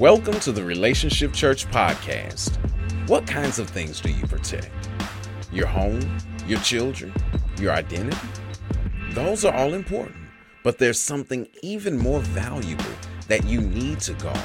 Welcome 0.00 0.40
to 0.40 0.52
the 0.52 0.64
Relationship 0.64 1.34
Church 1.34 1.66
Podcast. 1.68 2.56
What 3.06 3.26
kinds 3.26 3.58
of 3.58 3.68
things 3.68 4.00
do 4.00 4.10
you 4.10 4.26
protect? 4.26 4.88
Your 5.52 5.66
home, 5.66 6.16
your 6.46 6.58
children, 6.60 7.12
your 7.58 7.72
identity? 7.72 8.16
Those 9.10 9.44
are 9.44 9.54
all 9.54 9.74
important, 9.74 10.16
but 10.64 10.78
there's 10.78 10.98
something 10.98 11.46
even 11.62 11.98
more 11.98 12.20
valuable 12.20 12.82
that 13.28 13.44
you 13.44 13.60
need 13.60 14.00
to 14.00 14.14
guard. 14.14 14.40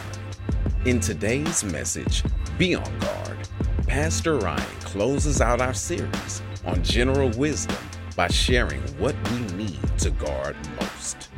In 0.83 0.99
today's 0.99 1.63
message, 1.63 2.21
Be 2.57 2.75
on 2.75 2.99
Guard, 2.99 3.37
Pastor 3.87 4.37
Ryan 4.37 4.79
closes 4.81 5.39
out 5.39 5.61
our 5.61 5.73
series 5.73 6.41
on 6.65 6.83
general 6.83 7.29
wisdom 7.37 7.77
by 8.17 8.27
sharing 8.27 8.81
what 8.97 9.15
we 9.31 9.39
need 9.55 9.79
to 9.99 10.11
guard 10.11 10.57
most. 10.81 11.29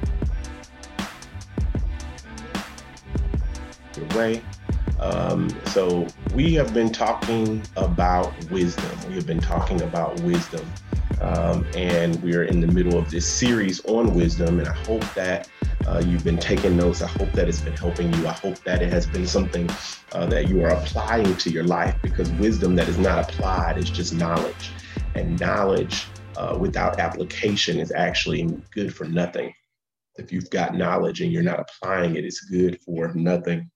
Way. 4.05 4.43
Um, 4.99 5.49
so 5.65 6.07
we 6.33 6.53
have 6.55 6.73
been 6.73 6.91
talking 6.91 7.63
about 7.75 8.33
wisdom. 8.49 9.07
We 9.07 9.15
have 9.15 9.27
been 9.27 9.39
talking 9.39 9.81
about 9.81 10.19
wisdom. 10.21 10.71
Um, 11.21 11.65
and 11.75 12.21
we 12.21 12.35
are 12.35 12.43
in 12.43 12.59
the 12.59 12.67
middle 12.67 12.97
of 12.97 13.09
this 13.09 13.27
series 13.27 13.83
on 13.85 14.13
wisdom. 14.13 14.59
And 14.59 14.67
I 14.67 14.73
hope 14.73 15.03
that 15.13 15.49
uh, 15.87 16.03
you've 16.05 16.23
been 16.23 16.37
taking 16.37 16.75
notes. 16.75 17.01
I 17.01 17.07
hope 17.07 17.33
that 17.33 17.47
it's 17.47 17.61
been 17.61 17.75
helping 17.75 18.13
you. 18.13 18.27
I 18.27 18.33
hope 18.33 18.63
that 18.63 18.81
it 18.81 18.91
has 18.91 19.07
been 19.07 19.25
something 19.25 19.69
uh, 20.11 20.25
that 20.27 20.49
you 20.49 20.63
are 20.63 20.69
applying 20.69 21.35
to 21.37 21.49
your 21.49 21.63
life 21.63 21.95
because 22.01 22.31
wisdom 22.33 22.75
that 22.75 22.87
is 22.87 22.97
not 22.97 23.19
applied 23.19 23.77
is 23.77 23.89
just 23.89 24.13
knowledge. 24.13 24.73
And 25.15 25.39
knowledge 25.39 26.07
uh, 26.35 26.57
without 26.59 26.99
application 26.99 27.79
is 27.79 27.91
actually 27.91 28.47
good 28.71 28.93
for 28.93 29.05
nothing. 29.05 29.53
If 30.17 30.31
you've 30.31 30.49
got 30.49 30.75
knowledge 30.75 31.21
and 31.21 31.31
you're 31.31 31.43
not 31.43 31.59
applying 31.59 32.15
it, 32.15 32.25
it's 32.25 32.41
good 32.41 32.79
for 32.81 33.13
nothing. 33.13 33.69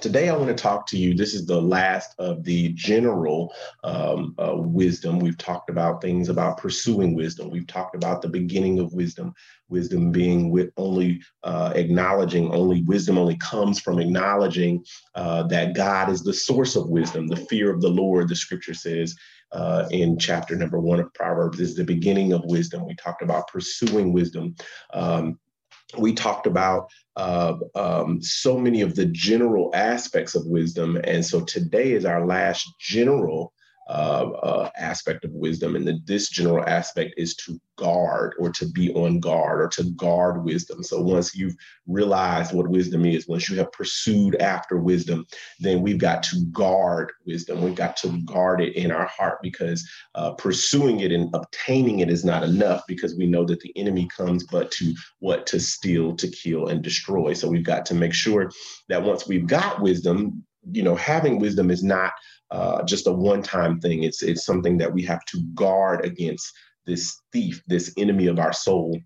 Today, 0.00 0.28
I 0.28 0.36
want 0.36 0.48
to 0.48 0.60
talk 0.60 0.86
to 0.88 0.98
you. 0.98 1.14
This 1.14 1.34
is 1.34 1.46
the 1.46 1.60
last 1.60 2.14
of 2.18 2.44
the 2.44 2.70
general 2.74 3.54
um, 3.84 4.34
uh, 4.38 4.54
wisdom. 4.56 5.18
We've 5.18 5.38
talked 5.38 5.70
about 5.70 6.00
things 6.00 6.28
about 6.28 6.56
pursuing 6.56 7.14
wisdom. 7.14 7.50
We've 7.50 7.66
talked 7.66 7.94
about 7.94 8.22
the 8.22 8.28
beginning 8.28 8.78
of 8.78 8.92
wisdom, 8.92 9.32
wisdom 9.68 10.10
being 10.10 10.50
with 10.50 10.70
only 10.76 11.20
uh, 11.44 11.72
acknowledging, 11.74 12.52
only 12.52 12.82
wisdom 12.82 13.18
only 13.18 13.36
comes 13.36 13.80
from 13.80 13.98
acknowledging 14.00 14.84
uh, 15.14 15.44
that 15.44 15.74
God 15.74 16.08
is 16.10 16.22
the 16.22 16.34
source 16.34 16.74
of 16.74 16.88
wisdom. 16.88 17.26
The 17.26 17.36
fear 17.36 17.72
of 17.72 17.80
the 17.80 17.90
Lord, 17.90 18.28
the 18.28 18.36
scripture 18.36 18.74
says, 18.74 19.14
uh, 19.52 19.86
in 19.90 20.18
chapter 20.18 20.56
number 20.56 20.80
one 20.80 21.00
of 21.00 21.12
Proverbs 21.14 21.60
is 21.60 21.74
the 21.76 21.84
beginning 21.84 22.32
of 22.32 22.42
wisdom. 22.46 22.86
We 22.86 22.96
talked 22.96 23.22
about 23.22 23.48
pursuing 23.48 24.12
wisdom. 24.12 24.54
Um, 24.94 25.38
we 25.98 26.14
talked 26.14 26.46
about 26.46 26.88
uh, 27.16 27.54
um, 27.74 28.22
so 28.22 28.58
many 28.58 28.80
of 28.80 28.94
the 28.94 29.06
general 29.06 29.70
aspects 29.74 30.34
of 30.34 30.46
wisdom. 30.46 30.98
And 31.04 31.24
so 31.24 31.40
today 31.42 31.92
is 31.92 32.04
our 32.04 32.26
last 32.26 32.68
general 32.80 33.52
uh, 33.88 34.30
uh, 34.42 34.70
aspect 34.76 35.24
of 35.24 35.32
wisdom. 35.32 35.76
And 35.76 35.86
the, 35.86 36.00
this 36.04 36.28
general 36.28 36.64
aspect 36.66 37.14
is 37.16 37.34
to 37.36 37.60
guard 37.76 38.34
or 38.38 38.50
to 38.50 38.66
be 38.66 38.92
on 38.94 39.18
guard 39.18 39.60
or 39.60 39.68
to 39.68 39.90
guard 39.92 40.44
wisdom. 40.44 40.82
So 40.82 41.00
once 41.00 41.34
you've 41.34 41.56
realized 41.86 42.54
what 42.54 42.68
wisdom 42.68 43.04
is, 43.04 43.26
once 43.26 43.50
you 43.50 43.56
have 43.56 43.72
pursued 43.72 44.36
after 44.36 44.78
wisdom, 44.78 45.26
then 45.58 45.82
we've 45.82 45.98
got 45.98 46.22
to 46.24 46.44
guard 46.52 47.10
wisdom. 47.26 47.60
We've 47.60 47.74
got 47.74 47.96
to 47.98 48.20
guard 48.24 48.60
it 48.60 48.76
in 48.76 48.92
our 48.92 49.06
heart 49.06 49.38
because 49.42 49.88
uh, 50.14 50.32
pursuing 50.32 51.00
it 51.00 51.10
and 51.10 51.34
obtaining 51.34 52.00
it 52.00 52.10
is 52.10 52.24
not 52.24 52.44
enough 52.44 52.82
because 52.86 53.16
we 53.16 53.26
know 53.26 53.44
that 53.44 53.60
the 53.60 53.76
enemy 53.76 54.08
comes 54.16 54.44
but 54.44 54.70
to 54.72 54.94
what? 55.18 55.46
To 55.48 55.58
steal, 55.58 56.14
to 56.16 56.28
kill, 56.28 56.68
and 56.68 56.82
destroy. 56.82 57.32
So 57.32 57.48
we've 57.48 57.64
got 57.64 57.84
to 57.86 57.94
make 57.94 58.14
sure 58.14 58.50
that 58.88 59.02
once 59.02 59.26
we've 59.26 59.46
got 59.46 59.80
wisdom, 59.80 60.44
you 60.70 60.82
know, 60.82 60.94
having 60.94 61.40
wisdom 61.40 61.70
is 61.70 61.82
not 61.82 62.12
uh, 62.52 62.82
just 62.84 63.06
a 63.06 63.12
one-time 63.12 63.80
thing. 63.80 64.02
It's 64.04 64.22
it's 64.22 64.44
something 64.44 64.76
that 64.78 64.92
we 64.92 65.02
have 65.02 65.24
to 65.26 65.42
guard 65.54 66.04
against 66.04 66.52
this 66.86 67.18
thief, 67.32 67.62
this 67.66 67.92
enemy 67.96 68.26
of 68.26 68.38
our 68.38 68.52
soul. 68.52 69.00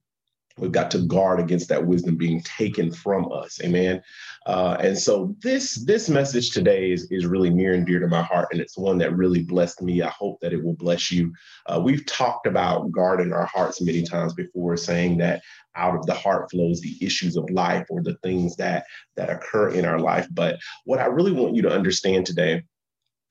We've 0.58 0.72
got 0.72 0.90
to 0.92 1.00
guard 1.00 1.38
against 1.38 1.68
that 1.68 1.86
wisdom 1.86 2.16
being 2.16 2.40
taken 2.40 2.90
from 2.90 3.30
us. 3.30 3.60
Amen. 3.62 4.02
Uh, 4.46 4.76
and 4.80 4.98
so 4.98 5.36
this 5.42 5.74
this 5.84 6.08
message 6.08 6.50
today 6.50 6.90
is, 6.90 7.06
is 7.10 7.26
really 7.26 7.50
near 7.50 7.74
and 7.74 7.86
dear 7.86 8.00
to 8.00 8.08
my 8.08 8.22
heart, 8.22 8.48
and 8.50 8.60
it's 8.60 8.78
one 8.78 8.98
that 8.98 9.14
really 9.14 9.42
blessed 9.42 9.82
me. 9.82 10.02
I 10.02 10.08
hope 10.08 10.40
that 10.40 10.52
it 10.52 10.64
will 10.64 10.74
bless 10.74 11.12
you. 11.12 11.32
Uh, 11.66 11.80
we've 11.84 12.06
talked 12.06 12.46
about 12.46 12.90
guarding 12.90 13.32
our 13.32 13.46
hearts 13.46 13.82
many 13.82 14.02
times 14.02 14.32
before, 14.32 14.76
saying 14.76 15.18
that 15.18 15.42
out 15.76 15.94
of 15.94 16.06
the 16.06 16.14
heart 16.14 16.50
flows 16.50 16.80
the 16.80 16.96
issues 17.02 17.36
of 17.36 17.48
life 17.50 17.86
or 17.90 18.02
the 18.02 18.16
things 18.22 18.56
that 18.56 18.86
that 19.16 19.30
occur 19.30 19.68
in 19.68 19.84
our 19.84 20.00
life. 20.00 20.26
But 20.32 20.58
what 20.84 21.00
I 21.00 21.06
really 21.06 21.32
want 21.32 21.54
you 21.54 21.62
to 21.62 21.70
understand 21.70 22.24
today 22.24 22.62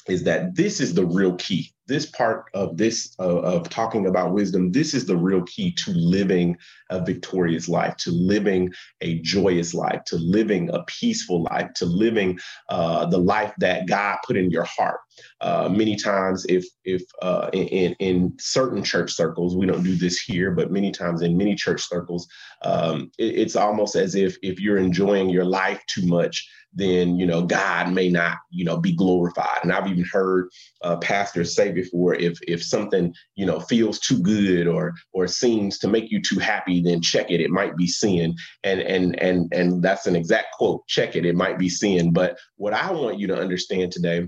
is 0.07 0.23
that 0.23 0.55
this 0.55 0.79
is 0.79 0.93
the 0.93 1.05
real 1.05 1.35
key. 1.35 1.74
This 1.87 2.05
part 2.07 2.45
of 2.53 2.77
this 2.77 3.15
of 3.19 3.69
talking 3.69 4.07
about 4.07 4.33
wisdom, 4.33 4.71
this 4.71 4.93
is 4.93 5.05
the 5.05 5.15
real 5.17 5.43
key 5.43 5.71
to 5.71 5.91
living 5.91 6.57
a 6.89 7.03
victorious 7.03 7.69
life, 7.69 7.95
to 7.97 8.11
living 8.11 8.73
a 9.01 9.19
joyous 9.19 9.73
life, 9.73 10.03
to 10.05 10.17
living 10.17 10.69
a 10.73 10.83
peaceful 10.83 11.43
life, 11.43 11.73
to 11.75 11.85
living 11.85 12.39
uh, 12.69 13.05
the 13.05 13.17
life 13.17 13.53
that 13.59 13.87
God 13.87 14.17
put 14.25 14.37
in 14.37 14.49
your 14.49 14.63
heart. 14.63 14.99
Uh, 15.41 15.69
many 15.69 15.95
times, 15.95 16.45
if 16.49 16.65
if 16.83 17.03
uh, 17.21 17.49
in 17.53 17.93
in 17.99 18.33
certain 18.39 18.83
church 18.83 19.11
circles, 19.11 19.55
we 19.55 19.65
don't 19.65 19.83
do 19.83 19.95
this 19.95 20.19
here, 20.19 20.51
but 20.51 20.71
many 20.71 20.91
times 20.91 21.21
in 21.21 21.37
many 21.37 21.55
church 21.55 21.87
circles, 21.87 22.27
um, 22.63 23.11
it, 23.17 23.35
it's 23.35 23.55
almost 23.55 23.95
as 23.95 24.15
if 24.15 24.37
if 24.41 24.59
you're 24.59 24.77
enjoying 24.77 25.29
your 25.29 25.45
life 25.45 25.81
too 25.87 26.05
much 26.07 26.49
then 26.75 27.17
you 27.17 27.25
know 27.25 27.41
God 27.41 27.91
may 27.93 28.09
not 28.09 28.37
you 28.51 28.65
know 28.65 28.77
be 28.77 28.93
glorified. 28.93 29.59
And 29.63 29.71
I've 29.71 29.87
even 29.87 30.05
heard 30.11 30.49
uh, 30.83 30.97
pastors 30.97 31.55
say 31.55 31.71
before, 31.75 32.15
if 32.15 32.39
if 32.47 32.63
something 32.63 33.13
you 33.35 33.45
know 33.45 33.59
feels 33.59 33.99
too 33.99 34.19
good 34.19 34.67
or 34.67 34.93
or 35.13 35.27
seems 35.27 35.77
to 35.79 35.87
make 35.87 36.09
you 36.09 36.21
too 36.21 36.39
happy, 36.39 36.81
then 36.81 37.01
check 37.01 37.29
it. 37.29 37.41
It 37.41 37.51
might 37.51 37.77
be 37.77 37.87
sin. 37.87 38.35
And 38.63 38.81
and 38.81 39.19
and 39.21 39.53
and 39.53 39.83
that's 39.83 40.07
an 40.07 40.15
exact 40.15 40.47
quote. 40.57 40.87
Check 40.87 41.15
it. 41.15 41.25
It 41.25 41.35
might 41.35 41.59
be 41.59 41.69
sin. 41.69 42.11
But 42.13 42.37
what 42.55 42.73
I 42.73 42.91
want 42.91 43.19
you 43.19 43.27
to 43.27 43.37
understand 43.37 43.91
today 43.91 44.27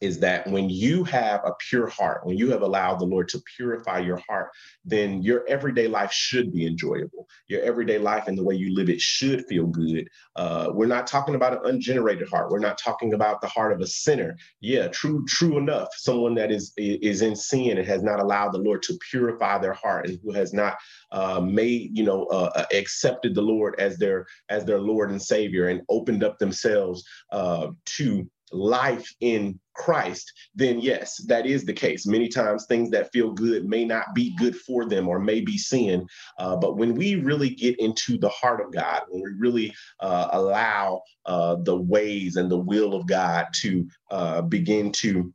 is 0.00 0.18
that 0.20 0.46
when 0.46 0.70
you 0.70 1.04
have 1.04 1.40
a 1.44 1.52
pure 1.68 1.86
heart, 1.86 2.24
when 2.24 2.38
you 2.38 2.50
have 2.50 2.62
allowed 2.62 2.98
the 2.98 3.04
Lord 3.04 3.28
to 3.28 3.42
purify 3.56 3.98
your 3.98 4.20
heart, 4.28 4.50
then 4.84 5.22
your 5.22 5.44
everyday 5.46 5.88
life 5.88 6.12
should 6.12 6.52
be 6.52 6.66
enjoyable. 6.66 7.28
Your 7.48 7.62
everyday 7.62 7.98
life 7.98 8.26
and 8.26 8.36
the 8.36 8.44
way 8.44 8.54
you 8.54 8.74
live 8.74 8.88
it 8.88 9.00
should 9.00 9.44
feel 9.46 9.66
good. 9.66 10.08
Uh, 10.36 10.70
we're 10.72 10.86
not 10.86 11.06
talking 11.06 11.34
about 11.34 11.52
an 11.52 11.60
ungenerated 11.64 12.28
heart. 12.28 12.50
We're 12.50 12.58
not 12.58 12.78
talking 12.78 13.14
about 13.14 13.40
the 13.40 13.48
heart 13.48 13.72
of 13.72 13.80
a 13.80 13.86
sinner. 13.86 14.36
Yeah, 14.60 14.88
true, 14.88 15.24
true 15.26 15.58
enough. 15.58 15.88
Someone 15.96 16.34
that 16.36 16.50
is 16.50 16.72
is 16.76 17.22
in 17.22 17.36
sin 17.36 17.78
and 17.78 17.86
has 17.86 18.02
not 18.02 18.20
allowed 18.20 18.52
the 18.52 18.58
Lord 18.58 18.82
to 18.84 18.98
purify 19.10 19.58
their 19.58 19.74
heart 19.74 20.08
and 20.08 20.18
who 20.22 20.32
has 20.32 20.52
not 20.52 20.76
uh, 21.12 21.40
made, 21.40 21.96
you 21.96 22.04
know, 22.04 22.24
uh, 22.26 22.50
uh 22.54 22.64
accepted 22.72 23.34
the 23.34 23.42
Lord 23.42 23.74
as 23.78 23.98
their 23.98 24.26
as 24.48 24.64
their 24.64 24.80
Lord 24.80 25.10
and 25.10 25.20
Savior 25.20 25.68
and 25.68 25.82
opened 25.88 26.24
up 26.24 26.38
themselves 26.38 27.04
uh, 27.32 27.68
to 27.96 28.28
life 28.52 29.14
in 29.20 29.58
Christ, 29.74 30.32
then 30.54 30.80
yes, 30.80 31.16
that 31.26 31.46
is 31.46 31.64
the 31.64 31.72
case. 31.72 32.06
Many 32.06 32.28
times 32.28 32.66
things 32.66 32.90
that 32.90 33.12
feel 33.12 33.32
good 33.32 33.64
may 33.64 33.84
not 33.84 34.14
be 34.14 34.36
good 34.36 34.56
for 34.56 34.88
them 34.88 35.08
or 35.08 35.18
may 35.18 35.40
be 35.40 35.56
sin. 35.56 36.06
Uh, 36.38 36.56
but 36.56 36.76
when 36.76 36.94
we 36.94 37.14
really 37.14 37.50
get 37.50 37.78
into 37.78 38.18
the 38.18 38.28
heart 38.28 38.60
of 38.60 38.72
God, 38.72 39.02
when 39.08 39.22
we 39.22 39.30
really 39.38 39.74
uh, 40.00 40.28
allow 40.32 41.02
uh, 41.26 41.56
the 41.62 41.76
ways 41.76 42.36
and 42.36 42.50
the 42.50 42.58
will 42.58 42.94
of 42.94 43.06
God 43.06 43.46
to 43.62 43.86
uh, 44.10 44.42
begin 44.42 44.92
to 44.92 45.32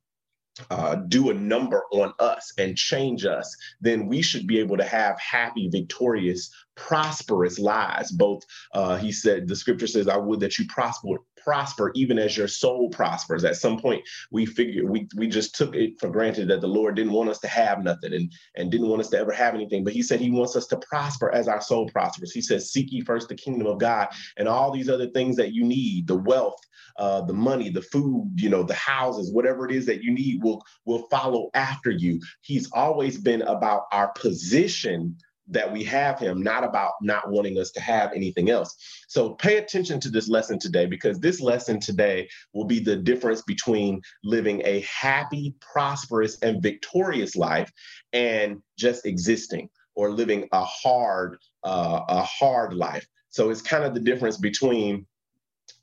uh, 0.69 0.95
do 0.95 1.29
a 1.29 1.33
number 1.33 1.83
on 1.91 2.13
us 2.19 2.53
and 2.57 2.77
change 2.77 3.25
us, 3.25 3.55
then 3.81 4.07
we 4.07 4.21
should 4.21 4.47
be 4.47 4.59
able 4.59 4.77
to 4.77 4.85
have 4.85 5.19
happy, 5.19 5.69
victorious, 5.69 6.49
prosperous 6.75 7.59
lives. 7.59 8.11
Both, 8.11 8.43
uh, 8.73 8.97
he 8.97 9.11
said, 9.11 9.47
the 9.47 9.55
scripture 9.55 9.87
says, 9.87 10.07
I 10.07 10.17
would 10.17 10.39
that 10.39 10.57
you 10.57 10.65
prosper, 10.67 11.17
prosper 11.45 11.91
even 11.95 12.19
as 12.19 12.35
your 12.35 12.47
soul 12.47 12.89
prospers. 12.89 13.45
At 13.45 13.55
some 13.55 13.79
point, 13.79 14.03
we 14.31 14.45
figured 14.45 14.89
we 14.89 15.07
we 15.15 15.27
just 15.27 15.55
took 15.55 15.75
it 15.75 15.99
for 15.99 16.09
granted 16.09 16.49
that 16.49 16.61
the 16.61 16.67
Lord 16.67 16.95
didn't 16.95 17.13
want 17.13 17.29
us 17.29 17.39
to 17.39 17.47
have 17.47 17.83
nothing 17.83 18.13
and, 18.13 18.33
and 18.55 18.71
didn't 18.71 18.89
want 18.89 19.01
us 19.01 19.09
to 19.09 19.19
ever 19.19 19.31
have 19.31 19.53
anything. 19.53 19.83
But 19.83 19.93
he 19.93 20.01
said 20.01 20.19
he 20.19 20.31
wants 20.31 20.55
us 20.55 20.67
to 20.67 20.77
prosper 20.77 21.31
as 21.31 21.47
our 21.47 21.61
soul 21.61 21.87
prospers. 21.89 22.31
He 22.31 22.41
says, 22.41 22.71
seek 22.71 22.91
ye 22.91 23.01
first 23.01 23.29
the 23.29 23.35
kingdom 23.35 23.67
of 23.67 23.79
God 23.79 24.07
and 24.37 24.47
all 24.47 24.71
these 24.71 24.89
other 24.89 25.09
things 25.11 25.35
that 25.37 25.53
you 25.53 25.63
need, 25.63 26.07
the 26.07 26.17
wealth, 26.17 26.59
uh, 26.97 27.21
the 27.21 27.33
money, 27.33 27.69
the 27.69 27.81
food, 27.81 28.31
you 28.35 28.49
know, 28.49 28.63
the 28.63 28.73
houses, 28.73 29.31
whatever 29.31 29.65
it 29.65 29.75
is 29.75 29.85
that 29.85 30.03
you 30.03 30.11
need 30.11 30.41
will 30.43 30.63
will 30.85 31.07
follow 31.09 31.49
after 31.53 31.91
you. 31.91 32.19
He's 32.41 32.71
always 32.71 33.17
been 33.17 33.43
about 33.43 33.83
our 33.91 34.09
position 34.09 35.15
that 35.47 35.71
we 35.71 35.83
have 35.83 36.19
him, 36.19 36.41
not 36.41 36.63
about 36.63 36.93
not 37.01 37.29
wanting 37.29 37.59
us 37.59 37.71
to 37.71 37.81
have 37.81 38.11
anything 38.13 38.49
else. 38.49 38.75
So 39.07 39.35
pay 39.35 39.57
attention 39.57 39.99
to 40.01 40.09
this 40.09 40.27
lesson 40.27 40.57
today 40.59 40.85
because 40.85 41.19
this 41.19 41.39
lesson 41.39 41.79
today 41.79 42.27
will 42.53 42.65
be 42.65 42.79
the 42.79 42.95
difference 42.95 43.41
between 43.43 44.01
living 44.23 44.61
a 44.65 44.81
happy, 44.81 45.55
prosperous, 45.61 46.39
and 46.39 46.63
victorious 46.63 47.35
life 47.35 47.71
and 48.13 48.61
just 48.77 49.05
existing 49.05 49.69
or 49.93 50.11
living 50.11 50.47
a 50.51 50.63
hard, 50.63 51.37
uh, 51.63 52.01
a 52.07 52.23
hard 52.23 52.73
life. 52.73 53.07
So 53.29 53.49
it's 53.49 53.61
kind 53.61 53.83
of 53.83 53.93
the 53.93 53.99
difference 53.99 54.37
between 54.37 55.05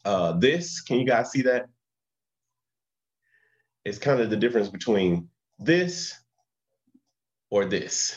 uh, 0.05 0.33
this. 0.33 0.81
Can 0.81 0.99
you 0.99 1.07
guys 1.07 1.31
see 1.31 1.43
that? 1.43 1.67
It's 3.85 3.99
kind 3.99 4.21
of 4.21 4.31
the 4.31 4.37
difference 4.37 4.69
between 4.69 5.29
this 5.59 6.15
or 7.51 7.65
this. 7.65 8.17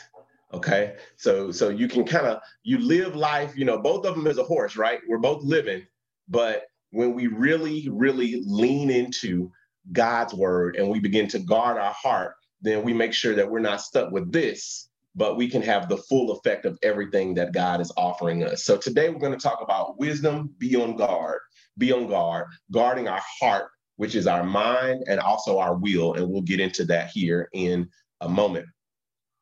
Okay. 0.55 0.95
So 1.17 1.51
so 1.51 1.67
you 1.67 1.89
can 1.89 2.05
kind 2.05 2.25
of 2.25 2.41
you 2.63 2.77
live 2.77 3.13
life, 3.13 3.57
you 3.57 3.65
know, 3.65 3.77
both 3.77 4.05
of 4.05 4.15
them 4.15 4.25
is 4.25 4.37
a 4.37 4.43
horse, 4.43 4.77
right? 4.77 5.01
We're 5.05 5.17
both 5.17 5.43
living, 5.43 5.85
but 6.29 6.63
when 6.91 7.13
we 7.13 7.27
really, 7.27 7.89
really 7.91 8.41
lean 8.45 8.89
into 8.89 9.51
God's 9.91 10.33
word 10.33 10.77
and 10.77 10.89
we 10.89 10.99
begin 10.99 11.27
to 11.27 11.39
guard 11.39 11.77
our 11.77 11.91
heart, 11.91 12.35
then 12.61 12.83
we 12.83 12.93
make 12.93 13.13
sure 13.13 13.35
that 13.35 13.51
we're 13.51 13.59
not 13.59 13.81
stuck 13.81 14.11
with 14.11 14.31
this, 14.31 14.87
but 15.13 15.35
we 15.35 15.49
can 15.49 15.61
have 15.61 15.89
the 15.89 15.97
full 15.97 16.31
effect 16.31 16.65
of 16.65 16.79
everything 16.81 17.33
that 17.33 17.51
God 17.51 17.81
is 17.81 17.91
offering 17.97 18.45
us. 18.45 18.63
So 18.63 18.77
today 18.77 19.09
we're 19.09 19.19
going 19.19 19.37
to 19.37 19.37
talk 19.37 19.59
about 19.61 19.99
wisdom, 19.99 20.51
be 20.57 20.77
on 20.77 20.95
guard, 20.95 21.39
be 21.77 21.91
on 21.91 22.07
guard, 22.07 22.47
guarding 22.71 23.09
our 23.09 23.21
heart, 23.41 23.71
which 23.97 24.15
is 24.15 24.25
our 24.25 24.43
mind 24.43 25.03
and 25.09 25.19
also 25.19 25.59
our 25.59 25.75
will. 25.75 26.13
And 26.13 26.29
we'll 26.29 26.43
get 26.43 26.61
into 26.61 26.85
that 26.85 27.09
here 27.09 27.49
in 27.51 27.89
a 28.21 28.29
moment. 28.29 28.67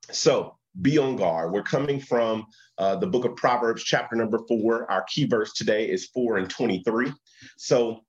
So 0.10 0.57
be 0.81 0.97
on 0.97 1.15
guard. 1.15 1.51
We're 1.51 1.63
coming 1.63 1.99
from 1.99 2.45
uh, 2.77 2.95
the 2.95 3.07
book 3.07 3.25
of 3.25 3.35
Proverbs, 3.35 3.83
chapter 3.83 4.15
number 4.15 4.39
four. 4.47 4.89
Our 4.91 5.03
key 5.03 5.25
verse 5.25 5.53
today 5.53 5.89
is 5.89 6.07
four 6.07 6.37
and 6.37 6.49
23. 6.49 7.11
So 7.57 8.01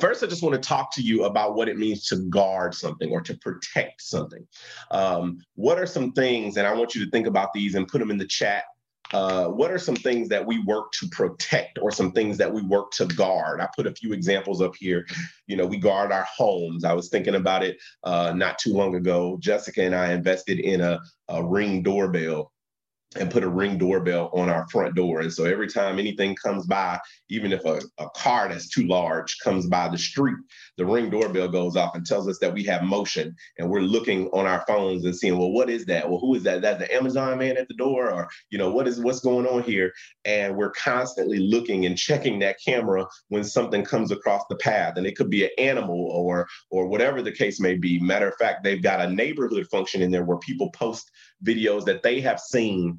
First, 0.00 0.22
I 0.22 0.26
just 0.26 0.42
want 0.42 0.60
to 0.60 0.68
talk 0.68 0.92
to 0.94 1.02
you 1.02 1.24
about 1.24 1.54
what 1.54 1.68
it 1.68 1.78
means 1.78 2.06
to 2.08 2.16
guard 2.28 2.74
something 2.74 3.10
or 3.10 3.20
to 3.22 3.36
protect 3.38 4.02
something. 4.02 4.46
Um, 4.90 5.38
what 5.54 5.78
are 5.78 5.86
some 5.86 6.12
things, 6.12 6.56
and 6.56 6.66
I 6.66 6.74
want 6.74 6.94
you 6.94 7.04
to 7.04 7.10
think 7.10 7.26
about 7.26 7.52
these 7.52 7.76
and 7.76 7.86
put 7.86 8.00
them 8.00 8.10
in 8.10 8.18
the 8.18 8.26
chat. 8.26 8.64
Uh, 9.12 9.46
what 9.46 9.70
are 9.70 9.78
some 9.78 9.96
things 9.96 10.28
that 10.28 10.44
we 10.44 10.58
work 10.64 10.92
to 10.92 11.08
protect 11.08 11.78
or 11.80 11.90
some 11.90 12.12
things 12.12 12.36
that 12.38 12.52
we 12.52 12.62
work 12.62 12.90
to 12.92 13.06
guard? 13.06 13.60
I 13.60 13.68
put 13.74 13.86
a 13.86 13.94
few 13.94 14.12
examples 14.12 14.60
up 14.60 14.74
here. 14.76 15.06
You 15.46 15.56
know, 15.56 15.66
we 15.66 15.76
guard 15.76 16.12
our 16.12 16.26
homes. 16.36 16.84
I 16.84 16.92
was 16.92 17.08
thinking 17.08 17.36
about 17.36 17.62
it 17.62 17.78
uh, 18.04 18.32
not 18.34 18.58
too 18.58 18.72
long 18.72 18.94
ago. 18.94 19.36
Jessica 19.40 19.82
and 19.82 19.94
I 19.94 20.12
invested 20.12 20.58
in 20.58 20.80
a, 20.80 21.00
a 21.28 21.44
ring 21.44 21.82
doorbell 21.82 22.52
and 23.14 23.30
put 23.30 23.44
a 23.44 23.48
ring 23.48 23.78
doorbell 23.78 24.30
on 24.34 24.48
our 24.48 24.66
front 24.68 24.94
door. 24.94 25.20
And 25.20 25.32
so 25.32 25.44
every 25.44 25.68
time 25.68 25.98
anything 25.98 26.34
comes 26.34 26.66
by, 26.66 26.98
even 27.28 27.52
if 27.52 27.64
a, 27.64 27.80
a 27.98 28.10
car 28.10 28.48
that's 28.48 28.68
too 28.68 28.86
large 28.86 29.38
comes 29.38 29.66
by 29.66 29.88
the 29.88 29.96
street, 29.96 30.36
the 30.76 30.84
ring 30.84 31.08
doorbell 31.08 31.48
goes 31.48 31.76
off 31.76 31.94
and 31.94 32.04
tells 32.04 32.28
us 32.28 32.38
that 32.40 32.52
we 32.52 32.64
have 32.64 32.82
motion. 32.82 33.34
And 33.58 33.70
we're 33.70 33.80
looking 33.80 34.26
on 34.28 34.46
our 34.46 34.64
phones 34.66 35.04
and 35.04 35.14
seeing, 35.14 35.38
well, 35.38 35.52
what 35.52 35.70
is 35.70 35.86
that? 35.86 36.08
Well, 36.08 36.18
who 36.18 36.34
is 36.34 36.42
that? 36.42 36.62
That's 36.62 36.80
the 36.80 36.94
Amazon 36.94 37.38
man 37.38 37.56
at 37.56 37.68
the 37.68 37.74
door, 37.74 38.10
or 38.10 38.28
you 38.50 38.58
know, 38.58 38.70
what 38.70 38.88
is 38.88 39.00
what's 39.00 39.20
going 39.20 39.46
on 39.46 39.62
here? 39.62 39.92
And 40.24 40.56
we're 40.56 40.72
constantly 40.72 41.38
looking 41.38 41.86
and 41.86 41.96
checking 41.96 42.38
that 42.40 42.56
camera 42.64 43.06
when 43.28 43.44
something 43.44 43.84
comes 43.84 44.10
across 44.10 44.42
the 44.48 44.56
path. 44.56 44.94
And 44.96 45.06
it 45.06 45.16
could 45.16 45.30
be 45.30 45.44
an 45.44 45.50
animal 45.58 46.08
or 46.10 46.46
or 46.70 46.86
whatever 46.86 47.22
the 47.22 47.32
case 47.32 47.60
may 47.60 47.74
be. 47.74 48.00
Matter 48.00 48.28
of 48.28 48.36
fact, 48.36 48.64
they've 48.64 48.82
got 48.82 49.00
a 49.00 49.10
neighborhood 49.10 49.66
function 49.70 50.02
in 50.02 50.10
there 50.10 50.24
where 50.24 50.38
people 50.38 50.70
post 50.70 51.10
videos 51.44 51.84
that 51.84 52.02
they 52.02 52.20
have 52.20 52.40
seen 52.40 52.95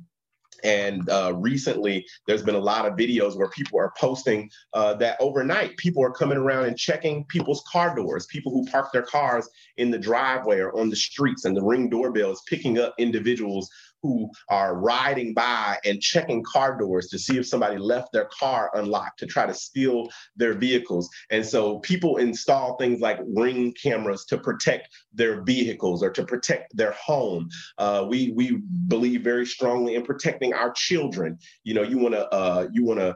and 0.63 1.07
uh, 1.09 1.33
recently, 1.35 2.05
there's 2.25 2.43
been 2.43 2.55
a 2.55 2.59
lot 2.59 2.85
of 2.85 2.93
videos 2.93 3.37
where 3.37 3.49
people 3.49 3.79
are 3.79 3.93
posting 3.97 4.49
uh, 4.73 4.93
that 4.95 5.17
overnight 5.19 5.77
people 5.77 6.03
are 6.03 6.11
coming 6.11 6.37
around 6.37 6.65
and 6.65 6.77
checking 6.77 7.23
people's 7.25 7.63
car 7.71 7.95
doors. 7.95 8.25
People 8.27 8.51
who 8.51 8.65
park 8.65 8.91
their 8.91 9.03
cars 9.03 9.49
in 9.77 9.91
the 9.91 9.99
driveway 9.99 10.59
or 10.59 10.75
on 10.77 10.89
the 10.89 10.95
streets, 10.95 11.45
and 11.45 11.55
the 11.55 11.63
ring 11.63 11.89
doorbell 11.89 12.31
is 12.31 12.41
picking 12.47 12.79
up 12.79 12.93
individuals 12.97 13.69
who 14.01 14.29
are 14.49 14.75
riding 14.75 15.33
by 15.33 15.77
and 15.85 16.01
checking 16.01 16.43
car 16.43 16.77
doors 16.77 17.07
to 17.07 17.19
see 17.19 17.37
if 17.37 17.47
somebody 17.47 17.77
left 17.77 18.11
their 18.13 18.29
car 18.37 18.71
unlocked 18.75 19.19
to 19.19 19.25
try 19.25 19.45
to 19.45 19.53
steal 19.53 20.09
their 20.35 20.53
vehicles. 20.53 21.09
And 21.31 21.45
so 21.45 21.79
people 21.79 22.17
install 22.17 22.77
things 22.77 22.99
like 22.99 23.19
ring 23.25 23.73
cameras 23.81 24.25
to 24.25 24.37
protect 24.37 24.89
their 25.13 25.43
vehicles 25.43 26.03
or 26.03 26.11
to 26.11 26.23
protect 26.23 26.75
their 26.75 26.91
home. 26.91 27.49
Uh, 27.77 28.05
we 28.07 28.31
we 28.31 28.57
believe 28.87 29.23
very 29.23 29.45
strongly 29.45 29.95
in 29.95 30.03
protecting 30.03 30.53
our 30.53 30.71
children. 30.71 31.37
You 31.63 31.73
know, 31.73 31.83
you 31.83 31.97
want 31.97 32.15
to 32.15 32.27
uh, 32.29 32.67
you 32.71 32.83
want 32.85 32.99
to 32.99 33.15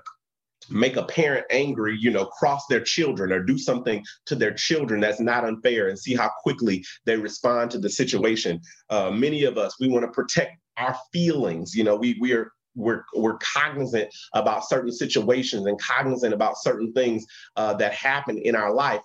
make 0.69 0.95
a 0.95 1.04
parent 1.04 1.45
angry, 1.50 1.98
you 2.00 2.12
know, 2.12 2.25
cross 2.25 2.66
their 2.68 2.81
children 2.81 3.31
or 3.31 3.44
do 3.44 3.57
something 3.57 4.04
to 4.25 4.36
their 4.36 4.54
children 4.54 5.01
that's 5.01 5.19
not 5.19 5.45
unfair 5.45 5.89
and 5.89 5.98
see 5.98 6.16
how 6.16 6.30
quickly 6.44 6.84
they 7.06 7.18
respond 7.18 7.72
to 7.72 7.80
the 7.80 7.89
situation. 7.89 8.62
Uh, 8.89 9.12
many 9.12 9.44
of 9.44 9.57
us, 9.57 9.80
we 9.80 9.88
want 9.88 10.06
to 10.06 10.12
protect 10.12 10.57
our 10.81 10.98
feelings. 11.13 11.75
You 11.75 11.83
know, 11.83 11.95
we 11.95 12.18
we 12.19 12.33
are 12.33 12.51
we're 12.75 13.04
we're 13.16 13.38
cognizant 13.38 14.13
about 14.33 14.68
certain 14.68 14.92
situations 14.92 15.66
and 15.66 15.80
cognizant 15.80 16.33
about 16.33 16.57
certain 16.57 16.94
things 16.94 17.25
uh, 17.56 17.74
that 17.75 17.94
happen 17.94 18.38
in 18.38 18.56
our 18.56 18.74
life 18.74 19.01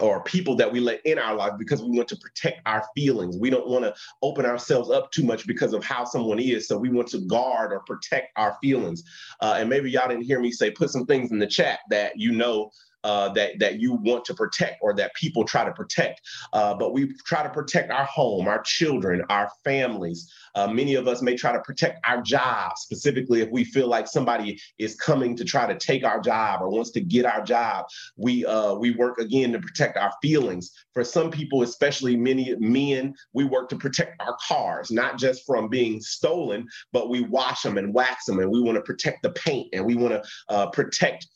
or 0.00 0.22
people 0.24 0.56
that 0.56 0.72
we 0.72 0.80
let 0.80 1.04
in 1.04 1.18
our 1.18 1.34
life 1.34 1.52
because 1.58 1.82
we 1.82 1.96
want 1.96 2.08
to 2.08 2.16
protect 2.16 2.60
our 2.64 2.84
feelings. 2.94 3.36
We 3.38 3.50
don't 3.50 3.68
want 3.68 3.84
to 3.84 3.94
open 4.22 4.46
ourselves 4.46 4.90
up 4.90 5.10
too 5.12 5.22
much 5.22 5.46
because 5.46 5.74
of 5.74 5.84
how 5.84 6.04
someone 6.04 6.38
is. 6.38 6.66
So 6.66 6.78
we 6.78 6.88
want 6.88 7.08
to 7.08 7.20
guard 7.26 7.72
or 7.72 7.80
protect 7.80 8.28
our 8.36 8.56
feelings. 8.62 9.02
Uh, 9.40 9.56
and 9.58 9.68
maybe 9.68 9.90
y'all 9.90 10.08
didn't 10.08 10.24
hear 10.24 10.40
me 10.40 10.50
say, 10.50 10.70
put 10.70 10.90
some 10.90 11.04
things 11.04 11.30
in 11.30 11.38
the 11.38 11.46
chat 11.46 11.80
that 11.90 12.12
you 12.16 12.32
know 12.32 12.70
uh, 13.04 13.28
that 13.30 13.58
that 13.58 13.80
you 13.80 13.94
want 13.94 14.24
to 14.24 14.34
protect 14.34 14.78
or 14.82 14.94
that 14.94 15.14
people 15.14 15.44
try 15.44 15.64
to 15.64 15.72
protect. 15.72 16.20
Uh, 16.52 16.74
but 16.74 16.92
we 16.92 17.12
try 17.26 17.42
to 17.42 17.50
protect 17.50 17.90
our 17.90 18.04
home, 18.04 18.48
our 18.48 18.62
children, 18.62 19.22
our 19.28 19.50
families. 19.64 20.32
Uh, 20.54 20.66
many 20.66 20.94
of 20.94 21.08
us 21.08 21.22
may 21.22 21.34
try 21.34 21.52
to 21.52 21.60
protect 21.60 21.98
our 22.06 22.20
job, 22.20 22.72
specifically 22.76 23.40
if 23.40 23.50
we 23.50 23.64
feel 23.64 23.88
like 23.88 24.06
somebody 24.06 24.60
is 24.78 24.94
coming 24.96 25.34
to 25.34 25.44
try 25.44 25.66
to 25.66 25.78
take 25.78 26.04
our 26.04 26.20
job 26.20 26.60
or 26.60 26.68
wants 26.68 26.90
to 26.90 27.00
get 27.00 27.24
our 27.24 27.42
job. 27.42 27.86
We 28.16 28.44
uh, 28.44 28.74
we 28.74 28.92
work 28.92 29.18
again 29.18 29.52
to 29.52 29.58
protect 29.58 29.96
our 29.96 30.12
feelings. 30.20 30.72
For 30.92 31.04
some 31.04 31.30
people, 31.30 31.62
especially 31.62 32.16
many 32.16 32.54
men, 32.56 33.14
we 33.32 33.44
work 33.44 33.68
to 33.70 33.76
protect 33.76 34.20
our 34.20 34.36
cars, 34.46 34.90
not 34.90 35.18
just 35.18 35.46
from 35.46 35.68
being 35.68 36.00
stolen, 36.00 36.66
but 36.92 37.08
we 37.08 37.22
wash 37.22 37.62
them 37.62 37.78
and 37.78 37.94
wax 37.94 38.26
them, 38.26 38.38
and 38.38 38.50
we 38.50 38.60
want 38.60 38.76
to 38.76 38.82
protect 38.82 39.22
the 39.22 39.30
paint 39.30 39.68
and 39.72 39.84
we 39.84 39.94
want 39.94 40.12
to 40.12 40.22
uh, 40.48 40.66
protect 40.70 41.26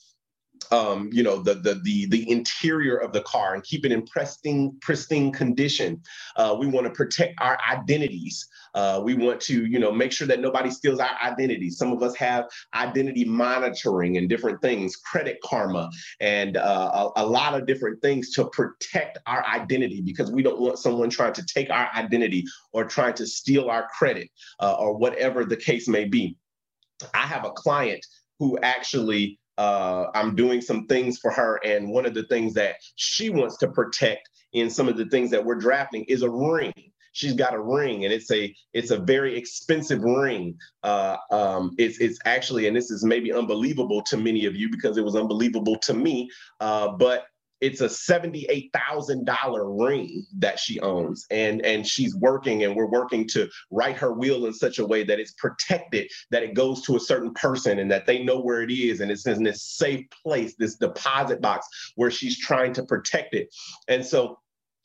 um, 0.71 1.11
you 1.13 1.23
know, 1.23 1.43
the, 1.43 1.55
the 1.55 1.75
the 1.83 2.07
the 2.07 2.31
interior 2.31 2.97
of 2.97 3.13
the 3.13 3.23
car 3.23 3.55
and 3.55 3.63
keep 3.63 3.85
it 3.85 3.93
in 3.93 4.05
pristine 4.07 4.77
pristine 4.81 5.33
condition. 5.33 6.01
Uh, 6.37 6.57
we 6.59 6.67
want 6.67 6.87
to 6.87 6.93
protect 6.93 7.35
our 7.41 7.59
identities. 7.71 8.47
Uh, 8.75 9.01
we 9.03 9.15
want 9.15 9.41
to, 9.41 9.65
you 9.65 9.79
know, 9.79 9.91
make 9.91 10.13
sure 10.13 10.27
that 10.27 10.41
nobody 10.41 10.71
steals 10.71 11.01
our 11.01 11.17
identity. 11.23 11.71
Some 11.71 11.93
of 11.93 12.03
us 12.03 12.15
have 12.17 12.47
identity 12.75 13.25
monitoring 13.25 14.19
and 14.19 14.29
different 14.29 14.61
things, 14.61 14.97
credit 14.97 15.39
karma, 15.43 15.91
and 16.21 16.57
uh, 16.57 17.11
a, 17.17 17.23
a 17.23 17.27
lot 17.27 17.55
of 17.55 17.67
different 17.67 18.03
things 18.03 18.33
to 18.33 18.47
protect 18.51 19.19
our 19.27 19.45
identity 19.47 20.03
because 20.03 20.31
we 20.31 20.43
don't 20.43 20.61
want 20.61 20.79
someone 20.79 21.09
trying 21.09 21.33
to 21.35 21.45
take 21.47 21.71
our 21.71 21.89
identity 21.95 22.45
or 22.73 22.85
trying 22.85 23.15
to 23.15 23.27
steal 23.27 23.71
our 23.71 23.89
credit 23.97 24.29
uh, 24.61 24.75
or 24.75 24.97
whatever 24.97 25.45
the 25.45 25.57
case 25.57 25.89
may 25.89 26.05
be. 26.05 26.37
I 27.15 27.27
have 27.27 27.45
a 27.45 27.51
client 27.51 28.05
who 28.39 28.59
actually 28.63 29.39
uh, 29.59 30.07
I'm 30.15 30.35
doing 30.35 30.61
some 30.61 30.87
things 30.87 31.19
for 31.19 31.31
her. 31.31 31.61
And 31.65 31.91
one 31.91 32.07
of 32.07 32.15
the 32.15 32.25
things 32.25 32.55
that 32.55 32.77
she 32.97 33.31
wants 33.31 33.57
to 33.59 33.69
protect 33.69 34.29
in 34.53 34.71
some 34.71 34.89
of 34.89 34.97
the 34.97 35.07
things 35.07 35.31
that 35.31 35.45
we're 35.45 35.57
drafting 35.57 36.05
is 36.09 36.23
a 36.23 36.31
ring. 36.31 36.73
She's 37.13 37.33
got 37.33 37.55
a 37.55 37.61
ring, 37.61 38.05
and 38.05 38.13
it's 38.13 38.31
a 38.31 38.55
it's 38.75 38.91
a 38.91 38.99
very 38.99 39.39
expensive 39.39 40.03
ring. 40.03 40.55
Uh, 40.83 41.17
um, 41.31 41.75
it's 41.79 41.99
it's 41.99 42.19
actually, 42.27 42.67
and 42.67 42.77
this 42.77 42.91
is 42.91 43.05
maybe 43.05 43.33
unbelievable 43.33 44.03
to 44.03 44.19
many 44.19 44.45
of 44.45 44.55
you 44.55 44.69
because 44.71 44.99
it 44.99 45.05
was 45.05 45.17
unbelievable 45.17 45.77
to 45.79 45.95
me. 45.95 46.29
Uh, 46.61 46.89
but 46.89 47.25
it's 47.61 47.81
a 47.81 47.87
$78,000 47.87 49.89
ring 49.89 50.27
that 50.39 50.59
she 50.59 50.81
owns. 50.81 51.27
And 51.31 51.65
and 51.65 51.87
she's 51.87 52.15
working 52.17 52.65
and 52.65 52.77
we're 52.77 52.87
working 52.87 53.27
to 53.29 53.49
write 53.71 53.97
her 53.97 54.13
will 54.13 54.47
in 54.47 54.53
such 54.53 54.79
a 54.79 54.87
way 54.87 55.05
that 55.05 55.19
it's 55.19 55.33
protected 55.33 56.11
that 56.31 56.43
it 56.43 56.55
goes 56.55 56.83
to 56.83 56.97
a 56.97 57.01
certain 57.01 57.33
person 57.35 57.79
and 57.79 57.91
that 57.91 58.07
they 58.07 58.23
know 58.23 58.41
where 58.41 58.63
it 58.63 58.71
is. 58.71 59.01
And 59.01 59.11
it's 59.11 59.27
in 59.27 59.43
this 59.43 59.63
safe 59.63 60.07
place 60.23 60.55
this 60.57 60.77
deposit 60.77 61.41
box 61.41 61.67
where 61.97 62.11
she's 62.11 62.39
trying 62.39 62.73
to 62.75 62.85
protect 62.85 63.35
it. 63.35 63.55
And 63.89 64.05
so 64.05 64.39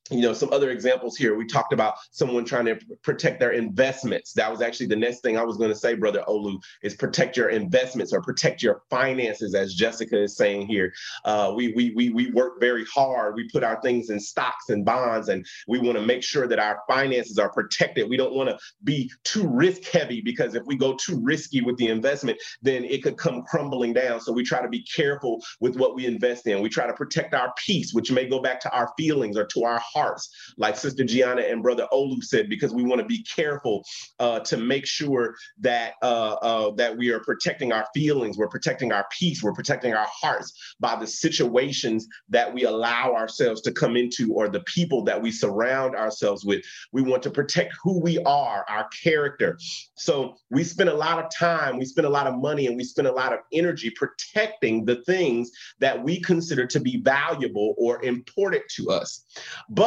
you 0.10 0.22
know 0.22 0.34
some 0.34 0.52
other 0.52 0.72
examples 0.72 1.16
here. 1.16 1.36
We 1.36 1.46
talked 1.46 1.74
about 1.74 1.96
someone 2.12 2.44
trying 2.44 2.66
to 2.66 2.80
protect 3.04 3.40
their 3.40 3.52
investments. 3.52 4.34
That 4.34 4.52
was 4.52 4.62
actually 4.62 4.88
the 4.88 4.96
next 4.96 5.22
thing 5.22 5.38
i 5.38 5.44
was 5.44 5.58
going 5.58 5.70
to 5.70 5.76
say 5.76 5.94
brother 5.94 6.24
olu 6.28 6.58
is 6.84 6.96
protect 6.96 7.38
your 7.38 7.50
investments 7.50 8.14
or 8.14 8.22
protect 8.22 8.64
your 8.64 8.82
finances 8.90 9.54
as 9.56 9.74
jessica 9.74 10.22
is 10.22 10.36
saying 10.36 10.68
here. 10.68 10.94
Uh, 11.26 11.54
we, 11.56 11.74
we 11.74 11.92
we 11.92 12.10
we 12.10 12.32
work 12.32 12.60
very 12.60 12.86
hard. 12.94 13.36
We 13.36 13.48
put 13.50 13.64
our 13.64 13.82
things 13.82 14.10
in 14.10 14.20
stocks 14.20 14.70
and 14.70 14.84
bonds 14.84 15.30
and 15.30 15.46
we 15.68 15.80
want 15.80 15.98
to 15.98 16.06
make 16.06 16.24
sure 16.24 16.48
that 16.48 16.60
our 16.60 16.80
finances 16.88 17.38
are 17.38 17.52
protected. 17.52 18.10
We 18.10 18.18
don't 18.18 18.34
want 18.34 18.50
to 18.50 18.58
be 18.84 19.12
too 19.24 19.48
risk 19.48 19.84
heavy 19.86 20.22
because 20.22 20.56
if 20.56 20.64
we 20.66 20.76
go 20.76 20.96
too 20.96 21.20
risky 21.22 21.62
with 21.62 21.78
the 21.78 21.88
investment 21.88 22.38
then 22.62 22.84
it 22.86 23.04
could 23.04 23.18
come 23.18 23.44
crumbling 23.44 23.94
down. 23.94 24.20
So 24.20 24.32
we 24.32 24.44
try 24.44 24.62
to 24.62 24.70
be 24.70 24.84
careful 24.84 25.42
with 25.60 25.76
what 25.76 25.96
we 25.96 26.06
invest 26.06 26.48
in. 26.48 26.62
We 26.62 26.70
try 26.70 26.88
to 26.88 26.94
protect 26.94 27.34
our 27.34 27.54
peace 27.58 27.94
which 27.94 28.12
may 28.12 28.28
go 28.28 28.42
back 28.42 28.60
to 28.62 28.72
our 28.72 28.92
feelings 28.98 29.38
or 29.38 29.46
to 29.46 29.64
our 29.64 29.80
hearts, 29.94 30.30
like 30.58 30.78
Sister 30.78 31.04
Gianna 31.04 31.42
and 31.42 31.64
Brother 31.64 31.88
Olu 31.92 32.24
said, 32.24 32.50
because 32.50 32.74
we 32.74 32.84
want 32.84 33.02
to 33.02 33.08
be 33.08 33.24
careful 33.24 33.84
uh, 34.20 34.40
to 34.42 34.58
make 34.58 34.86
sure 34.86 35.36
that 35.60 35.94
uh, 36.02 36.36
uh, 36.42 36.72
that 36.76 36.98
we 36.98 37.10
are 37.12 37.20
protecting 37.20 37.72
our 37.72 37.86
feelings, 37.94 38.38
we're 38.38 38.48
protecting 38.48 38.92
our 38.92 39.06
peace, 39.12 39.44
we're 39.44 39.54
protecting 39.54 39.94
our 39.94 40.08
hearts 40.10 40.76
by 40.80 40.96
the 40.96 41.08
situations 41.08 42.08
that 42.30 42.54
we 42.54 42.64
allow 42.64 43.14
ourselves 43.14 43.62
to 43.62 43.72
come 43.72 43.96
into 43.96 44.34
or 44.34 44.50
the 44.50 44.62
people 44.62 45.04
that 45.04 45.22
we 45.22 45.32
surround 45.32 45.96
ourselves 45.96 46.46
with. 46.46 46.62
We 46.92 47.02
want 47.02 47.24
to 47.24 47.32
protect 47.32 47.74
who 47.84 48.00
we 48.00 48.20
are, 48.20 48.66
our 48.70 48.88
character. 49.04 49.58
So 49.96 50.36
we 50.50 50.64
spend 50.64 50.90
a 50.90 50.94
lot 50.94 51.24
of 51.24 51.32
time, 51.38 51.78
we 51.78 51.86
spend 51.86 52.08
a 52.08 52.10
lot 52.10 52.28
of 52.28 52.36
money, 52.40 52.68
and 52.68 52.78
we 52.78 52.84
spend 52.84 53.08
a 53.08 53.14
lot 53.14 53.34
of 53.34 53.40
energy 53.52 53.92
protecting 53.92 54.86
the 54.86 55.04
things 55.04 55.52
that 55.80 56.02
we 56.04 56.22
consider 56.22 56.66
to 56.68 56.80
be 56.80 57.02
valuable 57.02 57.76
or 57.78 58.04
important 58.04 58.64
to 58.76 58.90
us. 58.90 59.26
But 59.70 59.81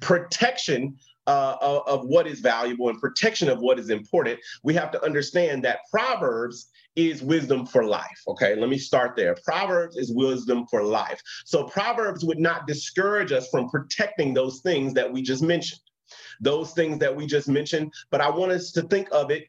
protection 0.00 0.96
uh, 1.26 1.56
of, 1.60 1.86
of, 1.86 2.06
what 2.06 2.26
is 2.26 2.40
valuable 2.40 2.88
and 2.88 3.00
protection 3.00 3.48
of 3.48 3.60
what 3.60 3.78
is 3.78 3.90
important, 3.90 4.40
we 4.64 4.74
have 4.74 4.90
to 4.90 5.04
understand 5.04 5.62
that 5.62 5.80
Proverbs 5.90 6.70
is 6.96 7.22
wisdom 7.22 7.66
for 7.66 7.84
life. 7.84 8.20
Okay, 8.26 8.56
let 8.56 8.68
me 8.68 8.78
start 8.78 9.14
there. 9.16 9.36
Proverbs 9.44 9.96
is 9.96 10.12
wisdom 10.12 10.66
for 10.68 10.82
life. 10.82 11.20
So 11.44 11.64
Proverbs 11.64 12.24
would 12.24 12.40
not 12.40 12.66
discourage 12.66 13.32
us 13.32 13.48
from 13.48 13.68
protecting 13.68 14.34
those 14.34 14.60
things 14.60 14.94
that 14.94 15.12
we 15.12 15.22
just 15.22 15.42
mentioned. 15.42 15.80
Those 16.40 16.72
things 16.72 16.98
that 16.98 17.14
we 17.14 17.26
just 17.26 17.48
mentioned, 17.48 17.92
but 18.10 18.20
I 18.20 18.30
want 18.30 18.50
us 18.50 18.72
to 18.72 18.82
think 18.82 19.08
of 19.12 19.30
it 19.30 19.44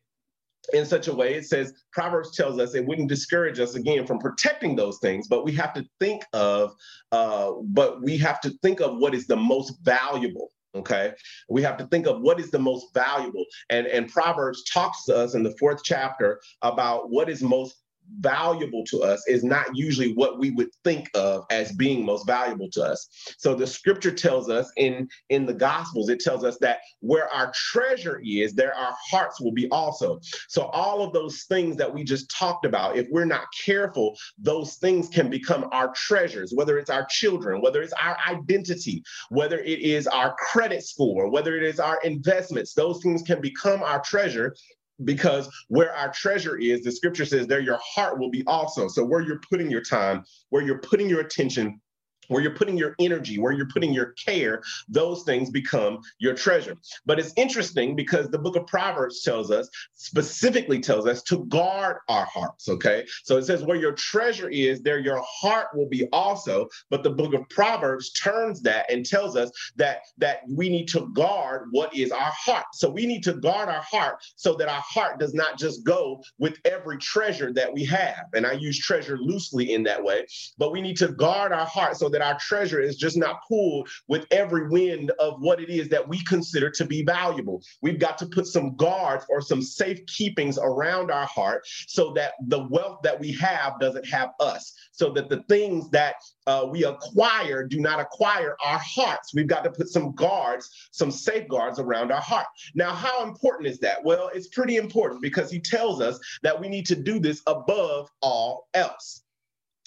in 0.73 0.85
such 0.85 1.07
a 1.07 1.13
way 1.13 1.33
it 1.33 1.45
says 1.45 1.73
proverbs 1.91 2.35
tells 2.35 2.59
us 2.59 2.75
it 2.75 2.85
wouldn't 2.85 3.09
discourage 3.09 3.59
us 3.59 3.75
again 3.75 4.05
from 4.05 4.19
protecting 4.19 4.75
those 4.75 4.99
things 4.99 5.27
but 5.27 5.43
we 5.43 5.51
have 5.51 5.73
to 5.73 5.83
think 5.99 6.23
of 6.33 6.73
uh, 7.11 7.51
but 7.65 8.01
we 8.01 8.17
have 8.17 8.39
to 8.39 8.51
think 8.61 8.79
of 8.79 8.97
what 8.97 9.15
is 9.15 9.27
the 9.27 9.35
most 9.35 9.73
valuable 9.83 10.51
okay? 10.75 11.13
We 11.49 11.61
have 11.63 11.77
to 11.77 11.87
think 11.87 12.07
of 12.07 12.21
what 12.21 12.39
is 12.39 12.51
the 12.51 12.59
most 12.59 12.93
valuable. 12.93 13.45
And 13.69 13.87
and 13.87 14.09
proverbs 14.09 14.63
talks 14.71 15.05
to 15.05 15.15
us 15.15 15.35
in 15.35 15.43
the 15.43 15.55
fourth 15.59 15.81
chapter 15.83 16.39
about 16.61 17.09
what 17.09 17.29
is 17.29 17.41
most 17.41 17.80
valuable 18.19 18.83
to 18.85 19.01
us 19.01 19.23
is 19.27 19.43
not 19.43 19.65
usually 19.73 20.13
what 20.13 20.37
we 20.37 20.51
would 20.51 20.69
think 20.83 21.09
of 21.15 21.45
as 21.49 21.71
being 21.73 22.05
most 22.05 22.25
valuable 22.27 22.69
to 22.71 22.83
us. 22.83 23.07
So 23.37 23.55
the 23.55 23.67
scripture 23.67 24.11
tells 24.11 24.49
us 24.49 24.71
in 24.77 25.07
in 25.29 25.45
the 25.45 25.53
gospels 25.53 26.09
it 26.09 26.19
tells 26.19 26.43
us 26.43 26.57
that 26.59 26.79
where 26.99 27.33
our 27.33 27.51
treasure 27.55 28.21
is 28.23 28.53
there 28.53 28.75
our 28.75 28.95
hearts 29.09 29.39
will 29.41 29.51
be 29.53 29.69
also. 29.69 30.19
So 30.47 30.63
all 30.65 31.03
of 31.03 31.13
those 31.13 31.43
things 31.43 31.77
that 31.77 31.93
we 31.93 32.03
just 32.03 32.29
talked 32.29 32.65
about 32.65 32.97
if 32.97 33.07
we're 33.09 33.25
not 33.25 33.45
careful 33.65 34.15
those 34.37 34.75
things 34.75 35.09
can 35.09 35.29
become 35.29 35.67
our 35.71 35.93
treasures 35.93 36.51
whether 36.53 36.77
it's 36.77 36.89
our 36.89 37.05
children 37.09 37.61
whether 37.61 37.81
it's 37.81 37.93
our 37.93 38.17
identity 38.27 39.03
whether 39.29 39.59
it 39.59 39.79
is 39.79 40.07
our 40.07 40.35
credit 40.35 40.83
score 40.83 41.29
whether 41.29 41.55
it 41.55 41.63
is 41.63 41.79
our 41.79 41.99
investments 42.03 42.73
those 42.73 43.01
things 43.01 43.21
can 43.21 43.41
become 43.41 43.81
our 43.83 44.01
treasure 44.01 44.55
because 45.03 45.49
where 45.67 45.93
our 45.95 46.11
treasure 46.11 46.57
is, 46.57 46.83
the 46.83 46.91
scripture 46.91 47.25
says, 47.25 47.47
there 47.47 47.59
your 47.59 47.79
heart 47.83 48.19
will 48.19 48.29
be 48.29 48.43
also. 48.47 48.87
So, 48.87 49.03
where 49.03 49.21
you're 49.21 49.41
putting 49.49 49.69
your 49.69 49.81
time, 49.81 50.23
where 50.49 50.61
you're 50.61 50.79
putting 50.79 51.09
your 51.09 51.21
attention, 51.21 51.81
where 52.27 52.41
you're 52.41 52.55
putting 52.55 52.77
your 52.77 52.95
energy, 52.99 53.39
where 53.39 53.51
you're 53.51 53.67
putting 53.67 53.93
your 53.93 54.13
care, 54.13 54.61
those 54.87 55.23
things 55.23 55.49
become 55.49 55.99
your 56.19 56.33
treasure. 56.33 56.77
But 57.05 57.19
it's 57.19 57.33
interesting 57.35 57.95
because 57.95 58.29
the 58.29 58.39
book 58.39 58.55
of 58.55 58.67
Proverbs 58.67 59.21
tells 59.21 59.51
us, 59.51 59.69
specifically 59.93 60.79
tells 60.79 61.07
us 61.07 61.21
to 61.23 61.45
guard 61.45 61.97
our 62.09 62.25
hearts. 62.25 62.69
Okay. 62.69 63.05
So 63.23 63.37
it 63.37 63.45
says, 63.45 63.63
where 63.63 63.77
your 63.77 63.93
treasure 63.93 64.49
is, 64.49 64.81
there 64.81 64.99
your 64.99 65.21
heart 65.25 65.67
will 65.73 65.89
be 65.89 66.07
also. 66.13 66.67
But 66.89 67.03
the 67.03 67.09
book 67.09 67.33
of 67.33 67.47
Proverbs 67.49 68.11
turns 68.11 68.61
that 68.61 68.91
and 68.91 69.05
tells 69.05 69.35
us 69.35 69.51
that, 69.75 70.01
that 70.17 70.41
we 70.49 70.69
need 70.69 70.87
to 70.89 71.11
guard 71.13 71.67
what 71.71 71.95
is 71.95 72.11
our 72.11 72.31
heart. 72.31 72.65
So 72.73 72.89
we 72.89 73.05
need 73.05 73.23
to 73.23 73.33
guard 73.33 73.69
our 73.69 73.81
heart 73.81 74.23
so 74.35 74.53
that 74.55 74.67
our 74.67 74.81
heart 74.81 75.19
does 75.19 75.33
not 75.33 75.57
just 75.57 75.83
go 75.83 76.23
with 76.37 76.57
every 76.65 76.97
treasure 76.97 77.53
that 77.53 77.73
we 77.73 77.83
have. 77.85 78.25
And 78.33 78.45
I 78.45 78.53
use 78.53 78.79
treasure 78.79 79.17
loosely 79.17 79.73
in 79.73 79.83
that 79.83 80.03
way, 80.03 80.25
but 80.57 80.71
we 80.71 80.81
need 80.81 80.97
to 80.97 81.09
guard 81.09 81.51
our 81.51 81.65
heart 81.65 81.97
so 81.97 82.09
that 82.11 82.21
our 82.21 82.37
treasure 82.39 82.79
is 82.79 82.95
just 82.95 83.17
not 83.17 83.41
pulled 83.47 83.89
with 84.07 84.25
every 84.31 84.69
wind 84.69 85.11
of 85.19 85.41
what 85.41 85.59
it 85.59 85.69
is 85.69 85.89
that 85.89 86.07
we 86.07 86.23
consider 86.25 86.69
to 86.69 86.85
be 86.85 87.03
valuable. 87.03 87.61
We've 87.81 87.99
got 87.99 88.17
to 88.19 88.25
put 88.25 88.47
some 88.47 88.75
guards 88.75 89.25
or 89.29 89.41
some 89.41 89.61
safe 89.61 90.05
keepings 90.05 90.57
around 90.61 91.11
our 91.11 91.25
heart 91.25 91.63
so 91.87 92.13
that 92.13 92.33
the 92.47 92.67
wealth 92.67 92.99
that 93.03 93.19
we 93.19 93.31
have 93.33 93.79
doesn't 93.79 94.07
have 94.07 94.31
us, 94.39 94.73
so 94.91 95.11
that 95.11 95.29
the 95.29 95.43
things 95.49 95.89
that 95.91 96.15
uh, 96.47 96.67
we 96.69 96.83
acquire 96.83 97.65
do 97.65 97.79
not 97.79 97.99
acquire 97.99 98.55
our 98.63 98.79
hearts. 98.79 99.33
We've 99.33 99.47
got 99.47 99.63
to 99.63 99.71
put 99.71 99.89
some 99.89 100.13
guards, 100.13 100.69
some 100.91 101.11
safeguards 101.11 101.79
around 101.79 102.11
our 102.11 102.21
heart. 102.21 102.47
Now, 102.75 102.93
how 102.93 103.23
important 103.23 103.67
is 103.67 103.79
that? 103.79 104.03
Well, 104.03 104.29
it's 104.33 104.47
pretty 104.47 104.77
important 104.77 105.21
because 105.21 105.51
he 105.51 105.59
tells 105.59 106.01
us 106.01 106.19
that 106.43 106.59
we 106.59 106.67
need 106.67 106.85
to 106.87 106.95
do 106.95 107.19
this 107.19 107.41
above 107.47 108.09
all 108.21 108.67
else. 108.73 109.23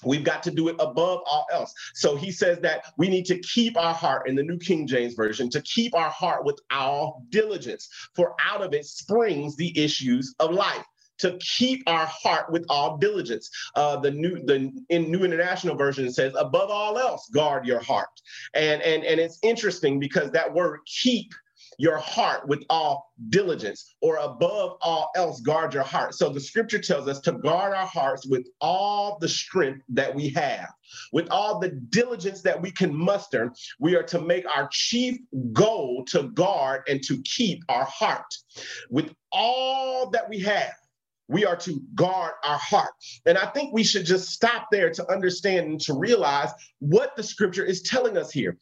We've 0.07 0.25
got 0.25 0.43
to 0.45 0.51
do 0.51 0.69
it 0.69 0.77
above 0.79 1.21
all 1.27 1.47
else. 1.53 1.75
So 1.95 2.17
he 2.17 2.31
says 2.31 2.61
that 2.61 2.85
we 2.97 3.09
need 3.09 3.27
to 3.27 3.39
keep 3.39 3.77
our 3.77 3.95
heart 3.95 4.29
in 4.29 4.35
the 4.35 4.43
New 4.43 4.59
King 4.59 4.87
James 4.87 5.15
Version, 5.15 5.51
to 5.51 5.63
keep 5.63 5.95
our 5.95 6.11
heart 6.11 6.45
with 6.45 6.61
all 6.71 7.25
diligence, 7.31 7.89
for 8.15 8.35
out 8.43 8.63
of 8.63 8.73
it 8.75 8.85
springs 8.85 9.57
the 9.57 9.77
issues 9.79 10.35
of 10.39 10.53
life 10.53 10.85
to 11.19 11.39
keep 11.39 11.83
our 11.87 12.07
heart 12.07 12.51
with 12.51 12.65
all 12.69 12.97
diligence. 12.99 13.51
Uh, 13.75 13.97
the 13.97 14.11
new 14.11 14.45
the 14.45 14.73
in 14.89 15.11
New 15.11 15.25
International 15.25 15.77
Version 15.77 16.13
says, 16.13 16.35
above 16.37 16.71
all 16.71 16.99
else, 16.99 17.29
guard 17.29 17.67
your 17.67 17.81
heart. 17.81 18.09
And 18.55 18.83
and 18.83 19.05
and 19.05 19.21
it's 19.21 19.39
interesting 19.43 20.01
because 20.01 20.31
that 20.33 20.53
word 20.53 20.81
keep 20.87 21.33
your 21.79 21.99
heart 21.99 22.47
with 22.49 22.65
all 22.71 23.13
diligence, 23.29 23.95
or 24.01 24.17
above 24.17 24.77
all 24.81 25.11
else, 25.17 25.41
guard 25.41 25.75
your 25.75 25.83
heart. 25.83 26.15
So 26.15 26.29
the 26.29 26.41
scripture 26.41 26.79
tells 26.79 27.09
us 27.09 27.21
to 27.21 27.33
guard 27.33 27.75
our 27.75 27.87
hearts 27.87 28.27
with 28.27 28.47
all 28.61 29.19
the 29.21 29.29
strength 29.29 29.83
that 29.91 30.15
we 30.15 30.31
have, 30.31 30.69
with 31.13 31.29
all 31.31 31.59
the 31.59 31.71
diligence 31.91 32.43
that 32.43 32.61
we 32.61 32.71
can 32.71 32.95
muster. 32.95 33.53
We 33.81 33.97
are 33.97 34.03
to 34.05 34.21
make 34.21 34.45
our 34.55 34.69
chief 34.73 35.19
goal 35.53 36.05
to 36.09 36.25
guard 36.31 36.83
and 36.89 37.03
to 37.05 37.23
keep 37.23 37.63
our 37.69 37.85
heart 37.85 38.35
with 38.91 39.13
all 39.33 40.11
that 40.11 40.29
we 40.29 40.41
have 40.41 40.75
we 41.29 41.47
are 41.47 41.57
to 41.57 41.81
guard 41.95 42.35
our 42.45 42.59
heart. 42.59 42.93
And 43.27 43.39
I 43.39 43.47
think 43.47 43.73
we 43.73 43.85
should 43.85 44.05
just 44.05 44.31
stop 44.31 44.69
there 44.71 44.91
to 44.91 45.11
understand 45.11 45.67
and 45.67 45.81
to 45.83 45.95
realize 45.95 46.51
what 46.81 47.17
the 47.17 47.23
scripture 47.23 47.65
is 47.65 47.83
telling 47.83 48.17
us 48.19 48.31
here 48.31 48.59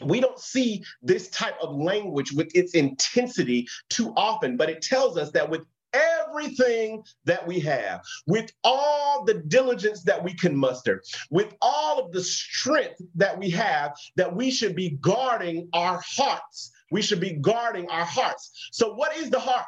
we 0.00 0.20
don't 0.20 0.38
see 0.38 0.84
this 1.02 1.28
type 1.28 1.56
of 1.62 1.74
language 1.74 2.32
with 2.32 2.54
its 2.54 2.74
intensity 2.74 3.66
too 3.88 4.12
often, 4.16 4.56
but 4.56 4.70
it 4.70 4.82
tells 4.82 5.16
us 5.16 5.30
that 5.32 5.48
with 5.48 5.62
everything 5.92 7.02
that 7.24 7.46
we 7.46 7.60
have, 7.60 8.02
with 8.26 8.52
all 8.64 9.24
the 9.24 9.34
diligence 9.34 10.02
that 10.02 10.22
we 10.22 10.34
can 10.34 10.56
muster, 10.56 11.02
with 11.30 11.54
all 11.62 11.98
of 11.98 12.12
the 12.12 12.22
strength 12.22 13.00
that 13.14 13.38
we 13.38 13.50
have, 13.50 13.94
that 14.16 14.34
we 14.34 14.50
should 14.50 14.76
be 14.76 14.90
guarding 15.00 15.68
our 15.72 16.02
hearts. 16.04 16.72
We 16.90 17.02
should 17.02 17.20
be 17.20 17.32
guarding 17.32 17.88
our 17.90 18.04
hearts. 18.04 18.68
So, 18.72 18.94
what 18.94 19.16
is 19.16 19.30
the 19.30 19.40
heart? 19.40 19.66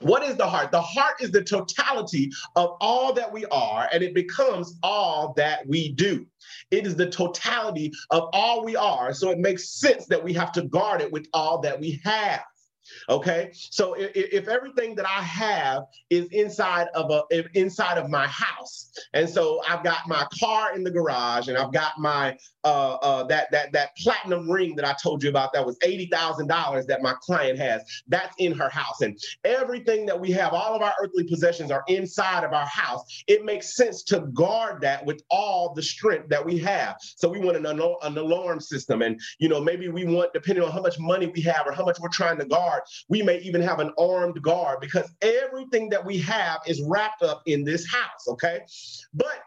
What 0.00 0.22
is 0.22 0.36
the 0.36 0.46
heart? 0.46 0.72
The 0.72 0.80
heart 0.80 1.16
is 1.20 1.30
the 1.30 1.44
totality 1.44 2.30
of 2.56 2.76
all 2.80 3.12
that 3.12 3.30
we 3.30 3.44
are, 3.46 3.88
and 3.92 4.02
it 4.02 4.14
becomes 4.14 4.78
all 4.82 5.34
that 5.36 5.66
we 5.66 5.92
do. 5.92 6.26
It 6.70 6.86
is 6.86 6.96
the 6.96 7.10
totality 7.10 7.92
of 8.10 8.28
all 8.32 8.64
we 8.64 8.76
are. 8.76 9.12
So 9.12 9.30
it 9.30 9.38
makes 9.38 9.68
sense 9.68 10.06
that 10.06 10.22
we 10.22 10.32
have 10.32 10.52
to 10.52 10.62
guard 10.62 11.02
it 11.02 11.12
with 11.12 11.26
all 11.34 11.60
that 11.60 11.78
we 11.78 12.00
have. 12.04 12.42
Okay, 13.08 13.50
so 13.52 13.94
if, 13.94 14.10
if, 14.14 14.48
everything 14.48 14.94
that 14.96 15.06
I 15.06 15.22
have 15.22 15.84
is 16.10 16.26
inside 16.26 16.88
of 16.94 17.10
a 17.10 17.22
inside 17.58 17.98
of 17.98 18.08
my 18.08 18.26
house, 18.26 18.92
and 19.14 19.28
so 19.28 19.60
I've 19.68 19.84
got 19.84 20.08
my 20.08 20.26
car 20.38 20.74
in 20.74 20.84
the 20.84 20.90
garage, 20.90 21.48
and 21.48 21.56
I've 21.56 21.72
got 21.72 21.98
my 21.98 22.36
uh, 22.64 22.94
uh, 23.02 23.24
that 23.24 23.50
that 23.50 23.72
that 23.72 23.96
platinum 23.96 24.50
ring 24.50 24.76
that 24.76 24.84
I 24.84 24.94
told 25.02 25.22
you 25.22 25.30
about 25.30 25.52
that 25.52 25.64
was 25.64 25.76
eighty 25.82 26.06
thousand 26.06 26.48
dollars 26.48 26.86
that 26.86 27.02
my 27.02 27.14
client 27.20 27.58
has. 27.58 27.82
That's 28.08 28.34
in 28.38 28.52
her 28.52 28.68
house, 28.68 29.00
and 29.00 29.18
everything 29.44 30.06
that 30.06 30.18
we 30.18 30.30
have, 30.32 30.52
all 30.52 30.74
of 30.74 30.82
our 30.82 30.94
earthly 31.02 31.24
possessions 31.24 31.70
are 31.70 31.84
inside 31.88 32.44
of 32.44 32.52
our 32.52 32.66
house. 32.66 33.02
It 33.26 33.44
makes 33.44 33.76
sense 33.76 34.02
to 34.04 34.20
guard 34.34 34.80
that 34.82 35.04
with 35.04 35.22
all 35.30 35.74
the 35.74 35.82
strength 35.82 36.28
that 36.28 36.44
we 36.44 36.58
have. 36.58 36.96
So 37.00 37.28
we 37.28 37.40
want 37.40 37.56
an, 37.56 37.66
an 37.66 38.18
alarm 38.18 38.60
system, 38.60 39.02
and 39.02 39.20
you 39.38 39.48
know 39.48 39.60
maybe 39.60 39.88
we 39.88 40.04
want, 40.04 40.32
depending 40.32 40.64
on 40.64 40.72
how 40.72 40.82
much 40.82 40.98
money 40.98 41.26
we 41.26 41.40
have 41.42 41.66
or 41.66 41.72
how 41.72 41.84
much 41.84 41.98
we're 41.98 42.08
trying 42.08 42.38
to 42.38 42.44
guard, 42.44 42.79
we 43.08 43.22
may 43.22 43.38
even 43.40 43.60
have 43.62 43.80
an 43.80 43.92
armed 43.98 44.40
guard 44.42 44.80
because 44.80 45.10
everything 45.22 45.88
that 45.90 46.04
we 46.04 46.18
have 46.18 46.60
is 46.66 46.82
wrapped 46.86 47.22
up 47.22 47.42
in 47.46 47.64
this 47.64 47.90
house. 47.90 48.28
Okay, 48.28 48.60
but 49.14 49.40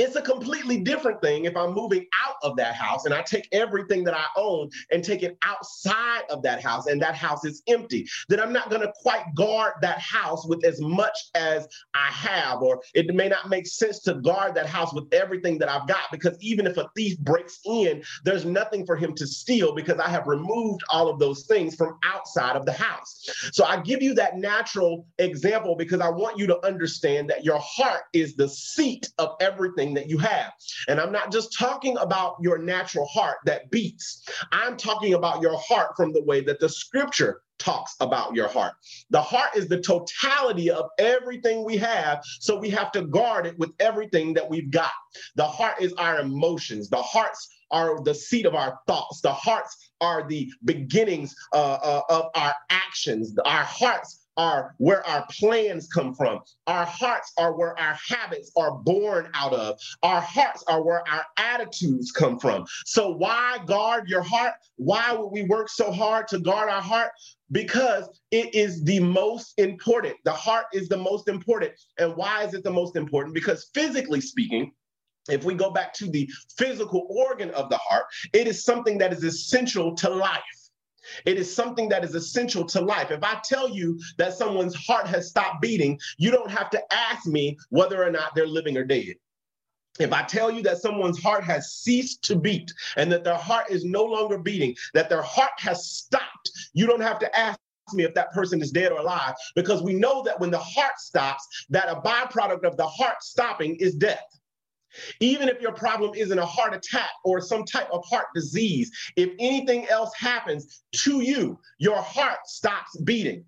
it's 0.00 0.16
a 0.16 0.22
completely 0.22 0.80
different 0.80 1.20
thing 1.20 1.44
if 1.44 1.54
I'm 1.54 1.74
moving 1.74 2.06
out 2.24 2.36
of 2.42 2.56
that 2.56 2.74
house 2.74 3.04
and 3.04 3.12
I 3.12 3.20
take 3.20 3.46
everything 3.52 4.02
that 4.04 4.14
I 4.14 4.24
own 4.34 4.70
and 4.90 5.04
take 5.04 5.22
it 5.22 5.36
outside 5.42 6.22
of 6.30 6.42
that 6.42 6.62
house 6.62 6.86
and 6.86 7.02
that 7.02 7.14
house 7.14 7.44
is 7.44 7.62
empty, 7.66 8.08
then 8.30 8.40
I'm 8.40 8.52
not 8.52 8.70
going 8.70 8.80
to 8.80 8.92
quite 8.96 9.22
guard 9.34 9.74
that 9.82 9.98
house 9.98 10.46
with 10.46 10.64
as 10.64 10.80
much 10.80 11.30
as 11.34 11.68
I 11.92 12.06
have, 12.06 12.62
or 12.62 12.80
it 12.94 13.14
may 13.14 13.28
not 13.28 13.50
make 13.50 13.66
sense 13.66 14.00
to 14.00 14.14
guard 14.14 14.54
that 14.54 14.66
house 14.66 14.94
with 14.94 15.04
everything 15.12 15.58
that 15.58 15.68
I've 15.68 15.86
got 15.86 16.04
because 16.10 16.36
even 16.40 16.66
if 16.66 16.78
a 16.78 16.88
thief 16.96 17.18
breaks 17.18 17.58
in, 17.66 18.02
there's 18.24 18.46
nothing 18.46 18.86
for 18.86 18.96
him 18.96 19.14
to 19.16 19.26
steal 19.26 19.74
because 19.74 19.98
I 19.98 20.08
have 20.08 20.26
removed 20.26 20.82
all 20.88 21.10
of 21.10 21.18
those 21.18 21.44
things 21.44 21.74
from 21.74 21.98
outside 22.04 22.56
of 22.56 22.64
the 22.64 22.72
house. 22.72 23.50
So 23.52 23.66
I 23.66 23.82
give 23.82 24.02
you 24.02 24.14
that 24.14 24.38
natural 24.38 25.06
example 25.18 25.76
because 25.76 26.00
I 26.00 26.08
want 26.08 26.38
you 26.38 26.46
to 26.46 26.66
understand 26.66 27.28
that 27.28 27.44
your 27.44 27.58
heart 27.58 28.04
is 28.14 28.34
the 28.34 28.48
seat 28.48 29.10
of 29.18 29.36
everything 29.40 29.89
that 29.94 30.08
you 30.08 30.18
have. 30.18 30.52
And 30.88 31.00
I'm 31.00 31.12
not 31.12 31.32
just 31.32 31.56
talking 31.58 31.96
about 31.98 32.36
your 32.40 32.58
natural 32.58 33.06
heart 33.06 33.38
that 33.46 33.70
beats, 33.70 34.26
I'm 34.52 34.76
talking 34.76 35.14
about 35.14 35.42
your 35.42 35.58
heart 35.58 35.96
from 35.96 36.12
the 36.12 36.22
way 36.22 36.40
that 36.42 36.60
the 36.60 36.68
scripture 36.68 37.42
talks 37.58 37.94
about 38.00 38.34
your 38.34 38.48
heart. 38.48 38.72
The 39.10 39.20
heart 39.20 39.54
is 39.54 39.68
the 39.68 39.80
totality 39.80 40.70
of 40.70 40.86
everything 40.98 41.64
we 41.64 41.76
have, 41.76 42.22
so 42.40 42.58
we 42.58 42.70
have 42.70 42.90
to 42.92 43.02
guard 43.02 43.46
it 43.46 43.58
with 43.58 43.70
everything 43.78 44.34
that 44.34 44.48
we've 44.48 44.70
got. 44.70 44.92
The 45.36 45.44
heart 45.44 45.80
is 45.80 45.92
our 45.94 46.20
emotions. 46.20 46.88
The 46.88 47.02
hearts 47.02 47.48
are 47.70 48.02
the 48.02 48.14
seat 48.14 48.46
of 48.46 48.54
our 48.54 48.78
thoughts. 48.86 49.20
The 49.20 49.32
hearts 49.32 49.76
are 50.00 50.26
the 50.26 50.50
beginnings 50.64 51.34
uh, 51.52 51.78
uh, 51.82 52.02
of 52.08 52.30
our 52.34 52.54
actions. 52.70 53.36
Our 53.44 53.62
hearts 53.64 54.26
are 54.40 54.74
where 54.78 55.06
our 55.06 55.26
plans 55.38 55.86
come 55.86 56.14
from. 56.14 56.40
Our 56.66 56.86
hearts 56.86 57.30
are 57.36 57.54
where 57.54 57.78
our 57.78 57.98
habits 58.08 58.50
are 58.56 58.72
born 58.72 59.28
out 59.34 59.52
of. 59.52 59.78
Our 60.02 60.22
hearts 60.22 60.64
are 60.66 60.82
where 60.82 61.06
our 61.06 61.26
attitudes 61.36 62.10
come 62.10 62.38
from. 62.38 62.64
So, 62.86 63.10
why 63.10 63.58
guard 63.66 64.08
your 64.08 64.22
heart? 64.22 64.54
Why 64.76 65.12
would 65.12 65.28
we 65.28 65.42
work 65.42 65.68
so 65.68 65.92
hard 65.92 66.26
to 66.28 66.38
guard 66.38 66.70
our 66.70 66.80
heart? 66.80 67.10
Because 67.52 68.08
it 68.30 68.54
is 68.54 68.82
the 68.84 69.00
most 69.00 69.52
important. 69.58 70.16
The 70.24 70.32
heart 70.32 70.66
is 70.72 70.88
the 70.88 70.96
most 70.96 71.28
important. 71.28 71.72
And 71.98 72.16
why 72.16 72.44
is 72.44 72.54
it 72.54 72.64
the 72.64 72.72
most 72.72 72.96
important? 72.96 73.34
Because 73.34 73.68
physically 73.74 74.22
speaking, 74.22 74.72
if 75.28 75.44
we 75.44 75.52
go 75.52 75.70
back 75.70 75.92
to 75.94 76.08
the 76.08 76.30
physical 76.56 77.06
organ 77.10 77.50
of 77.50 77.68
the 77.68 77.76
heart, 77.76 78.06
it 78.32 78.46
is 78.46 78.64
something 78.64 78.96
that 78.98 79.12
is 79.12 79.22
essential 79.22 79.94
to 79.96 80.08
life. 80.08 80.59
It 81.24 81.38
is 81.38 81.54
something 81.54 81.88
that 81.88 82.04
is 82.04 82.14
essential 82.14 82.64
to 82.66 82.80
life. 82.80 83.10
If 83.10 83.22
I 83.22 83.40
tell 83.44 83.68
you 83.68 84.00
that 84.18 84.34
someone's 84.34 84.74
heart 84.74 85.06
has 85.06 85.28
stopped 85.28 85.60
beating, 85.60 85.98
you 86.18 86.30
don't 86.30 86.50
have 86.50 86.70
to 86.70 86.82
ask 86.92 87.26
me 87.26 87.58
whether 87.70 88.02
or 88.02 88.10
not 88.10 88.34
they're 88.34 88.46
living 88.46 88.76
or 88.76 88.84
dead. 88.84 89.16
If 89.98 90.12
I 90.12 90.22
tell 90.22 90.50
you 90.50 90.62
that 90.62 90.78
someone's 90.78 91.22
heart 91.22 91.44
has 91.44 91.74
ceased 91.74 92.22
to 92.24 92.36
beat 92.36 92.72
and 92.96 93.10
that 93.12 93.24
their 93.24 93.36
heart 93.36 93.70
is 93.70 93.84
no 93.84 94.04
longer 94.04 94.38
beating, 94.38 94.74
that 94.94 95.08
their 95.10 95.22
heart 95.22 95.52
has 95.58 95.90
stopped, 95.90 96.50
you 96.72 96.86
don't 96.86 97.02
have 97.02 97.18
to 97.18 97.38
ask 97.38 97.58
me 97.92 98.04
if 98.04 98.14
that 98.14 98.32
person 98.32 98.62
is 98.62 98.70
dead 98.70 98.92
or 98.92 99.00
alive 99.00 99.34
because 99.54 99.82
we 99.82 99.94
know 99.94 100.22
that 100.22 100.38
when 100.38 100.50
the 100.50 100.58
heart 100.58 100.98
stops, 100.98 101.66
that 101.70 101.88
a 101.88 102.00
byproduct 102.00 102.64
of 102.64 102.76
the 102.76 102.86
heart 102.86 103.22
stopping 103.22 103.76
is 103.76 103.94
death. 103.94 104.39
Even 105.20 105.48
if 105.48 105.60
your 105.60 105.72
problem 105.72 106.12
isn't 106.14 106.38
a 106.38 106.46
heart 106.46 106.74
attack 106.74 107.10
or 107.24 107.40
some 107.40 107.64
type 107.64 107.88
of 107.92 108.04
heart 108.08 108.26
disease, 108.34 108.90
if 109.16 109.30
anything 109.38 109.88
else 109.88 110.10
happens 110.16 110.82
to 110.92 111.20
you, 111.20 111.58
your 111.78 112.00
heart 112.00 112.38
stops 112.46 112.96
beating. 113.04 113.44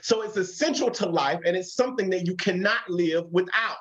So 0.00 0.22
it's 0.22 0.36
essential 0.36 0.90
to 0.90 1.08
life 1.08 1.40
and 1.44 1.56
it's 1.56 1.74
something 1.74 2.10
that 2.10 2.26
you 2.26 2.36
cannot 2.36 2.88
live 2.88 3.24
without. 3.30 3.76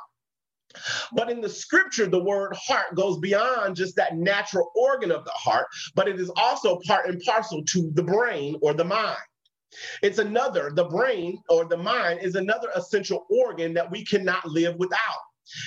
But 1.14 1.30
in 1.30 1.42
the 1.42 1.50
scripture, 1.50 2.08
the 2.08 2.24
word 2.24 2.56
heart 2.56 2.96
goes 2.96 3.20
beyond 3.20 3.76
just 3.76 3.96
that 3.98 4.16
natural 4.16 4.72
organ 4.76 5.12
of 5.12 5.26
the 5.26 5.32
heart, 5.32 5.68
but 5.96 6.08
it 6.08 6.20
is 6.20 6.32
also 6.38 6.80
part 6.88 7.08
and 7.08 7.22
parcel 7.22 7.64
to 7.64 7.92
the 7.94 8.04
brain 8.04 8.56
or 8.62 8.74
the 8.74 8.86
mind. 8.86 9.18
It's 10.02 10.18
another, 10.18 10.72
the 10.74 10.86
brain 10.86 11.42
or 11.50 11.66
the 11.66 11.78
mind 11.78 12.20
is 12.22 12.36
another 12.36 12.70
essential 12.76 13.26
organ 13.30 13.74
that 13.74 13.90
we 13.90 14.06
cannot 14.06 14.46
live 14.46 14.76
without. 14.78 15.20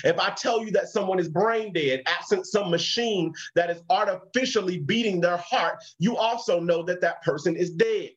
If 0.03 0.19
I 0.19 0.31
tell 0.31 0.63
you 0.63 0.71
that 0.71 0.89
someone 0.89 1.19
is 1.19 1.29
brain 1.29 1.73
dead, 1.73 2.03
absent 2.05 2.45
some 2.45 2.69
machine 2.69 3.33
that 3.55 3.69
is 3.69 3.81
artificially 3.89 4.79
beating 4.79 5.21
their 5.21 5.37
heart, 5.37 5.83
you 5.99 6.17
also 6.17 6.59
know 6.59 6.83
that 6.83 7.01
that 7.01 7.23
person 7.23 7.55
is 7.55 7.71
dead. 7.71 8.11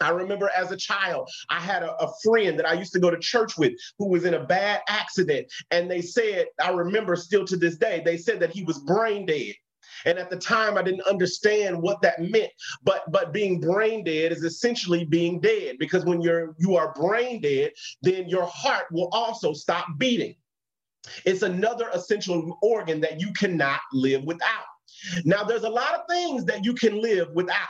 I 0.00 0.10
remember 0.10 0.50
as 0.56 0.70
a 0.70 0.76
child, 0.76 1.28
I 1.50 1.60
had 1.60 1.82
a, 1.82 1.92
a, 1.96 2.12
friend 2.22 2.58
that 2.58 2.68
I 2.68 2.74
used 2.74 2.92
to 2.92 3.00
go 3.00 3.10
to 3.10 3.18
church 3.18 3.58
with 3.58 3.72
who 3.98 4.08
was 4.08 4.24
in 4.24 4.34
a 4.34 4.44
bad 4.44 4.82
accident. 4.88 5.52
And 5.70 5.90
they 5.90 6.02
said, 6.02 6.46
I 6.62 6.70
remember 6.70 7.16
still 7.16 7.44
to 7.46 7.56
this 7.56 7.76
day, 7.76 8.02
they 8.04 8.16
said 8.16 8.38
that 8.40 8.50
he 8.50 8.62
was 8.62 8.78
brain 8.78 9.26
dead. 9.26 9.54
And 10.04 10.18
at 10.18 10.30
the 10.30 10.36
time, 10.36 10.78
I 10.78 10.82
didn't 10.82 11.06
understand 11.08 11.80
what 11.80 12.00
that 12.02 12.20
meant. 12.20 12.52
But 12.84 13.10
but 13.10 13.32
being 13.32 13.60
brain 13.60 14.04
dead 14.04 14.30
is 14.30 14.44
essentially 14.44 15.04
being 15.04 15.40
dead 15.40 15.76
because 15.78 16.04
when 16.04 16.20
you're 16.20 16.54
you 16.58 16.76
are 16.76 16.92
brain 16.94 17.40
dead, 17.40 17.72
then 18.02 18.28
your 18.28 18.46
heart 18.46 18.86
will 18.92 19.08
also 19.12 19.52
stop 19.52 19.86
beating. 19.96 20.36
It's 21.24 21.42
another 21.42 21.88
essential 21.92 22.58
organ 22.62 23.00
that 23.00 23.20
you 23.20 23.32
cannot 23.32 23.80
live 23.92 24.24
without. 24.24 24.64
Now, 25.24 25.44
there's 25.44 25.64
a 25.64 25.68
lot 25.68 25.94
of 25.94 26.02
things 26.08 26.44
that 26.46 26.64
you 26.64 26.74
can 26.74 27.00
live 27.00 27.28
without. 27.34 27.68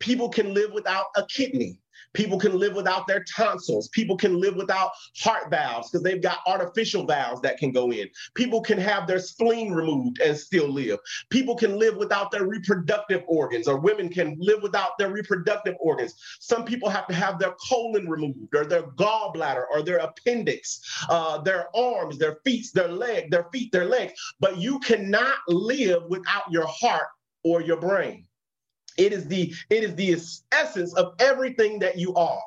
People 0.00 0.28
can 0.28 0.54
live 0.54 0.72
without 0.72 1.06
a 1.16 1.26
kidney. 1.26 1.78
People 2.14 2.38
can 2.38 2.58
live 2.58 2.74
without 2.74 3.06
their 3.06 3.24
tonsils. 3.24 3.88
People 3.88 4.16
can 4.16 4.40
live 4.40 4.56
without 4.56 4.92
heart 5.18 5.50
valves 5.50 5.90
because 5.90 6.02
they've 6.02 6.22
got 6.22 6.38
artificial 6.46 7.04
valves 7.04 7.40
that 7.42 7.58
can 7.58 7.72
go 7.72 7.92
in. 7.92 8.08
People 8.34 8.60
can 8.60 8.78
have 8.78 9.06
their 9.06 9.18
spleen 9.18 9.72
removed 9.72 10.20
and 10.20 10.36
still 10.36 10.68
live. 10.68 10.98
People 11.30 11.56
can 11.56 11.78
live 11.78 11.96
without 11.96 12.30
their 12.30 12.46
reproductive 12.46 13.22
organs, 13.26 13.68
or 13.68 13.78
women 13.78 14.08
can 14.08 14.36
live 14.38 14.62
without 14.62 14.96
their 14.98 15.10
reproductive 15.10 15.74
organs. 15.80 16.14
Some 16.40 16.64
people 16.64 16.88
have 16.88 17.06
to 17.08 17.14
have 17.14 17.38
their 17.38 17.54
colon 17.68 18.08
removed, 18.08 18.54
or 18.54 18.64
their 18.64 18.84
gallbladder, 18.92 19.64
or 19.70 19.82
their 19.82 19.98
appendix, 19.98 20.80
uh, 21.08 21.38
their 21.38 21.74
arms, 21.76 22.18
their 22.18 22.38
feet, 22.44 22.66
their 22.74 22.88
leg, 22.88 23.30
their 23.30 23.46
feet, 23.52 23.72
their 23.72 23.86
legs. 23.86 24.12
But 24.40 24.58
you 24.58 24.78
cannot 24.80 25.36
live 25.48 26.04
without 26.08 26.50
your 26.50 26.66
heart 26.66 27.08
or 27.42 27.60
your 27.60 27.80
brain. 27.80 28.26
It 28.96 29.12
is 29.12 29.26
the 29.26 29.52
it 29.70 29.84
is 29.84 29.94
the 29.94 30.12
essence 30.52 30.94
of 30.94 31.14
everything 31.18 31.78
that 31.80 31.98
you 31.98 32.14
are. 32.14 32.42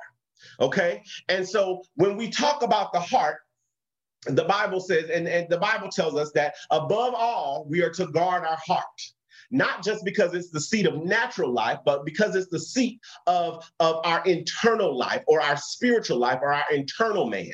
Okay? 0.60 1.04
And 1.30 1.48
so 1.48 1.84
when 1.96 2.18
we 2.18 2.30
talk 2.30 2.64
about 2.64 2.94
the 2.94 3.00
heart, 3.00 3.38
the 4.26 4.46
Bible 4.46 4.80
says, 4.80 5.10
and, 5.10 5.28
and 5.28 5.48
the 5.50 5.58
Bible 5.58 5.90
tells 5.90 6.16
us 6.16 6.32
that 6.34 6.56
above 6.72 7.14
all, 7.16 7.66
we 7.70 7.82
are 7.82 7.92
to 7.92 8.08
guard 8.08 8.44
our 8.44 8.58
heart 8.66 8.84
not 9.52 9.84
just 9.84 10.04
because 10.04 10.34
it's 10.34 10.50
the 10.50 10.62
seat 10.62 10.86
of 10.86 11.04
natural 11.04 11.52
life, 11.52 11.80
but 11.86 12.06
because 12.06 12.36
it's 12.36 12.50
the 12.50 12.60
seat 12.60 13.00
of, 13.26 13.70
of 13.80 14.00
our 14.04 14.24
internal 14.26 14.98
life 14.98 15.24
or 15.28 15.42
our 15.42 15.58
spiritual 15.58 16.18
life 16.18 16.40
or 16.42 16.54
our 16.54 16.66
internal 16.72 17.28
man. 17.28 17.54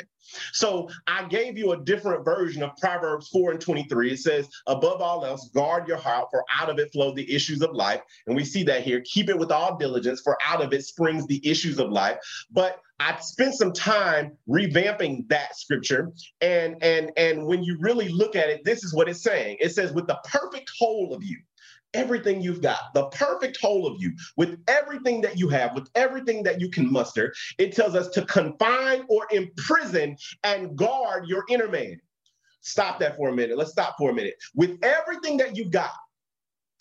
So 0.51 0.89
I 1.07 1.27
gave 1.27 1.57
you 1.57 1.71
a 1.71 1.83
different 1.83 2.25
version 2.25 2.63
of 2.63 2.71
Proverbs 2.77 3.29
4 3.29 3.51
and 3.51 3.61
23. 3.61 4.11
It 4.11 4.19
says, 4.19 4.49
above 4.67 5.01
all 5.01 5.25
else, 5.25 5.49
guard 5.49 5.87
your 5.87 5.97
heart, 5.97 6.27
for 6.31 6.43
out 6.51 6.69
of 6.69 6.79
it 6.79 6.91
flow 6.91 7.13
the 7.13 7.31
issues 7.33 7.61
of 7.61 7.73
life. 7.73 8.01
And 8.27 8.35
we 8.35 8.43
see 8.43 8.63
that 8.63 8.83
here. 8.83 9.01
Keep 9.05 9.29
it 9.29 9.37
with 9.37 9.51
all 9.51 9.77
diligence, 9.77 10.21
for 10.21 10.37
out 10.45 10.61
of 10.61 10.73
it 10.73 10.83
springs 10.83 11.27
the 11.27 11.45
issues 11.47 11.79
of 11.79 11.91
life. 11.91 12.17
But 12.51 12.79
I 12.99 13.19
spent 13.19 13.55
some 13.55 13.73
time 13.73 14.37
revamping 14.49 15.27
that 15.29 15.55
scripture. 15.55 16.11
And 16.41 16.81
and 16.81 17.11
and 17.17 17.45
when 17.45 17.63
you 17.63 17.77
really 17.79 18.09
look 18.09 18.35
at 18.35 18.49
it, 18.49 18.63
this 18.63 18.83
is 18.83 18.93
what 18.93 19.09
it's 19.09 19.23
saying. 19.23 19.57
It 19.59 19.69
says, 19.69 19.93
with 19.93 20.07
the 20.07 20.19
perfect 20.25 20.71
whole 20.79 21.13
of 21.13 21.23
you 21.23 21.37
everything 21.93 22.41
you've 22.41 22.61
got, 22.61 22.93
the 22.93 23.05
perfect 23.07 23.59
whole 23.61 23.87
of 23.87 24.01
you, 24.01 24.11
with 24.37 24.61
everything 24.67 25.21
that 25.21 25.37
you 25.37 25.49
have, 25.49 25.75
with 25.75 25.89
everything 25.95 26.43
that 26.43 26.59
you 26.59 26.69
can 26.69 26.91
muster. 26.91 27.33
It 27.57 27.75
tells 27.75 27.95
us 27.95 28.09
to 28.09 28.25
confine 28.25 29.03
or 29.09 29.27
imprison 29.31 30.17
and 30.43 30.75
guard 30.75 31.27
your 31.27 31.43
inner 31.49 31.69
man. 31.69 31.99
Stop 32.61 32.99
that 32.99 33.17
for 33.17 33.29
a 33.29 33.35
minute. 33.35 33.57
Let's 33.57 33.71
stop 33.71 33.95
for 33.97 34.09
a 34.09 34.13
minute. 34.13 34.35
With 34.55 34.79
everything 34.83 35.37
that 35.37 35.55
you've 35.57 35.71
got, 35.71 35.91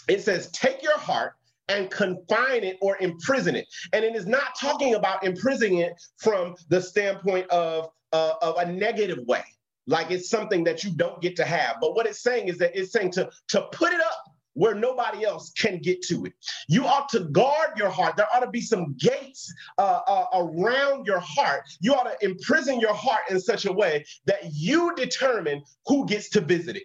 it 0.09 0.23
says, 0.23 0.51
take 0.53 0.83
your 0.83 0.99
heart 0.99 1.35
and 1.69 1.91
confine 1.91 2.65
it 2.65 2.77
or 2.81 2.97
imprison 2.99 3.57
it. 3.57 3.67
And 3.93 4.05
it 4.05 4.15
is 4.15 4.27
not 4.27 4.55
talking 4.61 4.95
about 4.95 5.25
imprisoning 5.25 5.79
it 5.79 5.95
from 6.19 6.55
the 6.69 6.81
standpoint 6.81 7.49
of, 7.51 7.89
uh, 8.13 8.35
of 8.43 8.57
a 8.59 8.71
negative 8.71 9.19
way, 9.27 9.45
like 9.87 10.11
it's 10.11 10.29
something 10.29 10.65
that 10.65 10.85
you 10.85 10.91
don't 10.91 11.21
get 11.23 11.37
to 11.37 11.45
have. 11.45 11.77
But 11.81 11.95
what 11.95 12.07
it's 12.07 12.23
saying 12.23 12.49
is 12.49 12.59
that 12.59 12.79
it's 12.79 12.93
saying 12.93 13.13
to, 13.13 13.31
to 13.49 13.63
put 13.73 13.93
it 13.93 14.01
up 14.01 14.32
where 14.55 14.75
nobody 14.75 15.25
else 15.25 15.51
can 15.53 15.79
get 15.79 16.03
to 16.03 16.25
it. 16.25 16.33
You 16.69 16.87
ought 16.87 17.09
to 17.11 17.21
guard 17.21 17.77
your 17.77 17.91
heart. 17.91 18.17
There 18.17 18.27
ought 18.33 18.41
to 18.41 18.51
be 18.51 18.61
some 18.61 18.95
gates 18.99 19.53
uh, 19.79 20.01
uh, 20.07 20.27
around 20.35 21.07
your 21.07 21.21
heart. 21.21 21.63
You 21.81 21.95
ought 21.95 22.05
to 22.05 22.25
imprison 22.25 22.81
your 22.81 22.95
heart 22.95 23.23
in 23.31 23.41
such 23.41 23.65
a 23.67 23.73
way 23.73 24.05
that 24.27 24.41
you 24.53 24.95
determine 24.97 25.63
who 25.87 26.07
gets 26.07 26.29
to 26.31 26.41
visit 26.41 26.77
it. 26.77 26.85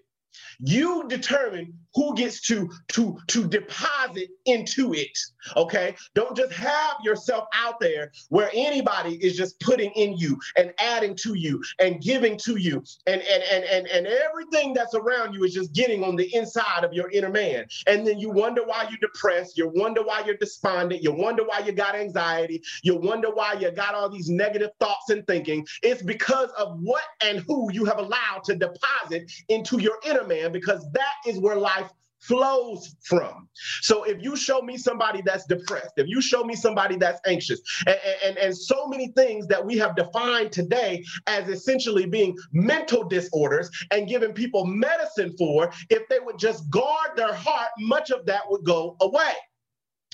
You 0.60 1.06
determine 1.08 1.74
who 1.94 2.16
gets 2.16 2.42
to 2.42 2.70
to 2.90 3.18
to 3.28 3.48
deposit 3.48 4.30
into 4.46 4.94
it. 4.94 5.18
Okay, 5.56 5.96
don't 6.14 6.36
just 6.36 6.54
have 6.54 6.96
yourself 7.04 7.46
out 7.54 7.80
there 7.80 8.12
where 8.30 8.50
anybody 8.54 9.16
is 9.16 9.36
just 9.36 9.60
putting 9.60 9.92
in 9.92 10.18
you 10.18 10.38
and 10.58 10.74
adding 10.80 11.16
to 11.24 11.34
you 11.36 11.62
and 11.80 12.02
giving 12.02 12.38
to 12.38 12.58
you, 12.58 12.84
and 13.08 13.22
and 13.22 13.44
and 13.52 13.64
and 13.66 13.88
and 13.88 14.08
everything 14.08 14.74
that's 14.74 14.94
around 14.96 15.34
you 15.34 15.44
is 15.44 15.54
just 15.54 15.74
getting 15.74 16.04
on 16.04 16.16
the 16.16 16.34
inside 16.36 16.84
of 16.84 16.94
your 16.94 17.10
inner 17.12 17.30
man. 17.30 17.66
And 17.88 18.06
then 18.06 18.20
you 18.20 18.30
wonder 18.30 18.64
why 18.64 18.88
you're 18.90 19.00
depressed. 19.00 19.58
You 19.58 19.72
wonder 19.74 20.04
why 20.04 20.24
you're 20.26 20.38
despondent. 20.38 21.04
You 21.04 21.12
wonder 21.12 21.44
why 21.44 21.60
you 21.60 21.72
got 21.72 21.96
anxiety. 21.96 22.62
You 22.84 22.96
wonder 22.98 23.30
why 23.32 23.54
you 23.54 23.72
got 23.72 23.96
all 23.96 24.10
these 24.10 24.30
negative 24.30 24.72
thoughts 24.80 25.10
and 25.10 25.26
thinking. 25.28 25.66
It's 25.84 26.02
because 26.02 26.50
of 26.58 26.80
what 26.82 27.04
and 27.24 27.40
who 27.48 27.72
you 27.72 27.86
have 27.86 27.98
allowed 28.00 28.44
to 28.46 28.56
deposit 28.56 29.32
into 29.50 29.80
your 29.80 29.98
inner 30.06 30.26
man, 30.26 30.47
because 30.52 30.86
that 30.94 31.14
is 31.26 31.40
where 31.40 31.56
life 31.56 31.90
flows 32.20 32.96
from. 33.04 33.48
So 33.82 34.04
if 34.04 34.22
you 34.22 34.36
show 34.36 34.62
me 34.62 34.78
somebody 34.78 35.22
that's 35.22 35.46
depressed, 35.46 35.94
if 35.98 36.08
you 36.08 36.22
show 36.22 36.44
me 36.44 36.56
somebody 36.56 36.96
that's 36.96 37.22
anxious, 37.28 37.62
and, 37.86 37.98
and, 38.26 38.38
and 38.38 38.58
so 38.58 38.88
many 38.88 39.10
things 39.10 39.48
that 39.48 39.64
we 39.64 39.78
have 39.78 39.96
defined 39.96 40.52
today 40.52 41.04
as 41.28 41.48
essentially 41.48 42.06
being 42.06 42.36
mental 42.52 43.08
disorders 43.08 43.70
and 43.92 44.08
giving 44.08 44.34
people 44.34 44.66
medicine 44.66 45.36
for, 45.38 45.72
if 45.90 46.08
they 46.10 46.20
would 46.20 46.40
just 46.40 46.70
guard 46.70 47.12
their 47.16 47.34
heart, 47.34 47.70
much 47.80 48.10
of 48.12 48.26
that 48.26 48.42
would 48.50 48.66
go 48.66 48.96
away. 49.02 49.34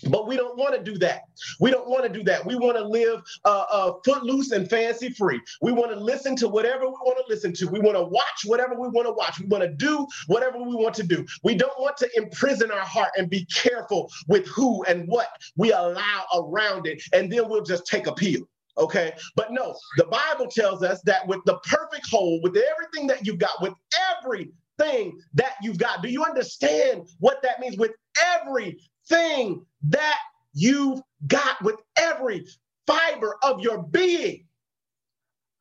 But 0.03 0.27
we 0.27 0.35
don't 0.35 0.57
want 0.57 0.75
to 0.75 0.83
do 0.83 0.97
that. 0.99 1.23
We 1.59 1.71
don't 1.71 1.87
want 1.89 2.03
to 2.03 2.09
do 2.09 2.23
that. 2.23 2.45
We 2.45 2.55
want 2.55 2.77
to 2.77 2.87
live 2.87 3.21
uh, 3.45 3.65
uh, 3.71 3.93
footloose 4.05 4.51
and 4.51 4.69
fancy 4.69 5.09
free. 5.09 5.41
We 5.61 5.71
want 5.71 5.91
to 5.91 5.99
listen 5.99 6.35
to 6.37 6.47
whatever 6.47 6.85
we 6.85 6.91
want 6.91 7.17
to 7.25 7.33
listen 7.33 7.53
to. 7.53 7.67
We 7.67 7.79
want 7.79 7.97
to 7.97 8.03
watch 8.03 8.41
whatever 8.45 8.73
we 8.75 8.87
want 8.89 9.07
to 9.07 9.13
watch. 9.13 9.39
We 9.39 9.47
want 9.47 9.63
to 9.63 9.69
do 9.69 10.05
whatever 10.27 10.57
we 10.57 10.75
want 10.75 10.95
to 10.95 11.03
do. 11.03 11.25
We 11.43 11.55
don't 11.55 11.79
want 11.79 11.97
to 11.97 12.09
imprison 12.15 12.71
our 12.71 12.79
heart 12.79 13.11
and 13.17 13.29
be 13.29 13.45
careful 13.45 14.11
with 14.27 14.47
who 14.47 14.83
and 14.83 15.07
what 15.07 15.27
we 15.55 15.71
allow 15.71 16.25
around 16.33 16.87
it. 16.87 17.01
And 17.13 17.31
then 17.31 17.49
we'll 17.49 17.63
just 17.63 17.85
take 17.87 18.07
a 18.07 18.13
pill. 18.13 18.41
Okay. 18.77 19.13
But 19.35 19.51
no, 19.51 19.75
the 19.97 20.05
Bible 20.05 20.47
tells 20.47 20.83
us 20.83 21.01
that 21.03 21.27
with 21.27 21.39
the 21.45 21.57
perfect 21.59 22.09
whole, 22.09 22.41
with 22.41 22.57
everything 22.57 23.07
that 23.07 23.25
you've 23.25 23.37
got, 23.37 23.61
with 23.61 23.73
everything 24.19 25.19
that 25.35 25.53
you've 25.61 25.77
got, 25.77 26.01
do 26.01 26.09
you 26.09 26.23
understand 26.23 27.07
what 27.19 27.41
that 27.43 27.59
means? 27.59 27.77
With 27.77 27.91
every 28.35 28.79
thing 29.07 29.65
that 29.83 30.19
you've 30.53 31.01
got 31.27 31.61
with 31.63 31.75
every 31.97 32.45
fiber 32.87 33.35
of 33.43 33.61
your 33.61 33.83
being. 33.83 34.45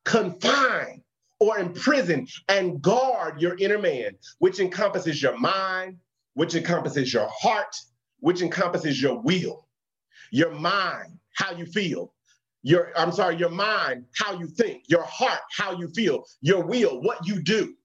Confine 0.05 1.01
or 1.39 1.59
imprison 1.59 2.27
and 2.49 2.81
guard 2.81 3.41
your 3.41 3.57
inner 3.57 3.79
man, 3.79 4.11
which 4.39 4.59
encompasses 4.59 5.21
your 5.21 5.37
mind, 5.37 5.97
which 6.33 6.55
encompasses 6.55 7.13
your 7.13 7.29
heart, 7.31 7.75
which 8.19 8.41
encompasses 8.41 9.01
your 9.01 9.19
will, 9.21 9.67
your 10.31 10.51
mind, 10.51 11.19
how 11.33 11.51
you 11.53 11.65
feel, 11.65 12.13
your 12.63 12.91
I'm 12.97 13.11
sorry, 13.11 13.37
your 13.37 13.49
mind, 13.49 14.05
how 14.15 14.37
you 14.37 14.47
think, 14.47 14.83
your 14.87 15.03
heart, 15.03 15.41
how 15.55 15.77
you 15.77 15.87
feel, 15.89 16.25
your 16.41 16.65
will, 16.65 17.01
what 17.01 17.25
you 17.27 17.41
do 17.41 17.75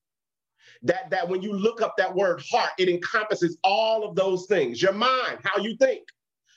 that 0.82 1.10
that 1.10 1.28
when 1.28 1.42
you 1.42 1.52
look 1.52 1.82
up 1.82 1.96
that 1.96 2.14
word 2.14 2.42
heart, 2.50 2.70
it 2.78 2.88
encompasses 2.88 3.58
all 3.64 4.08
of 4.08 4.14
those 4.14 4.46
things. 4.46 4.80
Your 4.82 4.92
mind, 4.92 5.38
how 5.42 5.60
you 5.60 5.76
think, 5.76 6.02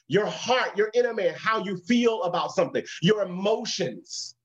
your 0.07 0.25
heart, 0.25 0.77
your 0.77 0.91
inner 0.93 1.13
man, 1.13 1.34
how 1.38 1.63
you 1.63 1.77
feel 1.77 2.23
about 2.23 2.51
something, 2.51 2.84
your 3.01 3.23
emotions. 3.23 4.36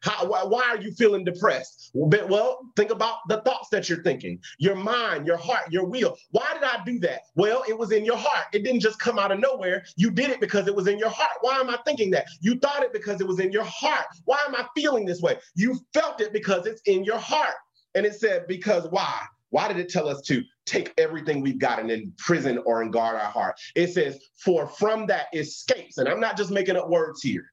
How, 0.00 0.26
why, 0.26 0.62
are 0.62 0.80
you 0.80 0.92
feeling 0.92 1.24
depressed? 1.24 1.90
Well, 1.92 2.60
think 2.76 2.92
about 2.92 3.16
the 3.28 3.40
thoughts 3.40 3.68
that 3.70 3.88
you're 3.88 4.02
thinking, 4.02 4.38
your 4.58 4.76
mind, 4.76 5.26
your 5.26 5.36
heart, 5.36 5.72
your 5.72 5.86
will. 5.86 6.16
Why 6.30 6.54
did 6.54 6.62
I 6.62 6.84
do 6.84 7.00
that? 7.00 7.22
Well, 7.34 7.64
it 7.68 7.76
was 7.76 7.90
in 7.90 8.04
your 8.04 8.16
heart. 8.16 8.46
It 8.52 8.62
didn't 8.62 8.80
just 8.80 9.00
come 9.00 9.18
out 9.18 9.32
of 9.32 9.40
nowhere. 9.40 9.84
You 9.96 10.10
did 10.10 10.30
it 10.30 10.40
because 10.40 10.68
it 10.68 10.74
was 10.74 10.86
in 10.86 10.98
your 10.98 11.10
heart. 11.10 11.38
Why 11.40 11.56
am 11.56 11.68
I 11.68 11.78
thinking 11.84 12.10
that? 12.12 12.26
You 12.40 12.58
thought 12.58 12.84
it 12.84 12.92
because 12.92 13.20
it 13.20 13.26
was 13.26 13.40
in 13.40 13.50
your 13.50 13.64
heart. 13.64 14.06
Why 14.24 14.38
am 14.46 14.54
I 14.54 14.66
feeling 14.76 15.04
this 15.04 15.20
way? 15.20 15.36
You 15.56 15.80
felt 15.92 16.20
it 16.20 16.32
because 16.32 16.66
it's 16.66 16.82
in 16.82 17.02
your 17.04 17.18
heart. 17.18 17.54
And 17.98 18.06
it 18.06 18.14
said, 18.14 18.46
because 18.46 18.86
why? 18.90 19.22
Why 19.50 19.66
did 19.66 19.78
it 19.78 19.88
tell 19.88 20.08
us 20.08 20.20
to 20.22 20.44
take 20.66 20.94
everything 20.98 21.40
we've 21.40 21.58
got 21.58 21.80
and 21.80 21.90
imprison 21.90 22.58
or 22.58 22.80
and 22.80 22.92
guard 22.92 23.16
our 23.16 23.28
heart? 23.28 23.58
It 23.74 23.88
says, 23.88 24.20
for 24.36 24.68
from 24.68 25.06
that 25.08 25.26
escapes. 25.34 25.98
And 25.98 26.08
I'm 26.08 26.20
not 26.20 26.36
just 26.36 26.52
making 26.52 26.76
up 26.76 26.88
words 26.88 27.22
here. 27.22 27.50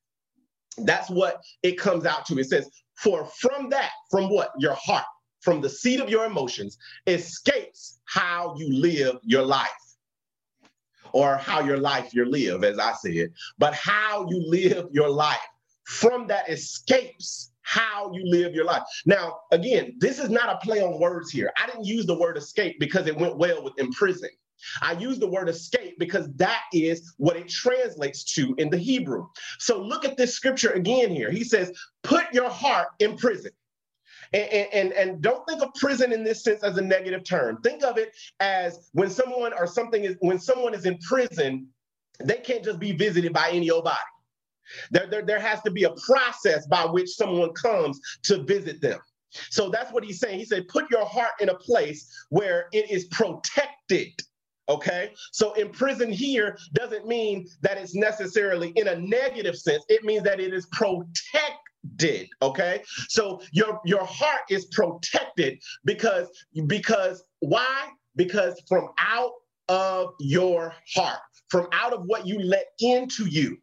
That's 0.77 1.09
what 1.09 1.41
it 1.63 1.79
comes 1.79 2.05
out 2.05 2.27
to. 2.27 2.37
It 2.37 2.47
says, 2.47 2.69
for 2.93 3.25
from 3.25 3.71
that, 3.71 3.89
from 4.11 4.29
what? 4.29 4.51
Your 4.59 4.75
heart, 4.75 5.05
from 5.41 5.61
the 5.61 5.69
seat 5.69 5.99
of 5.99 6.09
your 6.11 6.25
emotions, 6.25 6.77
escapes 7.07 7.97
how 8.05 8.53
you 8.55 8.71
live 8.71 9.17
your 9.23 9.43
life. 9.43 9.69
Or 11.11 11.37
how 11.37 11.61
your 11.61 11.77
life 11.79 12.13
you 12.13 12.25
live, 12.25 12.63
as 12.63 12.77
I 12.77 12.93
said, 12.93 13.31
but 13.57 13.73
how 13.73 14.27
you 14.29 14.47
live 14.47 14.89
your 14.91 15.09
life. 15.09 15.39
From 15.85 16.27
that 16.27 16.47
escapes 16.51 17.51
how 17.65 18.11
you 18.13 18.21
live 18.25 18.53
your 18.53 18.63
life. 18.63 18.83
Now, 19.05 19.39
again, 19.51 19.95
this 19.97 20.19
is 20.19 20.29
not 20.29 20.49
a 20.49 20.57
play 20.65 20.81
on 20.81 20.99
words 20.99 21.31
here. 21.31 21.51
I 21.61 21.65
didn't 21.65 21.85
use 21.85 22.05
the 22.05 22.17
word 22.17 22.37
escape 22.37 22.79
because 22.79 23.07
it 23.07 23.17
went 23.17 23.37
well 23.37 23.63
with 23.63 23.77
imprison. 23.77 24.29
I 24.81 24.93
use 24.93 25.19
the 25.19 25.27
word 25.27 25.49
escape 25.49 25.97
because 25.97 26.31
that 26.35 26.61
is 26.71 27.13
what 27.17 27.35
it 27.35 27.49
translates 27.49 28.23
to 28.35 28.55
in 28.57 28.69
the 28.69 28.77
Hebrew. 28.77 29.27
So 29.59 29.81
look 29.81 30.05
at 30.05 30.15
this 30.15 30.33
scripture 30.33 30.71
again 30.71 31.09
here. 31.09 31.31
He 31.31 31.43
says, 31.43 31.71
put 32.03 32.31
your 32.33 32.49
heart 32.49 32.89
in 32.99 33.17
prison. 33.17 33.51
And, 34.31 34.67
and, 34.73 34.93
and 34.93 35.21
don't 35.21 35.45
think 35.47 35.61
of 35.61 35.73
prison 35.73 36.11
in 36.13 36.23
this 36.23 36.43
sense 36.43 36.63
as 36.63 36.77
a 36.77 36.81
negative 36.81 37.23
term. 37.23 37.61
Think 37.61 37.83
of 37.83 37.97
it 37.97 38.15
as 38.39 38.89
when 38.93 39.09
someone 39.09 39.53
or 39.53 39.67
something 39.67 40.03
is 40.03 40.15
when 40.19 40.39
someone 40.39 40.73
is 40.73 40.85
in 40.85 40.97
prison, 40.99 41.67
they 42.23 42.37
can't 42.37 42.63
just 42.63 42.79
be 42.79 42.91
visited 42.91 43.33
by 43.33 43.49
any 43.51 43.69
old 43.69 43.83
body. 43.85 43.97
There, 44.91 45.07
there, 45.07 45.21
there 45.21 45.39
has 45.39 45.61
to 45.63 45.71
be 45.71 45.83
a 45.83 45.93
process 46.05 46.67
by 46.67 46.85
which 46.85 47.09
someone 47.09 47.53
comes 47.53 47.99
to 48.23 48.43
visit 48.43 48.81
them. 48.81 48.99
So 49.49 49.69
that's 49.69 49.91
what 49.91 50.03
he's 50.03 50.19
saying. 50.19 50.39
He 50.39 50.45
said, 50.45 50.67
put 50.67 50.89
your 50.89 51.05
heart 51.05 51.33
in 51.39 51.49
a 51.49 51.55
place 51.55 52.09
where 52.29 52.67
it 52.71 52.89
is 52.89 53.05
protected. 53.05 54.11
Okay. 54.67 55.11
So 55.31 55.53
in 55.53 55.69
prison 55.69 56.11
here 56.11 56.57
doesn't 56.73 57.07
mean 57.07 57.47
that 57.61 57.77
it's 57.77 57.95
necessarily 57.95 58.69
in 58.69 58.87
a 58.87 58.95
negative 58.95 59.55
sense. 59.57 59.83
It 59.89 60.03
means 60.03 60.23
that 60.23 60.39
it 60.39 60.53
is 60.53 60.65
protected. 60.67 62.29
Okay. 62.41 62.81
So 63.09 63.41
your 63.51 63.79
your 63.85 64.03
heart 64.05 64.41
is 64.49 64.65
protected 64.65 65.61
because 65.83 66.29
because 66.65 67.23
why? 67.39 67.89
Because 68.15 68.59
from 68.67 68.89
out 68.97 69.33
of 69.69 70.13
your 70.19 70.73
heart, 70.95 71.19
from 71.49 71.67
out 71.71 71.93
of 71.93 72.03
what 72.05 72.25
you 72.25 72.39
let 72.39 72.65
into 72.79 73.27
you, 73.27 73.57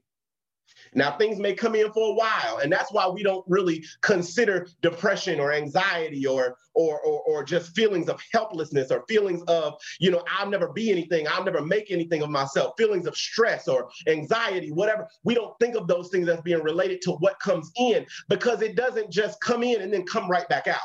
now, 0.94 1.16
things 1.16 1.38
may 1.38 1.54
come 1.54 1.74
in 1.74 1.90
for 1.92 2.10
a 2.10 2.14
while, 2.14 2.58
and 2.62 2.70
that's 2.70 2.92
why 2.92 3.08
we 3.08 3.22
don't 3.22 3.44
really 3.48 3.84
consider 4.02 4.66
depression 4.82 5.40
or 5.40 5.52
anxiety 5.52 6.26
or, 6.26 6.56
or, 6.74 7.00
or, 7.00 7.22
or 7.22 7.44
just 7.44 7.74
feelings 7.74 8.08
of 8.08 8.20
helplessness 8.32 8.90
or 8.90 9.04
feelings 9.08 9.42
of, 9.48 9.74
you 10.00 10.10
know, 10.10 10.22
I'll 10.28 10.50
never 10.50 10.68
be 10.68 10.90
anything, 10.90 11.26
I'll 11.26 11.44
never 11.44 11.62
make 11.62 11.90
anything 11.90 12.22
of 12.22 12.28
myself, 12.28 12.74
feelings 12.76 13.06
of 13.06 13.16
stress 13.16 13.68
or 13.68 13.88
anxiety, 14.06 14.70
whatever. 14.70 15.08
We 15.24 15.34
don't 15.34 15.58
think 15.58 15.76
of 15.76 15.88
those 15.88 16.10
things 16.10 16.28
as 16.28 16.40
being 16.42 16.62
related 16.62 17.00
to 17.02 17.12
what 17.12 17.40
comes 17.40 17.70
in 17.76 18.04
because 18.28 18.60
it 18.60 18.76
doesn't 18.76 19.10
just 19.10 19.40
come 19.40 19.62
in 19.62 19.80
and 19.80 19.92
then 19.92 20.04
come 20.04 20.30
right 20.30 20.48
back 20.48 20.66
out. 20.66 20.80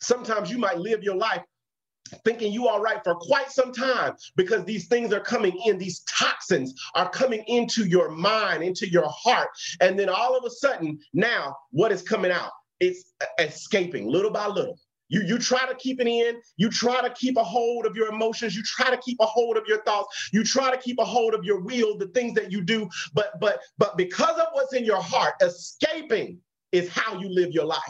Sometimes 0.00 0.50
you 0.50 0.58
might 0.58 0.78
live 0.78 1.04
your 1.04 1.16
life 1.16 1.42
thinking 2.24 2.52
you 2.52 2.66
are 2.66 2.80
right 2.80 3.02
for 3.04 3.14
quite 3.14 3.50
some 3.50 3.72
time 3.72 4.14
because 4.36 4.64
these 4.64 4.88
things 4.88 5.12
are 5.12 5.20
coming 5.20 5.56
in 5.64 5.78
these 5.78 6.00
toxins 6.00 6.74
are 6.94 7.08
coming 7.08 7.44
into 7.46 7.84
your 7.86 8.10
mind 8.10 8.62
into 8.62 8.88
your 8.88 9.08
heart 9.08 9.48
and 9.80 9.98
then 9.98 10.08
all 10.08 10.36
of 10.36 10.44
a 10.44 10.50
sudden 10.50 10.98
now 11.12 11.54
what 11.70 11.92
is 11.92 12.02
coming 12.02 12.32
out 12.32 12.50
it's 12.80 13.12
escaping 13.38 14.08
little 14.08 14.30
by 14.30 14.46
little 14.46 14.76
you, 15.10 15.22
you 15.22 15.38
try 15.38 15.66
to 15.66 15.74
keep 15.74 16.00
it 16.00 16.06
in. 16.06 16.40
You 16.56 16.70
try 16.70 17.02
to 17.02 17.10
keep 17.10 17.36
a 17.36 17.42
hold 17.42 17.84
of 17.84 17.96
your 17.96 18.08
emotions. 18.08 18.54
You 18.54 18.62
try 18.62 18.90
to 18.90 18.96
keep 18.96 19.18
a 19.20 19.26
hold 19.26 19.56
of 19.56 19.64
your 19.66 19.82
thoughts. 19.82 20.30
You 20.32 20.44
try 20.44 20.70
to 20.70 20.76
keep 20.78 20.98
a 21.00 21.04
hold 21.04 21.34
of 21.34 21.44
your 21.44 21.60
will, 21.60 21.98
the 21.98 22.06
things 22.08 22.34
that 22.34 22.50
you 22.50 22.62
do. 22.62 22.88
But 23.12 23.38
but 23.40 23.60
but 23.76 23.96
because 23.96 24.38
of 24.38 24.46
what's 24.52 24.72
in 24.72 24.84
your 24.84 25.02
heart, 25.02 25.34
escaping 25.42 26.38
is 26.72 26.88
how 26.88 27.18
you 27.18 27.28
live 27.28 27.50
your 27.50 27.64
life. 27.64 27.80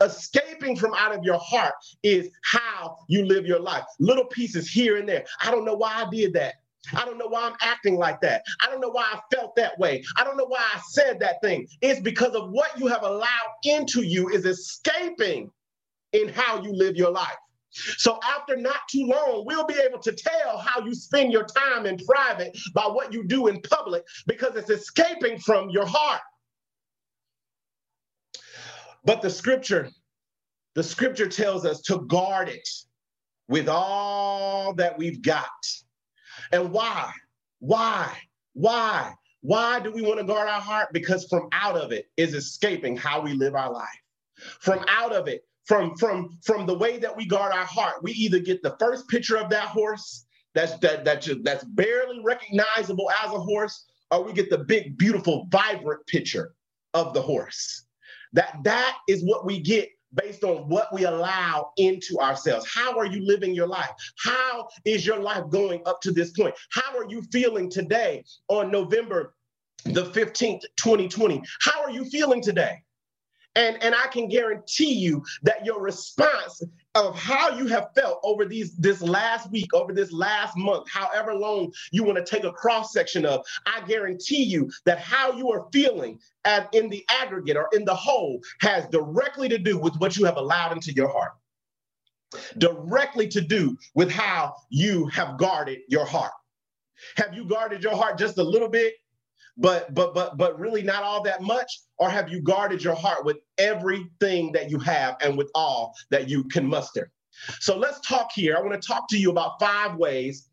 Escaping 0.00 0.76
from 0.76 0.94
out 0.94 1.14
of 1.14 1.24
your 1.24 1.38
heart 1.38 1.74
is 2.02 2.30
how 2.44 2.96
you 3.08 3.24
live 3.24 3.46
your 3.46 3.60
life. 3.60 3.84
Little 3.98 4.26
pieces 4.26 4.68
here 4.70 4.96
and 4.96 5.08
there. 5.08 5.24
I 5.40 5.50
don't 5.50 5.64
know 5.64 5.74
why 5.74 6.04
I 6.04 6.10
did 6.10 6.32
that. 6.34 6.54
I 6.94 7.04
don't 7.04 7.18
know 7.18 7.28
why 7.28 7.46
I'm 7.46 7.56
acting 7.60 7.96
like 7.96 8.20
that. 8.22 8.42
I 8.60 8.66
don't 8.66 8.80
know 8.80 8.90
why 8.90 9.06
I 9.12 9.20
felt 9.34 9.54
that 9.56 9.78
way. 9.78 10.02
I 10.16 10.24
don't 10.24 10.36
know 10.36 10.46
why 10.46 10.60
I 10.74 10.80
said 10.90 11.20
that 11.20 11.40
thing. 11.42 11.66
It's 11.80 12.00
because 12.00 12.34
of 12.34 12.50
what 12.50 12.78
you 12.78 12.88
have 12.88 13.04
allowed 13.04 13.52
into 13.64 14.02
you 14.02 14.28
is 14.28 14.44
escaping 14.44 15.50
in 16.12 16.28
how 16.28 16.60
you 16.62 16.72
live 16.72 16.96
your 16.96 17.10
life. 17.10 17.36
So 17.70 18.18
after 18.22 18.56
not 18.56 18.80
too 18.90 19.06
long, 19.06 19.44
we'll 19.46 19.66
be 19.66 19.78
able 19.78 19.98
to 20.00 20.12
tell 20.12 20.58
how 20.58 20.84
you 20.84 20.94
spend 20.94 21.32
your 21.32 21.44
time 21.44 21.86
in 21.86 21.96
private 21.98 22.56
by 22.74 22.82
what 22.82 23.12
you 23.12 23.24
do 23.24 23.46
in 23.46 23.60
public 23.62 24.04
because 24.26 24.56
it's 24.56 24.70
escaping 24.70 25.38
from 25.38 25.70
your 25.70 25.86
heart. 25.86 26.20
But 29.04 29.22
the 29.22 29.30
scripture, 29.30 29.90
the 30.74 30.82
scripture 30.84 31.28
tells 31.28 31.66
us 31.66 31.80
to 31.82 32.00
guard 32.08 32.48
it. 32.48 32.68
with 33.48 33.68
all 33.68 34.74
that 34.74 34.98
we've 34.98 35.22
got. 35.22 35.46
And 36.52 36.72
why? 36.72 37.12
Why? 37.60 38.12
Why? 38.54 39.14
Why 39.42 39.80
do 39.80 39.92
we 39.92 40.02
want 40.02 40.20
to 40.20 40.24
guard 40.26 40.48
our 40.48 40.60
heart? 40.60 40.88
Because 40.92 41.26
from 41.28 41.48
out 41.52 41.76
of 41.76 41.92
it 41.92 42.06
is 42.16 42.34
escaping 42.34 42.96
how 42.96 43.20
we 43.20 43.34
live 43.34 43.54
our 43.54 43.72
life. 43.72 43.88
From 44.60 44.84
out 44.88 45.12
of 45.12 45.28
it, 45.28 45.42
from 45.66 45.96
from 45.96 46.38
from 46.44 46.66
the 46.66 46.76
way 46.76 46.98
that 46.98 47.16
we 47.16 47.26
guard 47.26 47.52
our 47.54 47.64
heart, 47.66 48.02
we 48.02 48.12
either 48.12 48.38
get 48.40 48.62
the 48.62 48.76
first 48.80 49.08
picture 49.08 49.36
of 49.38 49.50
that 49.50 49.68
horse 49.68 50.26
that's 50.54 50.78
that 50.80 51.04
that 51.04 51.26
that's 51.44 51.64
barely 51.64 52.20
recognizable 52.24 53.10
as 53.24 53.32
a 53.32 53.38
horse, 53.40 53.86
or 54.10 54.24
we 54.24 54.32
get 54.32 54.50
the 54.50 54.58
big, 54.58 54.98
beautiful, 54.98 55.46
vibrant 55.50 56.06
picture 56.06 56.54
of 56.94 57.14
the 57.14 57.22
horse. 57.22 57.84
That 58.32 58.58
that 58.64 58.98
is 59.08 59.22
what 59.24 59.44
we 59.44 59.60
get 59.60 59.88
based 60.14 60.44
on 60.44 60.68
what 60.68 60.92
we 60.92 61.04
allow 61.04 61.70
into 61.76 62.18
ourselves. 62.18 62.70
How 62.72 62.98
are 62.98 63.06
you 63.06 63.24
living 63.24 63.54
your 63.54 63.66
life? 63.66 63.90
How 64.18 64.68
is 64.84 65.06
your 65.06 65.18
life 65.18 65.44
going 65.50 65.82
up 65.86 66.00
to 66.02 66.12
this 66.12 66.32
point? 66.32 66.54
How 66.70 66.96
are 66.96 67.08
you 67.08 67.22
feeling 67.32 67.70
today 67.70 68.24
on 68.48 68.70
November 68.70 69.34
the 69.84 70.04
15th, 70.06 70.62
2020? 70.76 71.42
How 71.60 71.82
are 71.82 71.90
you 71.90 72.04
feeling 72.04 72.42
today? 72.42 72.82
And, 73.54 73.82
and 73.82 73.94
I 73.94 74.06
can 74.06 74.28
guarantee 74.28 74.94
you 74.94 75.22
that 75.42 75.64
your 75.64 75.80
response 75.80 76.62
of 76.94 77.18
how 77.18 77.50
you 77.56 77.66
have 77.68 77.88
felt 77.94 78.20
over 78.22 78.44
these 78.44 78.76
this 78.76 79.00
last 79.00 79.50
week, 79.50 79.72
over 79.72 79.92
this 79.92 80.12
last 80.12 80.56
month, 80.56 80.88
however 80.90 81.34
long 81.34 81.72
you 81.90 82.04
want 82.04 82.18
to 82.18 82.24
take 82.24 82.44
a 82.44 82.52
cross 82.52 82.92
section 82.92 83.24
of, 83.24 83.44
I 83.66 83.80
guarantee 83.86 84.42
you 84.42 84.70
that 84.84 84.98
how 84.98 85.32
you 85.32 85.50
are 85.50 85.66
feeling 85.72 86.18
at, 86.44 86.72
in 86.74 86.90
the 86.90 87.04
aggregate 87.08 87.56
or 87.56 87.68
in 87.72 87.84
the 87.84 87.94
whole 87.94 88.40
has 88.60 88.86
directly 88.88 89.48
to 89.48 89.58
do 89.58 89.78
with 89.78 89.96
what 89.96 90.16
you 90.16 90.24
have 90.26 90.36
allowed 90.36 90.72
into 90.72 90.92
your 90.92 91.08
heart. 91.08 91.32
Directly 92.58 93.28
to 93.28 93.40
do 93.40 93.76
with 93.94 94.10
how 94.10 94.54
you 94.70 95.06
have 95.08 95.38
guarded 95.38 95.80
your 95.88 96.04
heart. 96.04 96.32
Have 97.16 97.34
you 97.34 97.44
guarded 97.44 97.82
your 97.82 97.96
heart 97.96 98.18
just 98.18 98.38
a 98.38 98.42
little 98.42 98.68
bit 98.68 98.94
but 99.56 99.92
but 99.94 100.14
but 100.14 100.36
but 100.38 100.58
really 100.58 100.82
not 100.82 101.02
all 101.02 101.22
that 101.22 101.42
much? 101.42 101.80
Or 101.98 102.08
have 102.08 102.30
you 102.30 102.40
guarded 102.40 102.82
your 102.82 102.94
heart 102.94 103.24
with 103.24 103.38
everything 103.58 104.52
that 104.52 104.70
you 104.70 104.78
have 104.80 105.16
and 105.20 105.36
with 105.36 105.50
all 105.54 105.94
that 106.10 106.28
you 106.28 106.44
can 106.44 106.66
muster? 106.66 107.10
So 107.60 107.76
let's 107.76 108.00
talk 108.00 108.30
here. 108.34 108.56
I 108.56 108.60
want 108.60 108.80
to 108.80 108.86
talk 108.86 109.08
to 109.08 109.18
you 109.18 109.30
about 109.30 109.60
five 109.60 109.96
ways. 109.96 110.48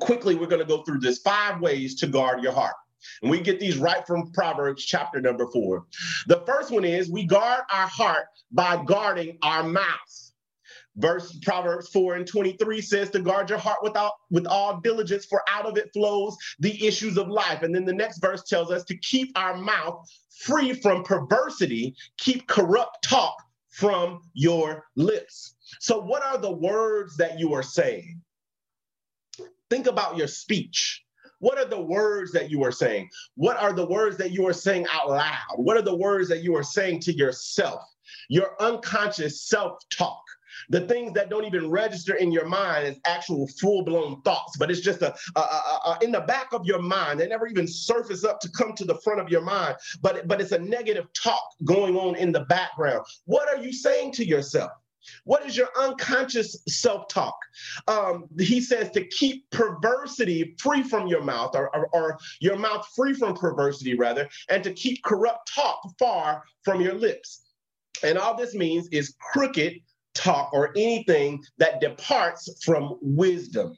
Quickly 0.00 0.34
we're 0.34 0.46
going 0.46 0.62
to 0.62 0.68
go 0.68 0.82
through 0.82 1.00
this. 1.00 1.18
Five 1.18 1.60
ways 1.60 1.94
to 1.96 2.06
guard 2.06 2.42
your 2.42 2.52
heart. 2.52 2.74
And 3.22 3.30
we 3.30 3.40
get 3.40 3.60
these 3.60 3.76
right 3.76 4.06
from 4.06 4.30
proverbs 4.32 4.84
chapter 4.84 5.20
number 5.20 5.46
four. 5.48 5.84
The 6.26 6.42
first 6.46 6.70
one 6.70 6.84
is 6.84 7.10
we 7.10 7.24
guard 7.24 7.62
our 7.70 7.86
heart 7.86 8.26
by 8.50 8.82
guarding 8.84 9.38
our 9.42 9.62
mouth 9.62 10.23
Verse 10.96 11.36
Proverbs 11.42 11.88
4 11.88 12.16
and 12.16 12.26
23 12.26 12.80
says 12.80 13.10
to 13.10 13.18
guard 13.18 13.50
your 13.50 13.58
heart 13.58 13.78
without 13.82 14.12
with 14.30 14.46
all 14.46 14.80
diligence, 14.80 15.24
for 15.24 15.42
out 15.48 15.66
of 15.66 15.76
it 15.76 15.90
flows 15.92 16.36
the 16.60 16.86
issues 16.86 17.16
of 17.18 17.28
life. 17.28 17.62
And 17.62 17.74
then 17.74 17.84
the 17.84 17.92
next 17.92 18.18
verse 18.18 18.44
tells 18.44 18.70
us 18.70 18.84
to 18.84 18.96
keep 18.98 19.36
our 19.36 19.56
mouth 19.56 20.08
free 20.30 20.72
from 20.72 21.02
perversity, 21.02 21.96
keep 22.18 22.46
corrupt 22.46 23.02
talk 23.02 23.34
from 23.70 24.20
your 24.34 24.84
lips. 24.94 25.56
So, 25.80 26.00
what 26.00 26.24
are 26.24 26.38
the 26.38 26.52
words 26.52 27.16
that 27.16 27.40
you 27.40 27.54
are 27.54 27.62
saying? 27.62 28.20
Think 29.68 29.88
about 29.88 30.16
your 30.16 30.28
speech. 30.28 31.02
What 31.40 31.58
are 31.58 31.64
the 31.64 31.80
words 31.80 32.30
that 32.32 32.50
you 32.50 32.62
are 32.62 32.72
saying? 32.72 33.10
What 33.34 33.56
are 33.56 33.72
the 33.72 33.86
words 33.86 34.16
that 34.18 34.30
you 34.30 34.46
are 34.46 34.52
saying 34.52 34.86
out 34.92 35.10
loud? 35.10 35.56
What 35.56 35.76
are 35.76 35.82
the 35.82 35.96
words 35.96 36.28
that 36.28 36.42
you 36.42 36.56
are 36.56 36.62
saying 36.62 37.00
to 37.00 37.12
yourself? 37.12 37.82
Your 38.28 38.54
unconscious 38.62 39.42
self 39.42 39.78
talk 39.90 40.23
the 40.70 40.82
things 40.82 41.12
that 41.14 41.30
don't 41.30 41.44
even 41.44 41.70
register 41.70 42.14
in 42.14 42.32
your 42.32 42.46
mind 42.46 42.86
as 42.86 42.98
actual 43.06 43.48
full-blown 43.60 44.22
thoughts, 44.22 44.56
but 44.58 44.70
it's 44.70 44.80
just 44.80 45.02
a, 45.02 45.14
a, 45.36 45.40
a, 45.40 45.80
a, 45.86 45.98
in 46.02 46.12
the 46.12 46.20
back 46.20 46.52
of 46.52 46.64
your 46.64 46.80
mind. 46.80 47.20
They 47.20 47.28
never 47.28 47.46
even 47.46 47.66
surface 47.66 48.24
up 48.24 48.40
to 48.40 48.50
come 48.50 48.74
to 48.74 48.84
the 48.84 48.96
front 48.96 49.20
of 49.20 49.28
your 49.28 49.42
mind, 49.42 49.76
but 50.00 50.26
but 50.26 50.40
it's 50.40 50.52
a 50.52 50.58
negative 50.58 51.06
talk 51.12 51.42
going 51.64 51.96
on 51.96 52.16
in 52.16 52.32
the 52.32 52.44
background. 52.46 53.04
What 53.24 53.48
are 53.48 53.62
you 53.62 53.72
saying 53.72 54.12
to 54.12 54.26
yourself? 54.26 54.70
What 55.24 55.44
is 55.46 55.56
your 55.56 55.68
unconscious 55.76 56.56
self 56.68 57.08
talk? 57.08 57.36
Um, 57.88 58.26
he 58.38 58.60
says 58.60 58.90
to 58.92 59.06
keep 59.06 59.48
perversity 59.50 60.54
free 60.58 60.82
from 60.82 61.06
your 61.06 61.22
mouth, 61.22 61.54
or, 61.54 61.74
or, 61.74 61.88
or, 61.92 62.18
your 62.40 62.56
mouth 62.56 62.86
free 62.96 63.12
from 63.12 63.34
perversity, 63.34 63.94
rather, 63.94 64.28
and 64.48 64.64
to 64.64 64.72
keep 64.72 65.02
corrupt 65.02 65.52
talk 65.54 65.80
far 65.98 66.42
from 66.64 66.80
your 66.80 66.94
lips. 66.94 67.42
And 68.02 68.18
all 68.18 68.36
this 68.36 68.54
means 68.54 68.88
is 68.88 69.14
crooked 69.32 69.74
talk 70.14 70.50
or 70.52 70.70
anything 70.76 71.42
that 71.58 71.80
departs 71.80 72.62
from 72.64 72.98
wisdom. 73.00 73.76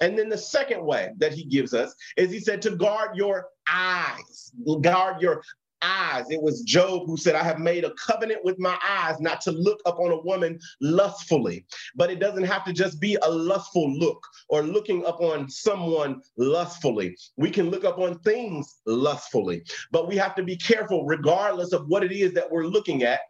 And 0.00 0.18
then 0.18 0.28
the 0.28 0.38
second 0.38 0.84
way 0.84 1.10
that 1.18 1.32
he 1.34 1.44
gives 1.44 1.74
us 1.74 1.94
is 2.16 2.30
he 2.30 2.40
said 2.40 2.62
to 2.62 2.76
guard 2.76 3.16
your 3.16 3.48
eyes, 3.68 4.52
guard 4.80 5.20
your 5.20 5.42
eyes. 5.82 6.30
It 6.30 6.40
was 6.40 6.62
Job 6.62 7.06
who 7.06 7.16
said, 7.16 7.34
I 7.34 7.42
have 7.42 7.58
made 7.58 7.84
a 7.84 7.92
covenant 7.94 8.44
with 8.44 8.58
my 8.58 8.78
eyes 8.88 9.20
not 9.20 9.40
to 9.42 9.52
look 9.52 9.80
upon 9.84 10.10
a 10.10 10.20
woman 10.20 10.58
lustfully. 10.80 11.66
But 11.94 12.10
it 12.10 12.20
doesn't 12.20 12.44
have 12.44 12.64
to 12.64 12.72
just 12.72 13.00
be 13.00 13.16
a 13.22 13.30
lustful 13.30 13.92
look 13.92 14.22
or 14.48 14.62
looking 14.62 15.04
upon 15.04 15.48
someone 15.50 16.22
lustfully. 16.36 17.16
We 17.36 17.50
can 17.50 17.70
look 17.70 17.84
upon 17.84 18.18
things 18.20 18.80
lustfully, 18.86 19.62
but 19.92 20.08
we 20.08 20.16
have 20.16 20.34
to 20.36 20.42
be 20.42 20.56
careful, 20.56 21.04
regardless 21.04 21.72
of 21.72 21.86
what 21.88 22.04
it 22.04 22.12
is 22.12 22.32
that 22.32 22.50
we're 22.50 22.66
looking 22.66 23.02
at, 23.02 23.20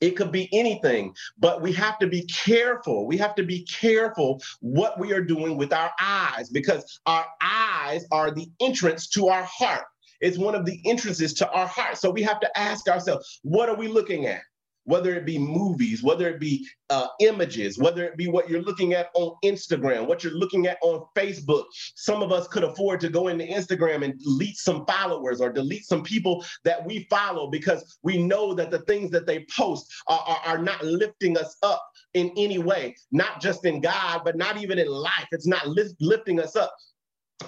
it 0.00 0.16
could 0.16 0.30
be 0.30 0.48
anything, 0.52 1.14
but 1.38 1.62
we 1.62 1.72
have 1.72 1.98
to 1.98 2.06
be 2.06 2.22
careful. 2.26 3.06
We 3.06 3.16
have 3.18 3.34
to 3.36 3.42
be 3.42 3.64
careful 3.64 4.42
what 4.60 4.98
we 4.98 5.12
are 5.12 5.22
doing 5.22 5.56
with 5.56 5.72
our 5.72 5.90
eyes 6.00 6.50
because 6.50 7.00
our 7.06 7.26
eyes 7.40 8.04
are 8.12 8.30
the 8.30 8.48
entrance 8.60 9.08
to 9.10 9.28
our 9.28 9.44
heart. 9.44 9.84
It's 10.20 10.38
one 10.38 10.54
of 10.54 10.64
the 10.64 10.80
entrances 10.86 11.34
to 11.34 11.50
our 11.50 11.66
heart. 11.66 11.98
So 11.98 12.10
we 12.10 12.22
have 12.22 12.40
to 12.40 12.58
ask 12.58 12.88
ourselves, 12.88 13.40
what 13.42 13.68
are 13.68 13.76
we 13.76 13.88
looking 13.88 14.26
at? 14.26 14.40
Whether 14.86 15.14
it 15.14 15.26
be 15.26 15.38
movies, 15.38 16.02
whether 16.02 16.28
it 16.28 16.40
be 16.40 16.66
uh, 16.90 17.08
images, 17.20 17.76
whether 17.76 18.04
it 18.04 18.16
be 18.16 18.28
what 18.28 18.48
you're 18.48 18.62
looking 18.62 18.94
at 18.94 19.08
on 19.14 19.36
Instagram, 19.44 20.06
what 20.06 20.24
you're 20.24 20.32
looking 20.32 20.66
at 20.66 20.78
on 20.80 21.04
Facebook. 21.16 21.64
Some 21.96 22.22
of 22.22 22.32
us 22.32 22.48
could 22.48 22.64
afford 22.64 23.00
to 23.00 23.08
go 23.08 23.28
into 23.28 23.44
Instagram 23.44 24.04
and 24.04 24.18
delete 24.18 24.56
some 24.56 24.86
followers 24.86 25.40
or 25.40 25.52
delete 25.52 25.84
some 25.84 26.02
people 26.02 26.44
that 26.64 26.84
we 26.84 27.06
follow 27.10 27.50
because 27.50 27.98
we 28.02 28.22
know 28.22 28.54
that 28.54 28.70
the 28.70 28.80
things 28.80 29.10
that 29.10 29.26
they 29.26 29.44
post 29.54 29.92
are, 30.06 30.20
are, 30.20 30.40
are 30.46 30.58
not 30.58 30.82
lifting 30.84 31.36
us 31.36 31.56
up 31.62 31.84
in 32.14 32.30
any 32.36 32.58
way, 32.58 32.94
not 33.10 33.40
just 33.40 33.64
in 33.64 33.80
God, 33.80 34.22
but 34.24 34.36
not 34.36 34.56
even 34.56 34.78
in 34.78 34.88
life. 34.88 35.26
It's 35.32 35.46
not 35.46 35.66
lift, 35.66 35.94
lifting 36.00 36.40
us 36.40 36.54
up 36.54 36.72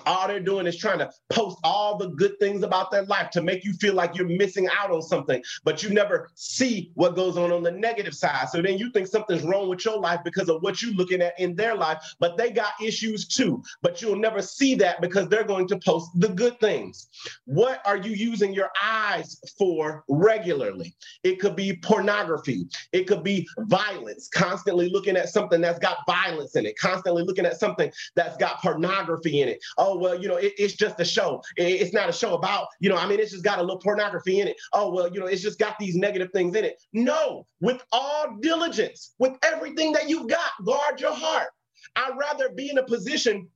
all 0.06 0.28
they're 0.28 0.40
doing 0.40 0.66
is 0.66 0.76
trying 0.76 0.98
to 0.98 1.10
post 1.30 1.58
all 1.64 1.96
the 1.96 2.08
good 2.08 2.38
things 2.38 2.62
about 2.62 2.90
their 2.90 3.04
life 3.04 3.30
to 3.30 3.42
make 3.42 3.64
you 3.64 3.72
feel 3.74 3.94
like 3.94 4.16
you're 4.16 4.28
missing 4.28 4.68
out 4.68 4.90
on 4.90 5.02
something, 5.02 5.42
but 5.64 5.82
you 5.82 5.90
never 5.90 6.30
see 6.34 6.90
what 6.94 7.14
goes 7.14 7.36
on 7.36 7.52
on 7.52 7.62
the 7.62 7.70
negative 7.70 8.14
side. 8.14 8.48
So 8.50 8.60
then 8.60 8.78
you 8.78 8.90
think 8.90 9.06
something's 9.06 9.42
wrong 9.42 9.68
with 9.68 9.84
your 9.84 9.98
life 9.98 10.20
because 10.24 10.48
of 10.48 10.62
what 10.62 10.82
you're 10.82 10.94
looking 10.94 11.22
at 11.22 11.38
in 11.38 11.54
their 11.56 11.74
life, 11.74 11.98
but 12.20 12.36
they 12.36 12.50
got 12.50 12.72
issues 12.82 13.26
too. 13.26 13.62
But 13.82 14.02
you'll 14.02 14.16
never 14.16 14.42
see 14.42 14.74
that 14.76 15.00
because 15.00 15.28
they're 15.28 15.44
going 15.44 15.68
to 15.68 15.78
post 15.78 16.10
the 16.14 16.28
good 16.28 16.60
things. 16.60 17.08
What 17.44 17.80
are 17.86 17.96
you 17.96 18.12
using 18.12 18.52
your 18.52 18.70
eyes 18.82 19.40
for 19.58 20.04
regularly? 20.08 20.94
It 21.22 21.40
could 21.40 21.56
be 21.56 21.76
pornography, 21.82 22.66
it 22.92 23.04
could 23.04 23.22
be 23.22 23.48
violence, 23.60 24.28
constantly 24.28 24.90
looking 24.90 25.16
at 25.16 25.28
something 25.28 25.60
that's 25.60 25.78
got 25.78 25.98
violence 26.06 26.56
in 26.56 26.66
it, 26.66 26.76
constantly 26.78 27.22
looking 27.24 27.46
at 27.46 27.58
something 27.58 27.90
that's 28.14 28.36
got 28.36 28.60
pornography 28.60 29.40
in 29.40 29.48
it 29.48 29.60
oh 29.78 29.96
well 29.96 30.20
you 30.20 30.28
know 30.28 30.36
it, 30.36 30.52
it's 30.58 30.74
just 30.74 31.00
a 31.00 31.04
show 31.04 31.42
it, 31.56 31.64
it's 31.64 31.94
not 31.94 32.08
a 32.08 32.12
show 32.12 32.34
about 32.34 32.66
you 32.80 32.88
know 32.88 32.96
i 32.96 33.06
mean 33.06 33.18
it's 33.18 33.32
just 33.32 33.44
got 33.44 33.58
a 33.58 33.62
little 33.62 33.78
pornography 33.78 34.40
in 34.40 34.48
it 34.48 34.56
oh 34.72 34.92
well 34.92 35.10
you 35.12 35.20
know 35.20 35.26
it's 35.26 35.42
just 35.42 35.58
got 35.58 35.78
these 35.78 35.96
negative 35.96 36.28
things 36.32 36.54
in 36.54 36.64
it 36.64 36.80
no 36.92 37.46
with 37.60 37.82
all 37.92 38.36
diligence 38.40 39.14
with 39.18 39.32
everything 39.42 39.92
that 39.92 40.08
you've 40.08 40.28
got 40.28 40.50
guard 40.64 41.00
your 41.00 41.14
heart 41.14 41.48
i'd 41.96 42.16
rather 42.18 42.50
be 42.50 42.70
in 42.70 42.78
a 42.78 42.84
position 42.84 43.48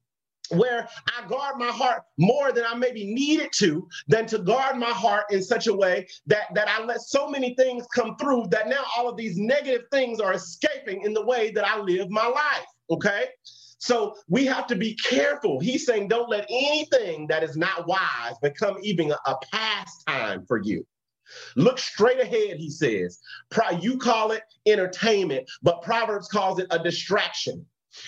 where 0.50 0.88
I 1.06 1.26
guard 1.28 1.56
my 1.56 1.68
heart 1.68 2.02
more 2.18 2.52
than 2.52 2.64
I 2.66 2.74
maybe 2.74 3.06
needed 3.06 3.50
to, 3.58 3.88
than 4.08 4.26
to 4.26 4.38
guard 4.38 4.76
my 4.76 4.90
heart 4.90 5.24
in 5.30 5.42
such 5.42 5.66
a 5.66 5.74
way 5.74 6.06
that, 6.26 6.52
that 6.54 6.68
I 6.68 6.84
let 6.84 7.00
so 7.00 7.28
many 7.28 7.54
things 7.54 7.86
come 7.94 8.16
through 8.16 8.48
that 8.50 8.68
now 8.68 8.82
all 8.96 9.08
of 9.08 9.16
these 9.16 9.38
negative 9.38 9.82
things 9.90 10.20
are 10.20 10.34
escaping 10.34 11.02
in 11.04 11.14
the 11.14 11.24
way 11.24 11.50
that 11.52 11.66
I 11.66 11.78
live 11.78 12.10
my 12.10 12.26
life. 12.26 12.66
Okay. 12.90 13.26
So 13.82 14.14
we 14.28 14.46
have 14.46 14.68
to 14.68 14.76
be 14.76 14.94
careful. 14.94 15.58
He's 15.58 15.84
saying, 15.84 16.06
don't 16.06 16.28
let 16.28 16.46
anything 16.48 17.26
that 17.26 17.42
is 17.42 17.56
not 17.56 17.88
wise 17.88 18.38
become 18.40 18.76
even 18.80 19.10
a, 19.10 19.18
a 19.26 19.36
pastime 19.50 20.46
for 20.46 20.62
you. 20.62 20.86
Look 21.56 21.80
straight 21.80 22.20
ahead, 22.20 22.58
he 22.58 22.70
says. 22.70 23.18
You 23.80 23.98
call 23.98 24.30
it 24.30 24.44
entertainment, 24.66 25.50
but 25.64 25.82
Proverbs 25.82 26.28
calls 26.28 26.60
it 26.60 26.68
a 26.70 26.78
distraction. 26.78 27.66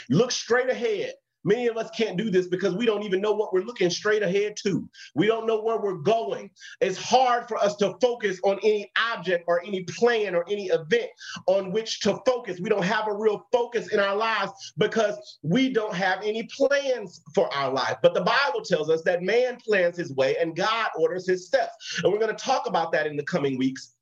Look 0.08 0.30
straight 0.30 0.70
ahead. 0.70 1.14
Many 1.44 1.66
of 1.66 1.76
us 1.76 1.90
can't 1.90 2.16
do 2.16 2.30
this 2.30 2.46
because 2.46 2.74
we 2.74 2.86
don't 2.86 3.02
even 3.02 3.20
know 3.20 3.32
what 3.32 3.52
we're 3.52 3.62
looking 3.62 3.90
straight 3.90 4.22
ahead 4.22 4.56
to. 4.64 4.88
We 5.14 5.26
don't 5.26 5.46
know 5.46 5.62
where 5.62 5.78
we're 5.78 5.98
going. 5.98 6.50
It's 6.80 6.98
hard 6.98 7.48
for 7.48 7.58
us 7.58 7.76
to 7.76 7.94
focus 8.00 8.40
on 8.44 8.58
any 8.62 8.90
object 8.96 9.44
or 9.46 9.62
any 9.62 9.84
plan 9.84 10.34
or 10.34 10.44
any 10.50 10.66
event 10.66 11.10
on 11.46 11.70
which 11.72 12.00
to 12.00 12.18
focus. 12.26 12.60
We 12.60 12.68
don't 12.68 12.84
have 12.84 13.08
a 13.08 13.14
real 13.14 13.46
focus 13.52 13.92
in 13.92 14.00
our 14.00 14.16
lives 14.16 14.52
because 14.78 15.38
we 15.42 15.72
don't 15.72 15.94
have 15.94 16.22
any 16.22 16.44
plans 16.44 17.22
for 17.34 17.52
our 17.54 17.72
life. 17.72 17.96
But 18.02 18.14
the 18.14 18.22
Bible 18.22 18.62
tells 18.62 18.90
us 18.90 19.02
that 19.02 19.22
man 19.22 19.56
plans 19.56 19.96
his 19.96 20.12
way 20.14 20.36
and 20.40 20.56
God 20.56 20.88
orders 20.98 21.26
his 21.28 21.46
steps. 21.46 22.00
And 22.02 22.12
we're 22.12 22.18
going 22.18 22.34
to 22.34 22.44
talk 22.44 22.66
about 22.66 22.92
that 22.92 23.06
in 23.06 23.16
the 23.16 23.24
coming 23.24 23.58
weeks. 23.58 23.93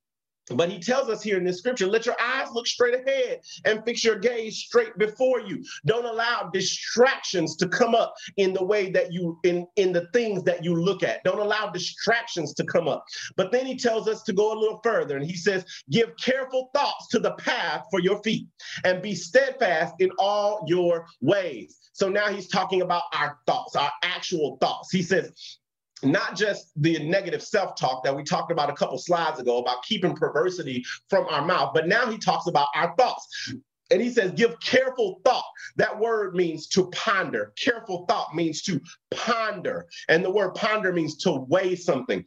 But 0.51 0.71
he 0.71 0.79
tells 0.81 1.09
us 1.09 1.23
here 1.23 1.37
in 1.37 1.45
this 1.45 1.59
scripture, 1.59 1.87
let 1.87 2.07
your 2.07 2.17
eyes 2.21 2.49
look 2.53 2.67
straight 2.67 2.95
ahead 2.95 3.41
and 3.65 3.85
fix 3.85 4.03
your 4.03 4.19
gaze 4.19 4.57
straight 4.57 4.97
before 4.99 5.41
you. 5.41 5.63
Don't 5.87 6.05
allow 6.05 6.51
distractions 6.53 7.57
to 7.57 7.69
come 7.69 7.95
up 7.95 8.15
in 8.37 8.53
the 8.53 8.65
way 8.65 8.91
that 8.91 9.13
you 9.13 9.39
in 9.45 9.67
in 9.77 9.93
the 9.93 10.09
things 10.13 10.43
that 10.45 10.65
you 10.65 10.75
look 10.75 11.03
at. 11.03 11.23
Don't 11.25 11.39
allow 11.39 11.71
distractions 11.71 12.55
to 12.55 12.65
come 12.65 12.89
up. 12.89 13.05
But 13.37 13.53
then 13.53 13.67
he 13.67 13.77
tells 13.77 14.09
us 14.09 14.23
to 14.25 14.33
go 14.33 14.53
a 14.53 14.59
little 14.59 14.81
further 14.83 15.17
and 15.17 15.25
he 15.25 15.37
says, 15.37 15.65
give 15.91 16.17
careful 16.17 16.71
thoughts 16.75 17.09
to 17.09 17.19
the 17.19 17.33
path 17.33 17.85
for 17.91 18.01
your 18.01 18.21
feet 18.23 18.47
and 18.85 19.01
be 19.03 19.15
steadfast 19.15 19.95
in 20.01 20.11
all 20.19 20.65
your 20.67 21.07
ways. 21.21 21.79
So 21.93 22.09
now 22.09 22.29
he's 22.29 22.49
talking 22.49 22.83
about 22.83 23.03
our 23.15 23.39
thoughts, 23.47 23.77
our 23.77 23.93
actual 24.03 24.57
thoughts. 24.61 24.91
He 24.91 25.03
says, 25.03 25.59
not 26.03 26.37
just 26.37 26.73
the 26.77 26.99
negative 26.99 27.43
self-talk 27.43 28.05
that 28.05 28.15
we 28.15 28.25
talked 28.25 28.51
about 28.51 28.71
a 28.71 28.75
couple 28.75 28.99
slides 28.99 29.41
ago 29.41 29.59
about 29.59 29.83
keeping 29.83 30.15
perversity 30.15 30.85
from 31.09 31.27
our 31.29 31.45
mouth, 31.45 31.73
but 31.75 31.87
now 31.87 32.07
he 32.07 32.19
talks 32.19 32.47
about 32.47 32.69
our 32.75 32.95
thoughts. 32.97 33.53
And 33.91 34.01
he 34.01 34.11
says, 34.11 34.33
give 34.33 34.59
careful 34.61 35.21
thought. 35.23 35.45
That 35.77 35.99
word 35.99 36.35
means 36.35 36.67
to 36.69 36.89
ponder. 36.93 37.53
Careful 37.63 38.07
thought 38.09 38.35
means 38.35 38.63
to 38.63 38.81
ponder. 39.11 39.87
And 40.09 40.25
the 40.25 40.31
word 40.31 40.55
ponder 40.55 40.93
means 40.95 41.17
to 41.19 41.45
weigh 41.49 41.77
something. 41.77 42.25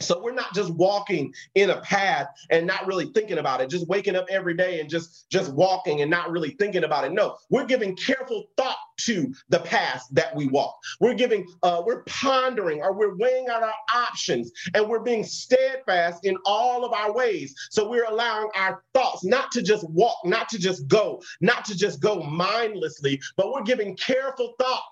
So 0.00 0.20
we're 0.20 0.32
not 0.32 0.54
just 0.54 0.70
walking 0.70 1.32
in 1.54 1.70
a 1.70 1.80
path 1.80 2.28
and 2.50 2.66
not 2.66 2.86
really 2.86 3.06
thinking 3.14 3.38
about 3.38 3.60
it, 3.60 3.70
just 3.70 3.88
waking 3.88 4.16
up 4.16 4.26
every 4.28 4.54
day 4.54 4.80
and 4.80 4.88
just 4.88 5.30
just 5.30 5.52
walking 5.52 6.02
and 6.02 6.10
not 6.10 6.30
really 6.30 6.50
thinking 6.50 6.84
about 6.84 7.04
it. 7.04 7.12
No, 7.12 7.36
we're 7.50 7.66
giving 7.66 7.96
careful 7.96 8.46
thought 8.56 8.76
to 8.96 9.32
the 9.48 9.60
path 9.60 10.06
that 10.12 10.34
we 10.34 10.46
walk. 10.46 10.76
We're 11.00 11.14
giving, 11.14 11.46
uh, 11.62 11.82
we're 11.84 12.02
pondering 12.04 12.82
or 12.82 12.92
we're 12.92 13.16
weighing 13.16 13.48
out 13.48 13.62
our 13.62 13.74
options 13.94 14.52
and 14.74 14.88
we're 14.88 15.00
being 15.00 15.24
steadfast 15.24 16.24
in 16.24 16.36
all 16.44 16.84
of 16.84 16.92
our 16.92 17.12
ways. 17.12 17.54
So 17.70 17.88
we're 17.88 18.04
allowing 18.04 18.48
our 18.54 18.82
thoughts 18.94 19.24
not 19.24 19.50
to 19.52 19.62
just 19.62 19.88
walk, 19.90 20.16
not 20.24 20.48
to 20.50 20.58
just 20.58 20.86
go, 20.88 21.22
not 21.40 21.64
to 21.66 21.76
just 21.76 22.00
go 22.00 22.22
mindlessly, 22.22 23.20
but 23.36 23.52
we're 23.52 23.62
giving 23.62 23.96
careful 23.96 24.54
thought 24.58 24.82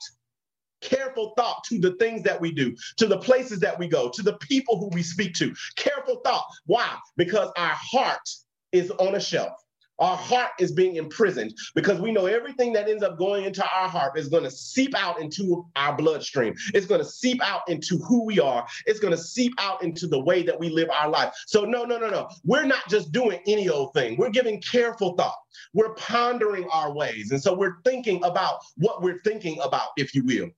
careful 0.83 1.33
thought 1.37 1.65
to 1.65 1.79
the 1.79 1.93
things 1.93 2.23
that 2.23 2.41
we 2.41 2.53
do, 2.53 2.77
to 2.97 3.07
the 3.07 3.19
places 3.19 3.61
that 3.61 3.79
we 3.79 3.89
go, 3.89 4.11
to 4.11 4.23
the 4.23 4.37
people 4.39 4.79
who 4.79 4.89
we 4.89 5.03
speak 5.03 5.35
to. 5.35 5.55
Careful 5.77 6.21
thought. 6.25 6.45
Why? 6.67 6.97
Because 7.17 7.51
our 7.57 7.75
heart 7.75 8.29
is 8.73 8.91
on 8.93 9.15
a 9.15 9.21
shelf. 9.21 9.53
Our 9.99 10.17
heart 10.17 10.51
is 10.59 10.73
being 10.73 10.97
imprisoned 10.97 11.55
because 11.77 12.01
we 12.01 12.11
know 12.11 12.27
everything 12.27 12.73
that 12.73 12.89
ends 12.89 13.05
up 13.05 13.19
going 13.19 13.45
into 13.45 13.63
our 13.63 13.89
heart 13.89 14.19
is 14.19 14.29
going 14.29 14.43
to 14.43 14.51
seep 14.51 14.97
out 14.97 15.21
into 15.21 15.65
our 15.77 15.95
bloodstream. 15.97 16.55
It's 16.75 16.87
going 16.87 17.01
to 17.01 17.07
seep 17.07 17.41
out 17.41 17.69
into 17.69 17.99
who 17.99 18.25
we 18.25 18.41
are. 18.41 18.67
It's 18.87 18.99
going 18.99 19.13
to 19.13 19.23
seep 19.23 19.53
out 19.59 19.85
into 19.85 20.09
the 20.09 20.19
way 20.19 20.43
that 20.43 20.59
we 20.59 20.71
live 20.71 20.89
our 20.91 21.09
life. 21.09 21.33
So, 21.47 21.65
no, 21.65 21.85
no, 21.85 21.99
no, 21.99 22.09
no. 22.11 22.29
We're 22.43 22.65
not 22.65 22.89
just 22.89 23.13
doing 23.13 23.41
any 23.47 23.69
old 23.69 23.95
thing. 23.95 24.17
We're 24.17 24.31
giving 24.31 24.61
careful 24.61 25.15
thought. 25.15 25.37
We're 25.73 25.95
pondering 25.95 26.67
our 26.73 26.93
ways. 26.93 27.31
And 27.31 27.41
so 27.41 27.55
we're 27.55 27.81
thinking 27.85 28.25
about 28.25 28.57
what 28.77 29.03
we're 29.03 29.21
thinking 29.21 29.61
about, 29.63 29.91
if 29.97 30.17
you 30.17 30.25
will. 30.25 30.51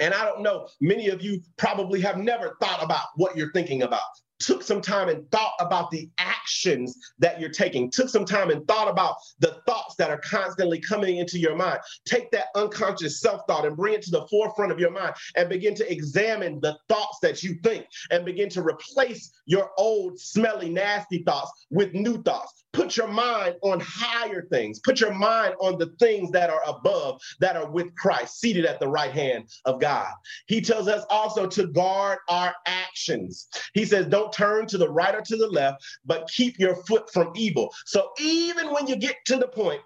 And 0.00 0.14
I 0.14 0.24
don't 0.24 0.42
know, 0.42 0.68
many 0.80 1.08
of 1.08 1.22
you 1.22 1.40
probably 1.56 2.00
have 2.00 2.16
never 2.18 2.56
thought 2.60 2.82
about 2.82 3.06
what 3.16 3.36
you're 3.36 3.52
thinking 3.52 3.82
about. 3.82 4.02
Took 4.40 4.62
some 4.62 4.80
time 4.80 5.08
and 5.08 5.28
thought 5.30 5.54
about 5.58 5.90
the 5.90 6.08
actions 6.48 6.96
that 7.18 7.40
you're 7.40 7.50
taking. 7.50 7.90
Took 7.90 8.08
some 8.08 8.24
time 8.24 8.50
and 8.50 8.66
thought 8.66 8.88
about 8.88 9.16
the 9.38 9.60
thoughts 9.66 9.94
that 9.96 10.10
are 10.10 10.18
constantly 10.18 10.80
coming 10.80 11.18
into 11.18 11.38
your 11.38 11.56
mind. 11.56 11.78
Take 12.04 12.30
that 12.30 12.46
unconscious 12.54 13.20
self 13.20 13.42
thought 13.48 13.66
and 13.66 13.76
bring 13.76 13.94
it 13.94 14.02
to 14.02 14.10
the 14.10 14.26
forefront 14.28 14.72
of 14.72 14.78
your 14.78 14.90
mind 14.90 15.14
and 15.36 15.48
begin 15.48 15.74
to 15.74 15.92
examine 15.92 16.60
the 16.60 16.76
thoughts 16.88 17.18
that 17.22 17.42
you 17.42 17.56
think 17.62 17.86
and 18.10 18.24
begin 18.24 18.48
to 18.50 18.62
replace 18.62 19.32
your 19.46 19.70
old, 19.78 20.18
smelly, 20.18 20.70
nasty 20.70 21.22
thoughts 21.22 21.66
with 21.70 21.92
new 21.94 22.22
thoughts. 22.22 22.64
Put 22.72 22.96
your 22.96 23.08
mind 23.08 23.56
on 23.62 23.80
higher 23.80 24.46
things. 24.52 24.78
Put 24.78 25.00
your 25.00 25.12
mind 25.12 25.54
on 25.60 25.78
the 25.78 25.94
things 25.98 26.30
that 26.32 26.50
are 26.50 26.62
above, 26.66 27.20
that 27.40 27.56
are 27.56 27.70
with 27.70 27.94
Christ, 27.96 28.40
seated 28.40 28.66
at 28.66 28.78
the 28.78 28.86
right 28.86 29.10
hand 29.10 29.48
of 29.64 29.80
God. 29.80 30.12
He 30.46 30.60
tells 30.60 30.86
us 30.86 31.04
also 31.08 31.46
to 31.46 31.66
guard 31.66 32.18
our 32.28 32.54
actions. 32.66 33.48
He 33.72 33.84
says, 33.84 34.06
don't 34.06 34.32
turn 34.32 34.66
to 34.66 34.78
the 34.78 34.88
right 34.88 35.14
or 35.14 35.22
to 35.22 35.36
the 35.36 35.48
left, 35.48 35.84
but 36.04 36.28
keep 36.38 36.58
your 36.58 36.76
foot 36.86 37.10
from 37.12 37.32
evil. 37.34 37.74
So 37.84 38.10
even 38.20 38.72
when 38.72 38.86
you 38.86 38.96
get 38.96 39.16
to 39.26 39.36
the 39.36 39.48
point 39.48 39.80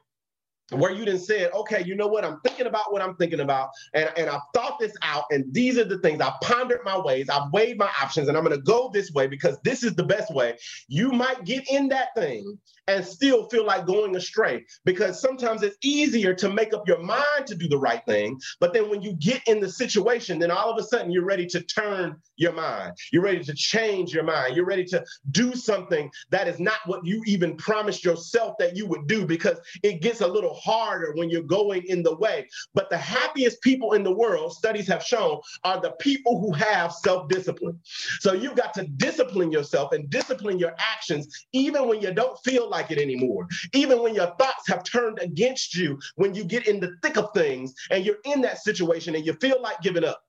where 0.72 0.92
you 0.92 1.04
didn't 1.04 1.20
say, 1.20 1.48
okay, 1.50 1.82
you 1.85 1.94
know 1.94 2.06
what? 2.06 2.24
I'm 2.24 2.40
thinking 2.40 2.66
about 2.66 2.92
what 2.92 3.02
I'm 3.02 3.16
thinking 3.16 3.40
about, 3.40 3.70
and, 3.94 4.11
and 4.16 4.28
I've 4.28 4.42
thought 4.54 4.78
this 4.78 4.94
out, 5.02 5.24
and 5.30 5.52
these 5.52 5.78
are 5.78 5.85
the 5.85 5.98
things 5.98 6.20
I've 6.20 6.40
pondered 6.42 6.80
my 6.85 6.98
ways, 6.98 7.28
I've 7.28 7.52
weighed 7.52 7.78
my 7.78 7.90
options, 8.00 8.28
and 8.28 8.37
I'm 8.37 8.42
gonna 8.42 8.58
go 8.58 8.90
this 8.92 9.11
way 9.12 9.26
because 9.26 9.58
this 9.64 9.82
is 9.82 9.94
the 9.94 10.04
best 10.04 10.32
way. 10.35 10.56
You 10.88 11.12
might 11.12 11.44
get 11.44 11.68
in 11.70 11.88
that 11.88 12.08
thing 12.14 12.58
and 12.88 13.04
still 13.04 13.48
feel 13.48 13.64
like 13.64 13.87
going 13.87 14.16
astray 14.16 14.64
because 14.85 15.20
sometimes 15.20 15.62
it's 15.62 15.76
easier 15.82 16.35
to 16.35 16.50
make 16.50 16.74
up 16.74 16.87
your 16.87 17.00
mind 17.02 17.46
to 17.46 17.54
do 17.54 17.68
the 17.68 17.78
right 17.78 18.04
thing. 18.06 18.38
But 18.61 18.72
then 18.72 18.90
when 18.90 19.02
you 19.02 19.14
get 19.14 19.42
in 19.46 19.61
the 19.61 19.68
situation, 19.68 20.38
then 20.38 20.50
all 20.50 20.70
of 20.70 20.78
a 20.78 20.87
sudden 20.87 21.11
you're 21.11 21.24
ready 21.24 21.46
to 21.46 21.61
turn 21.62 22.16
your 22.37 22.52
mind. 22.52 22.92
You're 23.12 23.22
ready 23.22 23.44
to 23.44 23.54
change 23.54 24.12
your 24.12 24.24
mind. 24.24 24.56
You're 24.56 24.66
ready 24.66 24.85
to 24.87 25.04
do 25.30 25.54
something 25.54 26.11
that 26.30 26.48
is 26.48 26.58
not 26.58 26.78
what 26.87 27.06
you 27.06 27.22
even 27.26 27.56
promised 27.56 28.04
yourself 28.04 28.56
that 28.58 28.76
you 28.76 28.87
would 28.87 29.06
do 29.06 29.26
because 29.26 29.58
it 29.82 30.02
gets 30.02 30.20
a 30.20 30.26
little 30.26 30.54
harder 30.62 31.12
when 31.14 31.31
you're 31.31 31.42
going 31.42 31.83
in 31.87 32.03
the 32.03 32.16
way. 32.16 32.48
But 32.75 32.90
the 32.90 32.98
happiest 32.98 33.61
people 33.62 33.92
in 33.92 34.03
the 34.03 34.12
world, 34.12 34.53
studies 34.53 34.88
have 34.88 35.03
shown, 35.03 35.40
are 35.64 35.81
the 35.81 35.92
people 35.92 36.40
who 36.40 36.53
have 36.53 36.92
self 36.92 37.29
discipline. 37.29 37.79
So 38.20 38.33
you've 38.33 38.57
got 38.57 38.75
to 38.75 38.87
discipline 38.96 39.51
yourself 39.53 39.92
and 39.92 40.09
discipline 40.11 40.59
your 40.59 40.75
actions, 40.79 41.29
even 41.53 41.88
when 41.88 42.01
you 42.01 42.12
don't 42.12 42.38
feel 42.44 42.68
like 42.68 42.90
it 42.90 42.98
anymore. 42.98 43.46
Even 43.72 44.03
when 44.03 44.14
your 44.14 44.35
thoughts 44.38 44.68
have 44.68 44.85
turned 44.85 45.18
against 45.20 45.75
you, 45.75 45.98
when 46.16 46.35
you 46.35 46.44
get 46.44 46.66
in 46.66 46.81
the 46.81 46.96
thick 47.03 47.16
of 47.16 47.31
things 47.35 47.75
and 47.90 48.05
you're 48.05 48.18
in 48.25 48.40
that 48.42 48.59
situation 48.59 49.14
and 49.14 49.27
you 49.27 49.35
feel 49.35 49.61
like 49.61 49.81
giving 49.81 50.05
up. 50.05 50.22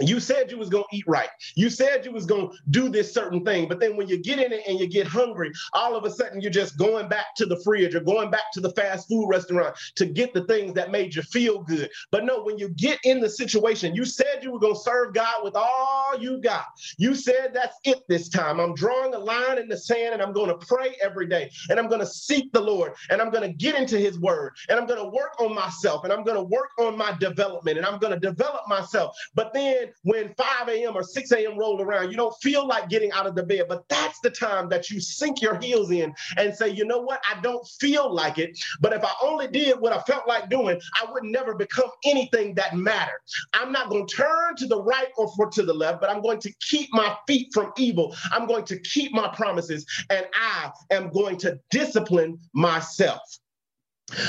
You 0.00 0.20
said 0.20 0.50
you 0.50 0.58
was 0.58 0.68
gonna 0.68 0.84
eat 0.92 1.04
right. 1.06 1.28
You 1.54 1.70
said 1.70 2.04
you 2.04 2.12
was 2.12 2.26
gonna 2.26 2.48
do 2.70 2.88
this 2.88 3.14
certain 3.14 3.44
thing, 3.44 3.68
but 3.68 3.80
then 3.80 3.96
when 3.96 4.08
you 4.08 4.18
get 4.18 4.40
in 4.40 4.52
it 4.52 4.62
and 4.66 4.78
you 4.78 4.88
get 4.88 5.06
hungry, 5.06 5.52
all 5.72 5.94
of 5.94 6.04
a 6.04 6.10
sudden 6.10 6.40
you're 6.40 6.50
just 6.50 6.76
going 6.78 7.08
back 7.08 7.26
to 7.36 7.46
the 7.46 7.60
fridge 7.62 7.94
or 7.94 8.00
going 8.00 8.30
back 8.30 8.52
to 8.54 8.60
the 8.60 8.70
fast 8.72 9.08
food 9.08 9.28
restaurant 9.28 9.76
to 9.96 10.06
get 10.06 10.34
the 10.34 10.44
things 10.44 10.74
that 10.74 10.90
made 10.90 11.14
you 11.14 11.22
feel 11.22 11.62
good. 11.62 11.90
But 12.10 12.24
no, 12.24 12.42
when 12.42 12.58
you 12.58 12.70
get 12.70 12.98
in 13.04 13.20
the 13.20 13.30
situation, 13.30 13.94
you 13.94 14.04
said 14.04 14.40
you 14.42 14.50
were 14.52 14.58
gonna 14.58 14.74
serve 14.74 15.14
God 15.14 15.44
with 15.44 15.54
all 15.54 16.18
you 16.18 16.40
got. 16.40 16.64
You 16.98 17.14
said 17.14 17.52
that's 17.54 17.76
it 17.84 18.00
this 18.08 18.28
time. 18.28 18.60
I'm 18.60 18.74
drawing 18.74 19.14
a 19.14 19.18
line 19.18 19.58
in 19.58 19.68
the 19.68 19.78
sand 19.78 20.14
and 20.14 20.22
I'm 20.22 20.32
gonna 20.32 20.58
pray 20.58 20.96
every 21.02 21.28
day 21.28 21.50
and 21.70 21.78
I'm 21.78 21.88
gonna 21.88 22.06
seek 22.06 22.52
the 22.52 22.60
Lord 22.60 22.92
and 23.10 23.22
I'm 23.22 23.30
gonna 23.30 23.52
get 23.52 23.76
into 23.76 23.98
His 23.98 24.18
Word 24.18 24.54
and 24.68 24.78
I'm 24.78 24.86
gonna 24.86 25.08
work 25.08 25.40
on 25.40 25.54
myself 25.54 26.04
and 26.04 26.12
I'm 26.12 26.24
gonna 26.24 26.42
work 26.42 26.70
on 26.78 26.98
my 26.98 27.12
development 27.20 27.78
and 27.78 27.86
I'm 27.86 27.98
gonna 28.00 28.18
develop 28.18 28.62
myself. 28.68 29.16
But 29.34 29.52
then 29.54 29.83
when 30.02 30.34
5 30.34 30.68
a.m. 30.68 30.96
or 30.96 31.02
6 31.02 31.32
a.m. 31.32 31.58
roll 31.58 31.80
around, 31.80 32.10
you 32.10 32.16
don't 32.16 32.34
feel 32.42 32.66
like 32.66 32.88
getting 32.88 33.12
out 33.12 33.26
of 33.26 33.34
the 33.34 33.42
bed, 33.42 33.66
but 33.68 33.88
that's 33.88 34.20
the 34.20 34.30
time 34.30 34.68
that 34.68 34.90
you 34.90 35.00
sink 35.00 35.42
your 35.42 35.58
heels 35.58 35.90
in 35.90 36.14
and 36.36 36.54
say, 36.54 36.68
you 36.68 36.84
know 36.84 37.00
what? 37.00 37.22
I 37.30 37.40
don't 37.40 37.66
feel 37.80 38.12
like 38.12 38.38
it. 38.38 38.58
But 38.80 38.92
if 38.92 39.04
I 39.04 39.12
only 39.22 39.48
did 39.48 39.80
what 39.80 39.92
I 39.92 40.00
felt 40.02 40.26
like 40.28 40.48
doing, 40.50 40.80
I 41.00 41.10
would 41.10 41.24
never 41.24 41.54
become 41.54 41.90
anything 42.04 42.54
that 42.54 42.76
mattered. 42.76 43.20
I'm 43.52 43.72
not 43.72 43.90
going 43.90 44.06
to 44.06 44.16
turn 44.16 44.56
to 44.56 44.66
the 44.66 44.82
right 44.82 45.08
or 45.16 45.28
to 45.50 45.62
the 45.62 45.74
left, 45.74 46.00
but 46.00 46.10
I'm 46.10 46.22
going 46.22 46.40
to 46.40 46.52
keep 46.60 46.88
my 46.92 47.16
feet 47.26 47.48
from 47.52 47.72
evil. 47.76 48.14
I'm 48.32 48.46
going 48.46 48.64
to 48.66 48.78
keep 48.80 49.12
my 49.12 49.28
promises 49.28 49.86
and 50.10 50.26
I 50.34 50.70
am 50.90 51.10
going 51.10 51.36
to 51.38 51.58
discipline 51.70 52.38
myself. 52.54 53.20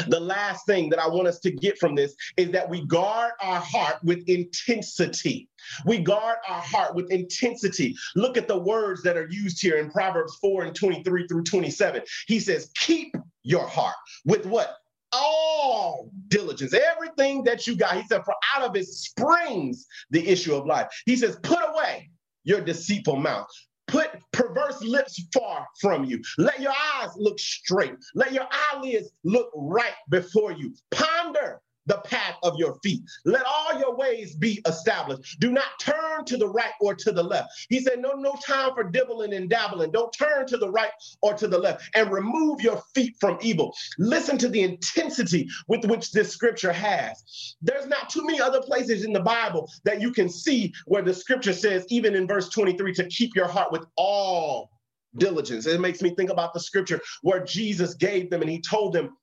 The 0.07 0.19
last 0.19 0.65
thing 0.65 0.89
that 0.89 0.99
I 0.99 1.07
want 1.07 1.27
us 1.27 1.39
to 1.39 1.51
get 1.51 1.77
from 1.77 1.95
this 1.95 2.15
is 2.37 2.51
that 2.51 2.69
we 2.69 2.85
guard 2.85 3.33
our 3.41 3.59
heart 3.59 3.97
with 4.03 4.23
intensity. 4.27 5.49
We 5.85 5.99
guard 5.99 6.37
our 6.47 6.61
heart 6.61 6.95
with 6.95 7.11
intensity. 7.11 7.95
Look 8.15 8.37
at 8.37 8.47
the 8.47 8.57
words 8.57 9.03
that 9.03 9.17
are 9.17 9.27
used 9.29 9.61
here 9.61 9.77
in 9.77 9.89
Proverbs 9.89 10.35
4 10.41 10.63
and 10.63 10.75
23 10.75 11.27
through 11.27 11.43
27. 11.43 12.01
He 12.27 12.39
says, 12.39 12.69
Keep 12.75 13.15
your 13.43 13.67
heart 13.67 13.95
with 14.25 14.45
what? 14.45 14.77
all 15.17 16.11
diligence, 16.27 16.73
everything 16.73 17.43
that 17.43 17.65
you 17.65 17.75
got. 17.75 17.95
He 17.95 18.03
said, 18.07 18.25
For 18.25 18.33
out 18.55 18.63
of 18.63 18.75
it 18.75 18.85
springs 18.85 19.85
the 20.09 20.27
issue 20.27 20.53
of 20.53 20.65
life. 20.65 20.87
He 21.05 21.15
says, 21.15 21.37
Put 21.41 21.59
away 21.59 22.09
your 22.43 22.61
deceitful 22.61 23.15
mouth. 23.15 23.47
Put 23.87 24.09
perverse 24.31 24.81
lips 24.81 25.21
far 25.33 25.67
from 25.79 26.05
you. 26.05 26.21
Let 26.37 26.59
your 26.59 26.73
eyes 26.95 27.09
look 27.17 27.39
straight. 27.39 27.93
Let 28.15 28.33
your 28.33 28.47
eyelids 28.51 29.09
look 29.23 29.51
right 29.55 29.93
before 30.09 30.51
you. 30.51 30.73
Ponder 30.91 31.61
the 31.85 31.97
path 31.99 32.35
of 32.43 32.57
your 32.57 32.75
feet. 32.83 33.01
Let 33.25 33.45
all 33.45 33.79
your 33.79 33.95
ways 33.95 34.35
be 34.35 34.61
established. 34.67 35.39
Do 35.39 35.51
not 35.51 35.79
turn 35.79 36.25
to 36.25 36.37
the 36.37 36.47
right 36.47 36.71
or 36.81 36.95
to 36.95 37.11
the 37.11 37.23
left. 37.23 37.49
He 37.69 37.79
said, 37.79 37.99
No, 37.99 38.13
no 38.13 38.35
time 38.45 38.73
for 38.73 38.83
dibbling 38.83 39.33
and 39.33 39.49
dabbling. 39.49 39.91
Don't 39.91 40.13
turn 40.13 40.47
to 40.47 40.57
the 40.57 40.69
right 40.69 40.91
or 41.21 41.33
to 41.33 41.47
the 41.47 41.57
left 41.57 41.89
and 41.95 42.11
remove 42.11 42.61
your 42.61 42.81
feet 42.93 43.15
from 43.19 43.37
evil. 43.41 43.73
Listen 43.97 44.37
to 44.37 44.49
the 44.49 44.61
intensity 44.61 45.47
with 45.67 45.85
which 45.85 46.11
this 46.11 46.31
scripture 46.31 46.73
has. 46.73 47.55
There's 47.61 47.87
not 47.87 48.09
too 48.09 48.25
many 48.25 48.39
other 48.39 48.61
places 48.61 49.03
in 49.03 49.13
the 49.13 49.19
Bible 49.19 49.69
that 49.83 50.01
you 50.01 50.11
can 50.11 50.29
see 50.29 50.73
where 50.85 51.01
the 51.01 51.13
scripture 51.13 51.53
says, 51.53 51.85
even 51.89 52.15
in 52.15 52.27
verse 52.27 52.49
23, 52.49 52.93
to 52.93 53.07
keep 53.07 53.35
your 53.35 53.47
heart 53.47 53.71
with 53.71 53.85
all 53.97 54.69
diligence. 55.17 55.65
It 55.65 55.79
makes 55.79 56.01
me 56.01 56.13
think 56.15 56.29
about 56.29 56.53
the 56.53 56.59
scripture 56.59 56.99
where 57.21 57.43
Jesus 57.43 57.93
gave 57.95 58.29
them 58.29 58.41
and 58.41 58.49
he 58.49 58.61
told 58.61 58.93
them, 58.93 59.15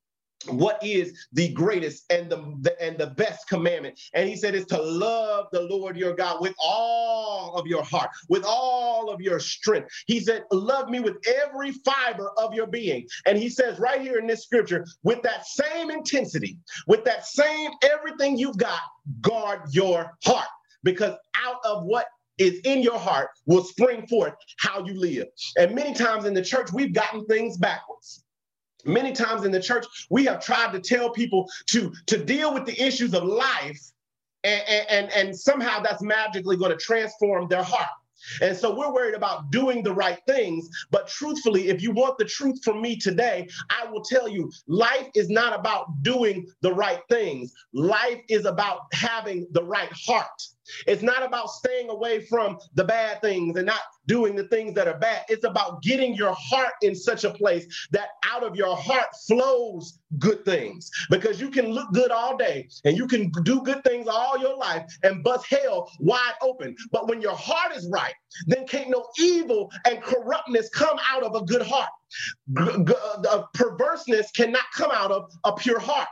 what 0.49 0.83
is 0.83 1.27
the 1.33 1.49
greatest 1.53 2.05
and 2.11 2.31
the, 2.31 2.37
the, 2.61 2.83
and 2.83 2.99
the 2.99 3.09
best 3.09 3.49
commandment. 3.49 4.01
And 4.15 4.29
he 4.29 4.37
said 4.37 4.55
is 4.55 4.67
to 4.67 4.81
love 4.81 5.47
the 5.53 5.63
lord 5.63 5.97
your 5.97 6.15
god 6.15 6.41
with 6.41 6.55
all 6.63 7.55
of 7.57 7.67
your 7.67 7.83
heart 7.83 8.11
with 8.29 8.45
all 8.45 9.11
of 9.11 9.21
your 9.21 9.39
strength. 9.39 9.89
He 10.07 10.21
said 10.21 10.45
love 10.51 10.89
me 10.89 11.01
with 11.01 11.17
every 11.45 11.73
fiber 11.85 12.31
of 12.39 12.55
your 12.55 12.67
being. 12.67 13.07
And 13.27 13.39
he 13.39 13.49
says 13.49 13.79
right 13.79 14.01
here 14.01 14.19
in 14.19 14.27
this 14.27 14.45
scripture 14.45 14.87
with 15.03 15.23
that 15.23 15.47
same 15.47 15.91
intensity 15.91 16.59
with 16.87 17.05
that 17.05 17.27
same 17.27 17.71
everything 17.83 18.39
you've 18.39 18.59
got 18.59 18.81
guard 19.21 19.61
your 19.73 20.17
heart. 20.25 20.49
Because 20.83 21.15
out 21.37 21.59
of 21.65 21.85
what 21.85 22.07
is 22.39 22.61
in 22.65 22.83
your 22.83 22.99
heart 22.99 23.29
will 23.47 23.63
spring 23.63 24.07
forth 24.07 24.35
how 24.59 24.85
you 24.85 24.95
live. 24.95 25.29
And 25.57 25.75
many 25.75 25.95
times 25.95 26.25
in 26.25 26.35
the 26.35 26.43
church 26.43 26.73
we've 26.73 26.93
gotten 26.93 27.25
things 27.27 27.57
backwards 27.57 28.25
Many 28.85 29.13
times 29.13 29.45
in 29.45 29.53
the 29.53 29.61
church, 29.61 29.87
we 30.11 30.25
have 30.25 30.45
tried 30.45 30.73
to 30.73 30.81
tell 30.81 31.11
people 31.11 31.49
to, 31.71 31.93
to 32.07 32.23
deal 32.23 32.53
with 32.53 32.67
the 32.67 32.81
issues 32.81 33.15
of 33.15 33.25
life, 33.25 33.81
and, 34.45 34.63
and, 34.91 35.13
and 35.13 35.37
somehow 35.37 35.81
that's 35.81 36.03
magically 36.03 36.57
going 36.57 36.73
to 36.73 36.85
transform 36.85 37.49
their 37.49 37.63
heart. 37.63 37.89
And 38.41 38.57
so 38.57 38.75
we're 38.75 38.93
worried 38.93 39.15
about 39.15 39.51
doing 39.51 39.83
the 39.83 39.93
right 39.93 40.19
things. 40.27 40.69
But 40.91 41.09
truthfully, 41.09 41.69
if 41.69 41.83
you 41.83 41.91
want 41.91 42.19
the 42.19 42.25
truth 42.25 42.63
from 42.63 42.81
me 42.81 42.97
today, 42.97 43.49
I 43.71 43.91
will 43.91 44.03
tell 44.03 44.29
you 44.29 44.51
life 44.67 45.09
is 45.15 45.29
not 45.29 45.59
about 45.59 46.03
doing 46.03 46.47
the 46.61 46.73
right 46.73 47.01
things, 47.09 47.53
life 47.73 48.21
is 48.29 48.45
about 48.45 48.83
having 48.93 49.47
the 49.53 49.65
right 49.65 49.93
heart. 49.93 50.43
It's 50.87 51.03
not 51.03 51.23
about 51.25 51.51
staying 51.51 51.91
away 51.91 52.25
from 52.27 52.59
the 52.75 52.85
bad 52.85 53.21
things 53.21 53.57
and 53.57 53.67
not 53.67 53.81
doing 54.07 54.35
the 54.37 54.49
things 54.49 54.75
that 54.75 54.89
are 54.89 54.99
bad. 54.99 55.25
It's 55.29 55.45
about 55.45 55.83
getting 55.83 56.15
your 56.15 56.35
heart 56.39 56.73
in 56.83 56.95
such 56.95 57.25
a 57.25 57.31
place 57.31 57.67
that 57.93 58.09
out 58.25 58.43
of 58.43 58.57
your 58.57 58.77
heart 58.77 59.09
flows 59.27 59.99
good 60.19 60.45
things. 60.45 60.91
Because 61.11 61.41
you 61.41 61.51
can 61.51 61.67
look 61.67 61.93
good 61.93 62.11
all 62.11 62.37
day 62.37 62.69
and 62.85 62.97
you 62.97 63.07
can 63.07 63.31
do 63.45 63.63
good 63.63 63.83
things 63.85 64.09
all 64.09 64.39
your 64.39 64.57
life 64.57 64.85
and 65.03 65.23
bust 65.23 65.47
hell 65.49 65.91
wide 66.01 66.35
open. 66.43 66.75
But 66.91 67.09
when 67.09 67.21
your 67.21 67.37
heart 67.37 67.77
is 67.77 67.89
right, 67.93 68.15
then 68.47 68.67
can't 68.67 68.91
no 68.91 69.07
evil 69.19 69.71
and 69.87 70.03
corruptness 70.03 70.69
come 70.71 70.99
out 71.11 71.23
of 71.23 71.35
a 71.35 71.45
good 71.45 71.63
heart. 71.63 71.91
G- 72.59 72.85
g- 72.85 72.95
uh, 73.29 73.43
perverseness 73.55 74.31
cannot 74.33 74.65
come 74.77 74.91
out 74.93 75.11
of 75.11 75.31
a 75.45 75.53
pure 75.55 75.81
heart 75.81 76.09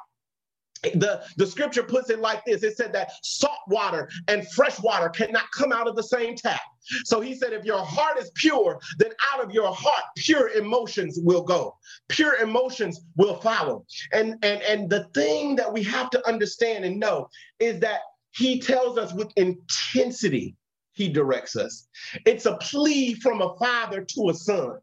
the, 0.83 1.22
the 1.37 1.47
scripture 1.47 1.83
puts 1.83 2.11
it 2.11 2.20
like 2.20 2.45
this. 2.45 2.62
It 2.62 2.76
said 2.76 2.93
that 2.93 3.11
salt 3.22 3.59
water 3.68 4.09
and 4.28 4.47
fresh 4.53 4.81
water 4.81 5.09
cannot 5.09 5.51
come 5.53 5.72
out 5.72 5.89
of 5.89 5.97
the 5.97 6.03
same 6.03 6.37
tap. 6.37 6.61
So 7.05 7.20
he 7.20 7.35
said 7.35 7.53
if 7.53 7.64
your 7.64 7.85
heart 7.85 8.18
is 8.18 8.31
pure 8.35 8.81
then 8.99 9.11
out 9.33 9.45
of 9.45 9.53
your 9.53 9.72
heart 9.72 10.05
pure 10.16 10.49
emotions 10.51 11.18
will 11.22 11.43
go. 11.43 11.76
Pure 12.09 12.37
emotions 12.37 13.01
will 13.16 13.37
follow. 13.37 13.85
And 14.12 14.37
and 14.43 14.62
and 14.62 14.91
the 14.91 15.05
thing 15.14 15.57
that 15.57 15.72
we 15.72 15.83
have 15.85 16.11
to 16.11 16.28
understand 16.28 16.85
and 16.85 16.99
know 16.99 17.28
is 17.59 17.81
that 17.81 18.01
he 18.33 18.61
tells 18.61 18.97
us 18.97 19.12
with 19.12 19.33
intensity 19.37 20.57
he 20.93 21.09
directs 21.09 21.57
us. 21.57 21.89
It's 22.26 22.47
a 22.47 22.57
plea 22.57 23.14
from 23.14 23.43
a 23.43 23.57
father 23.59 24.05
to 24.05 24.31
a 24.31 24.35
son 24.35 24.78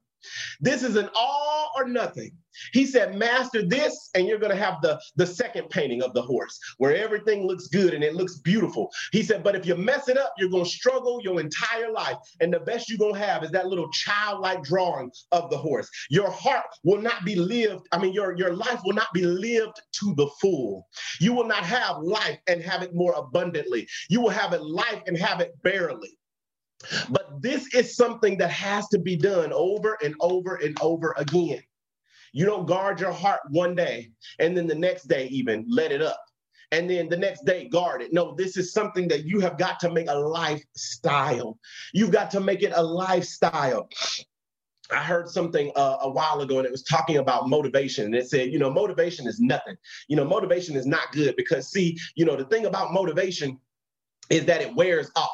this 0.59 0.83
is 0.83 0.95
an 0.95 1.09
all 1.15 1.71
or 1.75 1.87
nothing. 1.87 2.31
He 2.73 2.85
said, 2.85 3.15
Master 3.15 3.61
this, 3.61 4.09
and 4.15 4.27
you're 4.27 4.39
going 4.39 4.55
to 4.55 4.63
have 4.63 4.81
the, 4.81 4.99
the 5.15 5.25
second 5.25 5.69
painting 5.69 6.01
of 6.01 6.13
the 6.13 6.21
horse 6.21 6.59
where 6.77 6.95
everything 6.95 7.45
looks 7.45 7.67
good 7.67 7.93
and 7.93 8.03
it 8.03 8.15
looks 8.15 8.37
beautiful. 8.39 8.91
He 9.11 9.23
said, 9.23 9.43
But 9.43 9.55
if 9.55 9.65
you 9.65 9.75
mess 9.75 10.09
it 10.09 10.17
up, 10.17 10.33
you're 10.37 10.49
going 10.49 10.63
to 10.63 10.69
struggle 10.69 11.19
your 11.21 11.39
entire 11.39 11.91
life. 11.91 12.17
And 12.41 12.53
the 12.53 12.59
best 12.59 12.89
you're 12.89 12.97
going 12.97 13.15
to 13.15 13.27
have 13.27 13.43
is 13.43 13.51
that 13.51 13.67
little 13.67 13.89
childlike 13.91 14.63
drawing 14.63 15.11
of 15.31 15.49
the 15.49 15.57
horse. 15.57 15.89
Your 16.09 16.31
heart 16.31 16.65
will 16.83 17.01
not 17.01 17.25
be 17.25 17.35
lived, 17.35 17.87
I 17.91 17.99
mean, 17.99 18.13
your, 18.13 18.37
your 18.37 18.55
life 18.55 18.79
will 18.83 18.93
not 18.93 19.13
be 19.13 19.23
lived 19.23 19.79
to 19.99 20.13
the 20.15 20.27
full. 20.41 20.87
You 21.19 21.33
will 21.33 21.47
not 21.47 21.63
have 21.63 21.97
life 21.99 22.39
and 22.47 22.61
have 22.61 22.81
it 22.81 22.93
more 22.93 23.13
abundantly. 23.15 23.87
You 24.09 24.21
will 24.21 24.29
have 24.29 24.53
it 24.53 24.61
life 24.61 25.01
and 25.07 25.17
have 25.17 25.41
it 25.41 25.53
barely. 25.63 26.17
But 27.09 27.41
this 27.41 27.73
is 27.73 27.95
something 27.95 28.37
that 28.37 28.51
has 28.51 28.87
to 28.89 28.99
be 28.99 29.15
done 29.15 29.51
over 29.51 29.97
and 30.03 30.15
over 30.19 30.55
and 30.55 30.77
over 30.81 31.13
again. 31.17 31.61
You 32.33 32.45
don't 32.45 32.67
guard 32.67 32.99
your 32.99 33.11
heart 33.11 33.41
one 33.49 33.75
day 33.75 34.11
and 34.39 34.55
then 34.55 34.67
the 34.67 34.75
next 34.75 35.07
day, 35.07 35.27
even 35.27 35.65
let 35.69 35.91
it 35.91 36.01
up. 36.01 36.23
And 36.71 36.89
then 36.89 37.07
the 37.07 37.17
next 37.17 37.45
day, 37.45 37.69
guard 37.69 38.01
it. 38.01 38.11
No, 38.11 38.35
this 38.35 38.57
is 38.57 38.73
something 38.73 39.07
that 39.07 39.23
you 39.23 39.39
have 39.39 39.57
got 39.57 39.79
to 39.79 39.91
make 39.91 40.09
a 40.09 40.15
lifestyle. 40.15 41.57
You've 41.93 42.11
got 42.11 42.29
to 42.31 42.41
make 42.41 42.61
it 42.61 42.73
a 42.75 42.83
lifestyle. 42.83 43.89
I 44.91 45.03
heard 45.03 45.29
something 45.29 45.71
uh, 45.75 45.97
a 46.01 46.09
while 46.09 46.41
ago 46.41 46.57
and 46.57 46.65
it 46.65 46.71
was 46.71 46.83
talking 46.83 47.17
about 47.17 47.49
motivation. 47.49 48.05
And 48.05 48.15
it 48.15 48.29
said, 48.29 48.51
you 48.51 48.59
know, 48.59 48.69
motivation 48.69 49.27
is 49.27 49.39
nothing. 49.39 49.75
You 50.07 50.17
know, 50.17 50.25
motivation 50.25 50.75
is 50.75 50.85
not 50.85 51.11
good 51.11 51.35
because, 51.37 51.69
see, 51.69 51.97
you 52.15 52.25
know, 52.25 52.35
the 52.35 52.45
thing 52.45 52.65
about 52.65 52.93
motivation 52.93 53.59
is 54.29 54.45
that 54.45 54.61
it 54.61 54.75
wears 54.75 55.09
off 55.15 55.29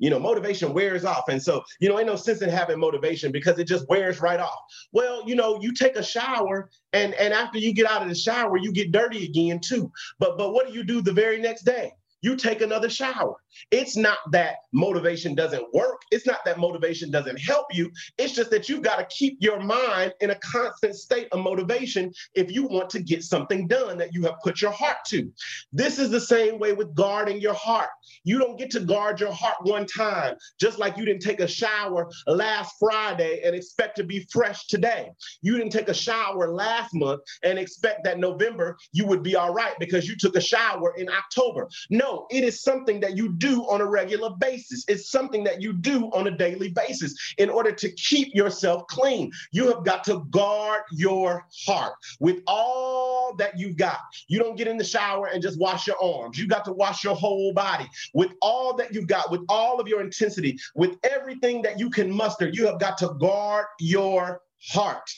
you 0.00 0.10
know, 0.10 0.18
motivation 0.18 0.72
wears 0.72 1.04
off. 1.04 1.28
And 1.28 1.40
so, 1.40 1.62
you 1.78 1.88
know, 1.88 1.98
ain't 1.98 2.08
no 2.08 2.16
sense 2.16 2.42
in 2.42 2.48
having 2.48 2.80
motivation 2.80 3.30
because 3.30 3.58
it 3.58 3.68
just 3.68 3.88
wears 3.88 4.20
right 4.20 4.40
off. 4.40 4.58
Well, 4.92 5.22
you 5.28 5.36
know, 5.36 5.60
you 5.60 5.72
take 5.72 5.94
a 5.94 6.02
shower 6.02 6.70
and 6.92 7.14
and 7.14 7.32
after 7.32 7.58
you 7.58 7.72
get 7.72 7.88
out 7.88 8.02
of 8.02 8.08
the 8.08 8.14
shower, 8.14 8.56
you 8.56 8.72
get 8.72 8.90
dirty 8.90 9.24
again 9.24 9.60
too. 9.60 9.92
But 10.18 10.36
but 10.38 10.52
what 10.52 10.66
do 10.66 10.72
you 10.72 10.82
do 10.82 11.00
the 11.02 11.12
very 11.12 11.40
next 11.40 11.62
day? 11.62 11.92
You 12.22 12.36
take 12.36 12.60
another 12.60 12.88
shower. 12.90 13.36
It's 13.70 13.96
not 13.96 14.18
that 14.32 14.56
motivation 14.72 15.34
doesn't 15.34 15.72
work. 15.74 16.02
It's 16.10 16.26
not 16.26 16.44
that 16.44 16.58
motivation 16.58 17.10
doesn't 17.10 17.38
help 17.40 17.66
you. 17.72 17.90
It's 18.18 18.32
just 18.32 18.50
that 18.50 18.68
you've 18.68 18.82
got 18.82 18.96
to 18.96 19.16
keep 19.16 19.38
your 19.40 19.60
mind 19.60 20.12
in 20.20 20.30
a 20.30 20.34
constant 20.36 20.94
state 20.94 21.28
of 21.32 21.40
motivation 21.40 22.12
if 22.34 22.50
you 22.50 22.66
want 22.66 22.90
to 22.90 23.02
get 23.02 23.22
something 23.22 23.66
done 23.66 23.98
that 23.98 24.14
you 24.14 24.22
have 24.22 24.40
put 24.42 24.60
your 24.60 24.70
heart 24.70 24.98
to. 25.08 25.30
This 25.72 25.98
is 25.98 26.10
the 26.10 26.20
same 26.20 26.58
way 26.58 26.72
with 26.72 26.94
guarding 26.94 27.40
your 27.40 27.54
heart. 27.54 27.90
You 28.24 28.38
don't 28.38 28.58
get 28.58 28.70
to 28.72 28.80
guard 28.80 29.20
your 29.20 29.32
heart 29.32 29.56
one 29.62 29.86
time, 29.86 30.36
just 30.60 30.78
like 30.78 30.96
you 30.96 31.04
didn't 31.04 31.22
take 31.22 31.40
a 31.40 31.48
shower 31.48 32.08
last 32.26 32.74
Friday 32.78 33.42
and 33.44 33.54
expect 33.54 33.96
to 33.96 34.04
be 34.04 34.26
fresh 34.30 34.66
today. 34.66 35.10
You 35.42 35.56
didn't 35.56 35.72
take 35.72 35.88
a 35.88 35.94
shower 35.94 36.48
last 36.48 36.94
month 36.94 37.22
and 37.42 37.58
expect 37.58 38.04
that 38.04 38.18
November 38.18 38.76
you 38.92 39.06
would 39.06 39.22
be 39.22 39.36
all 39.36 39.52
right 39.52 39.74
because 39.78 40.08
you 40.08 40.16
took 40.16 40.36
a 40.36 40.40
shower 40.40 40.94
in 40.96 41.08
October. 41.08 41.68
No, 41.90 42.09
it 42.30 42.44
is 42.44 42.62
something 42.62 43.00
that 43.00 43.16
you 43.16 43.32
do 43.32 43.62
on 43.62 43.80
a 43.80 43.86
regular 43.86 44.30
basis. 44.38 44.84
It's 44.88 45.10
something 45.10 45.44
that 45.44 45.60
you 45.60 45.72
do 45.72 46.06
on 46.06 46.26
a 46.26 46.30
daily 46.30 46.70
basis 46.70 47.14
in 47.38 47.50
order 47.50 47.72
to 47.72 47.90
keep 47.92 48.34
yourself 48.34 48.86
clean. 48.88 49.30
You 49.52 49.66
have 49.72 49.84
got 49.84 50.04
to 50.04 50.24
guard 50.30 50.82
your 50.92 51.46
heart 51.66 51.94
with 52.20 52.42
all 52.46 53.34
that 53.36 53.58
you've 53.58 53.76
got. 53.76 54.00
You 54.28 54.38
don't 54.38 54.56
get 54.56 54.68
in 54.68 54.76
the 54.76 54.84
shower 54.84 55.26
and 55.26 55.42
just 55.42 55.58
wash 55.60 55.86
your 55.86 56.02
arms. 56.02 56.38
You 56.38 56.46
got 56.46 56.64
to 56.66 56.72
wash 56.72 57.04
your 57.04 57.14
whole 57.14 57.52
body 57.52 57.88
with 58.14 58.32
all 58.42 58.74
that 58.76 58.94
you've 58.94 59.08
got, 59.08 59.30
with 59.30 59.42
all 59.48 59.80
of 59.80 59.88
your 59.88 60.00
intensity, 60.00 60.58
with 60.74 60.96
everything 61.04 61.62
that 61.62 61.78
you 61.78 61.90
can 61.90 62.10
muster. 62.10 62.48
You 62.48 62.66
have 62.66 62.80
got 62.80 62.98
to 62.98 63.14
guard 63.20 63.66
your 63.78 64.40
heart 64.72 65.10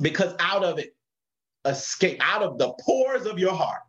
because 0.00 0.34
out 0.38 0.64
of 0.64 0.78
it, 0.78 0.94
escape 1.64 2.18
out 2.20 2.42
of 2.42 2.58
the 2.58 2.72
pores 2.80 3.26
of 3.26 3.38
your 3.38 3.54
heart 3.54 3.82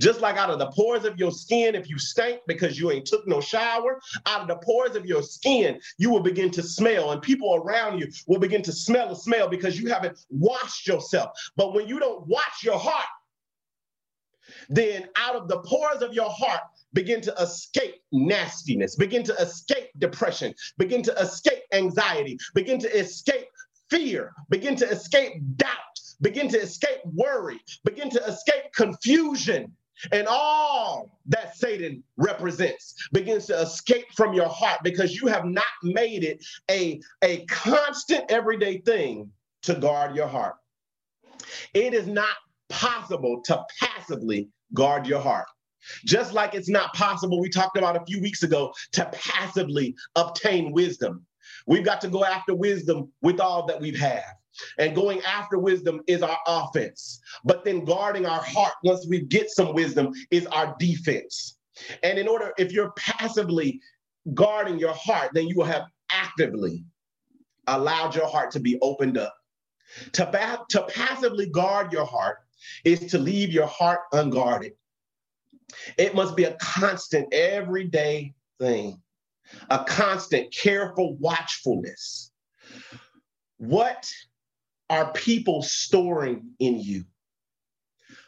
just 0.00 0.20
like 0.20 0.36
out 0.36 0.50
of 0.50 0.58
the 0.58 0.70
pores 0.70 1.04
of 1.04 1.18
your 1.18 1.30
skin, 1.30 1.74
if 1.74 1.88
you 1.88 1.98
stink 1.98 2.40
because 2.46 2.78
you 2.78 2.90
ain't 2.90 3.06
took 3.06 3.26
no 3.26 3.40
shower, 3.40 4.00
out 4.26 4.42
of 4.42 4.48
the 4.48 4.56
pores 4.56 4.96
of 4.96 5.06
your 5.06 5.22
skin, 5.22 5.80
you 5.98 6.10
will 6.10 6.20
begin 6.20 6.50
to 6.50 6.62
smell, 6.62 7.12
and 7.12 7.22
people 7.22 7.54
around 7.54 7.98
you 7.98 8.08
will 8.26 8.38
begin 8.38 8.62
to 8.62 8.72
smell 8.72 9.12
a 9.12 9.16
smell 9.16 9.48
because 9.48 9.78
you 9.78 9.88
haven't 9.88 10.18
washed 10.30 10.86
yourself. 10.86 11.30
But 11.56 11.74
when 11.74 11.88
you 11.88 11.98
don't 11.98 12.26
watch 12.26 12.62
your 12.62 12.78
heart, 12.78 13.06
then 14.68 15.08
out 15.16 15.36
of 15.36 15.48
the 15.48 15.60
pores 15.60 16.02
of 16.02 16.12
your 16.12 16.30
heart 16.30 16.60
begin 16.92 17.20
to 17.22 17.34
escape 17.40 17.96
nastiness, 18.12 18.96
begin 18.96 19.22
to 19.24 19.34
escape 19.34 19.88
depression, 19.98 20.54
begin 20.78 21.02
to 21.02 21.12
escape 21.20 21.62
anxiety, 21.72 22.38
begin 22.54 22.78
to 22.78 22.98
escape 22.98 23.46
fear, 23.90 24.32
begin 24.48 24.76
to 24.76 24.88
escape 24.88 25.34
doubt 25.56 25.93
begin 26.20 26.48
to 26.48 26.60
escape 26.60 27.00
worry, 27.04 27.60
begin 27.84 28.10
to 28.10 28.24
escape 28.24 28.64
confusion, 28.74 29.72
and 30.12 30.26
all 30.28 31.18
that 31.26 31.56
Satan 31.56 32.02
represents 32.16 32.94
begins 33.12 33.46
to 33.46 33.60
escape 33.60 34.06
from 34.16 34.34
your 34.34 34.48
heart 34.48 34.80
because 34.82 35.14
you 35.14 35.28
have 35.28 35.44
not 35.44 35.64
made 35.82 36.24
it 36.24 36.44
a, 36.70 37.00
a 37.22 37.44
constant 37.46 38.30
everyday 38.30 38.78
thing 38.78 39.30
to 39.62 39.74
guard 39.74 40.16
your 40.16 40.26
heart. 40.26 40.56
It 41.72 41.94
is 41.94 42.06
not 42.06 42.36
possible 42.68 43.40
to 43.44 43.62
passively 43.80 44.48
guard 44.72 45.06
your 45.06 45.20
heart. 45.20 45.46
Just 46.04 46.32
like 46.32 46.54
it's 46.54 46.68
not 46.68 46.92
possible, 46.94 47.40
we 47.40 47.50
talked 47.50 47.76
about 47.76 47.96
a 47.96 48.04
few 48.06 48.20
weeks 48.20 48.42
ago, 48.42 48.72
to 48.92 49.04
passively 49.12 49.94
obtain 50.16 50.72
wisdom. 50.72 51.26
We've 51.66 51.84
got 51.84 52.00
to 52.02 52.08
go 52.08 52.24
after 52.24 52.54
wisdom 52.54 53.12
with 53.22 53.38
all 53.38 53.66
that 53.66 53.80
we 53.80 53.92
have. 53.92 54.24
And 54.78 54.94
going 54.94 55.20
after 55.22 55.58
wisdom 55.58 56.00
is 56.06 56.22
our 56.22 56.38
offense. 56.46 57.20
But 57.44 57.64
then 57.64 57.84
guarding 57.84 58.26
our 58.26 58.42
heart 58.42 58.74
once 58.82 59.06
we 59.08 59.20
get 59.20 59.50
some 59.50 59.74
wisdom 59.74 60.12
is 60.30 60.46
our 60.46 60.74
defense. 60.78 61.58
And 62.02 62.18
in 62.18 62.28
order, 62.28 62.52
if 62.58 62.72
you're 62.72 62.92
passively 62.92 63.80
guarding 64.32 64.78
your 64.78 64.94
heart, 64.94 65.30
then 65.34 65.46
you 65.48 65.56
will 65.56 65.64
have 65.64 65.84
actively 66.10 66.84
allowed 67.66 68.14
your 68.14 68.28
heart 68.28 68.50
to 68.52 68.60
be 68.60 68.78
opened 68.80 69.18
up. 69.18 69.34
To, 70.12 70.26
ba- 70.26 70.64
to 70.70 70.82
passively 70.82 71.46
guard 71.46 71.92
your 71.92 72.06
heart 72.06 72.38
is 72.84 73.10
to 73.10 73.18
leave 73.18 73.50
your 73.50 73.66
heart 73.66 74.00
unguarded. 74.12 74.72
It 75.98 76.14
must 76.14 76.36
be 76.36 76.44
a 76.44 76.56
constant, 76.60 77.32
everyday 77.32 78.34
thing, 78.58 79.00
a 79.70 79.84
constant, 79.84 80.52
careful 80.52 81.16
watchfulness. 81.16 82.30
What 83.58 84.10
are 84.90 85.12
people 85.12 85.62
storing 85.62 86.50
in 86.58 86.80
you? 86.80 87.04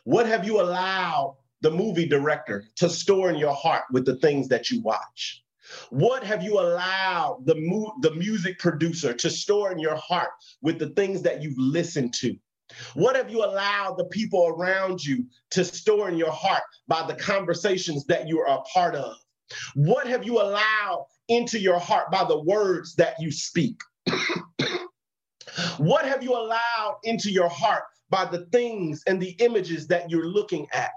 What 0.04 0.26
have 0.26 0.44
you 0.44 0.60
allowed 0.60 1.36
the 1.60 1.70
movie 1.70 2.06
director 2.06 2.64
to 2.76 2.88
store 2.88 3.30
in 3.30 3.36
your 3.36 3.54
heart 3.54 3.84
with 3.92 4.04
the 4.04 4.16
things 4.16 4.48
that 4.48 4.70
you 4.70 4.80
watch? 4.82 5.42
What 5.90 6.22
have 6.22 6.42
you 6.42 6.60
allowed 6.60 7.42
the, 7.44 7.56
mu- 7.56 7.90
the 8.00 8.12
music 8.12 8.58
producer 8.58 9.12
to 9.12 9.30
store 9.30 9.72
in 9.72 9.78
your 9.78 9.96
heart 9.96 10.30
with 10.62 10.78
the 10.78 10.90
things 10.90 11.22
that 11.22 11.42
you've 11.42 11.58
listened 11.58 12.14
to? 12.14 12.36
What 12.94 13.16
have 13.16 13.30
you 13.30 13.44
allowed 13.44 13.96
the 13.96 14.04
people 14.06 14.46
around 14.48 15.04
you 15.04 15.26
to 15.50 15.64
store 15.64 16.08
in 16.08 16.16
your 16.16 16.32
heart 16.32 16.62
by 16.88 17.06
the 17.06 17.14
conversations 17.14 18.04
that 18.06 18.28
you 18.28 18.40
are 18.40 18.58
a 18.58 18.62
part 18.62 18.94
of? 18.94 19.14
What 19.74 20.06
have 20.06 20.24
you 20.24 20.40
allowed 20.40 21.06
into 21.28 21.58
your 21.58 21.78
heart 21.78 22.10
by 22.10 22.24
the 22.24 22.42
words 22.42 22.94
that 22.96 23.14
you 23.20 23.30
speak? 23.30 23.80
what 25.78 26.04
have 26.04 26.22
you 26.22 26.32
allowed 26.32 26.98
into 27.04 27.30
your 27.30 27.48
heart 27.48 27.84
by 28.10 28.24
the 28.24 28.46
things 28.46 29.02
and 29.06 29.20
the 29.20 29.30
images 29.38 29.86
that 29.88 30.10
you're 30.10 30.26
looking 30.26 30.66
at? 30.72 30.92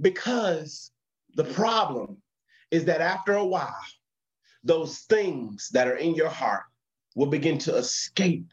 Because 0.00 0.92
the 1.34 1.44
problem 1.44 2.18
is 2.70 2.84
that 2.84 3.00
after 3.00 3.34
a 3.34 3.44
while, 3.44 3.74
those 4.62 5.00
things 5.00 5.68
that 5.72 5.88
are 5.88 5.96
in 5.96 6.14
your 6.14 6.28
heart 6.28 6.64
will 7.14 7.26
begin 7.26 7.58
to 7.58 7.76
escape 7.76 8.52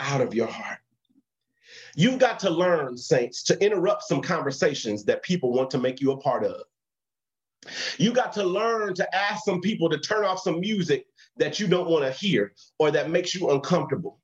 out 0.00 0.20
of 0.20 0.34
your 0.34 0.46
heart. 0.46 0.78
You've 1.96 2.18
got 2.18 2.38
to 2.40 2.50
learn, 2.50 2.96
saints, 2.96 3.42
to 3.44 3.64
interrupt 3.64 4.02
some 4.04 4.20
conversations 4.20 5.04
that 5.04 5.22
people 5.22 5.52
want 5.52 5.70
to 5.70 5.78
make 5.78 6.00
you 6.00 6.10
a 6.10 6.16
part 6.16 6.44
of. 6.44 6.62
You 7.98 8.12
got 8.12 8.32
to 8.34 8.44
learn 8.44 8.94
to 8.94 9.16
ask 9.16 9.44
some 9.44 9.60
people 9.60 9.88
to 9.88 9.98
turn 9.98 10.24
off 10.24 10.40
some 10.40 10.60
music 10.60 11.06
that 11.36 11.58
you 11.58 11.66
don't 11.66 11.88
want 11.88 12.04
to 12.04 12.12
hear 12.12 12.52
or 12.78 12.90
that 12.90 13.10
makes 13.10 13.34
you 13.34 13.50
uncomfortable. 13.50 14.20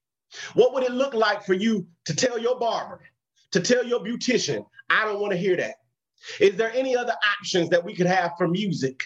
What 0.54 0.74
would 0.74 0.84
it 0.84 0.92
look 0.92 1.14
like 1.14 1.44
for 1.44 1.54
you 1.54 1.86
to 2.04 2.14
tell 2.14 2.38
your 2.38 2.58
barber, 2.58 3.00
to 3.52 3.60
tell 3.60 3.84
your 3.84 4.00
beautician, 4.00 4.64
I 4.88 5.04
don't 5.04 5.20
want 5.20 5.32
to 5.32 5.38
hear 5.38 5.56
that? 5.56 5.76
Is 6.38 6.56
there 6.56 6.72
any 6.72 6.96
other 6.96 7.14
options 7.38 7.70
that 7.70 7.84
we 7.84 7.94
could 7.94 8.06
have 8.06 8.32
for 8.38 8.46
music? 8.46 9.02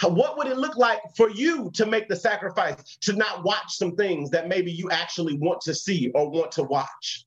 what 0.00 0.36
would 0.36 0.48
it 0.48 0.56
look 0.56 0.76
like 0.76 1.00
for 1.16 1.30
you 1.30 1.70
to 1.74 1.86
make 1.86 2.08
the 2.08 2.16
sacrifice 2.16 2.96
to 3.02 3.12
not 3.12 3.44
watch 3.44 3.76
some 3.76 3.94
things 3.94 4.30
that 4.30 4.48
maybe 4.48 4.72
you 4.72 4.90
actually 4.90 5.38
want 5.38 5.60
to 5.60 5.74
see 5.74 6.10
or 6.14 6.28
want 6.28 6.50
to 6.52 6.64
watch? 6.64 7.26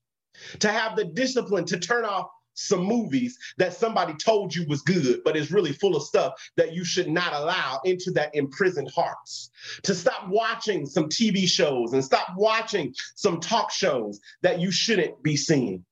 To 0.60 0.70
have 0.70 0.98
the 0.98 1.06
discipline 1.06 1.64
to 1.66 1.80
turn 1.80 2.04
off 2.04 2.28
some 2.56 2.84
movies 2.84 3.38
that 3.58 3.74
somebody 3.74 4.14
told 4.14 4.56
you 4.56 4.66
was 4.68 4.82
good, 4.82 5.22
but 5.24 5.38
is 5.38 5.52
really 5.52 5.74
full 5.74 5.96
of 5.96 6.04
stuff 6.04 6.34
that 6.58 6.74
you 6.74 6.84
should 6.84 7.08
not 7.08 7.34
allow 7.34 7.80
into 7.86 8.12
that 8.12 8.34
imprisoned 8.34 8.90
hearts. 8.96 9.52
To 9.84 9.94
stop 9.94 10.28
watching 10.30 10.86
some 10.86 11.10
TV 11.10 11.48
shows 11.48 11.94
and 11.94 12.04
stop 12.04 12.30
watching 12.36 12.94
some 13.16 13.40
talk 13.40 13.72
shows 13.72 14.20
that 14.42 14.60
you 14.60 14.72
shouldn't 14.72 15.22
be 15.22 15.36
seeing. 15.36 15.86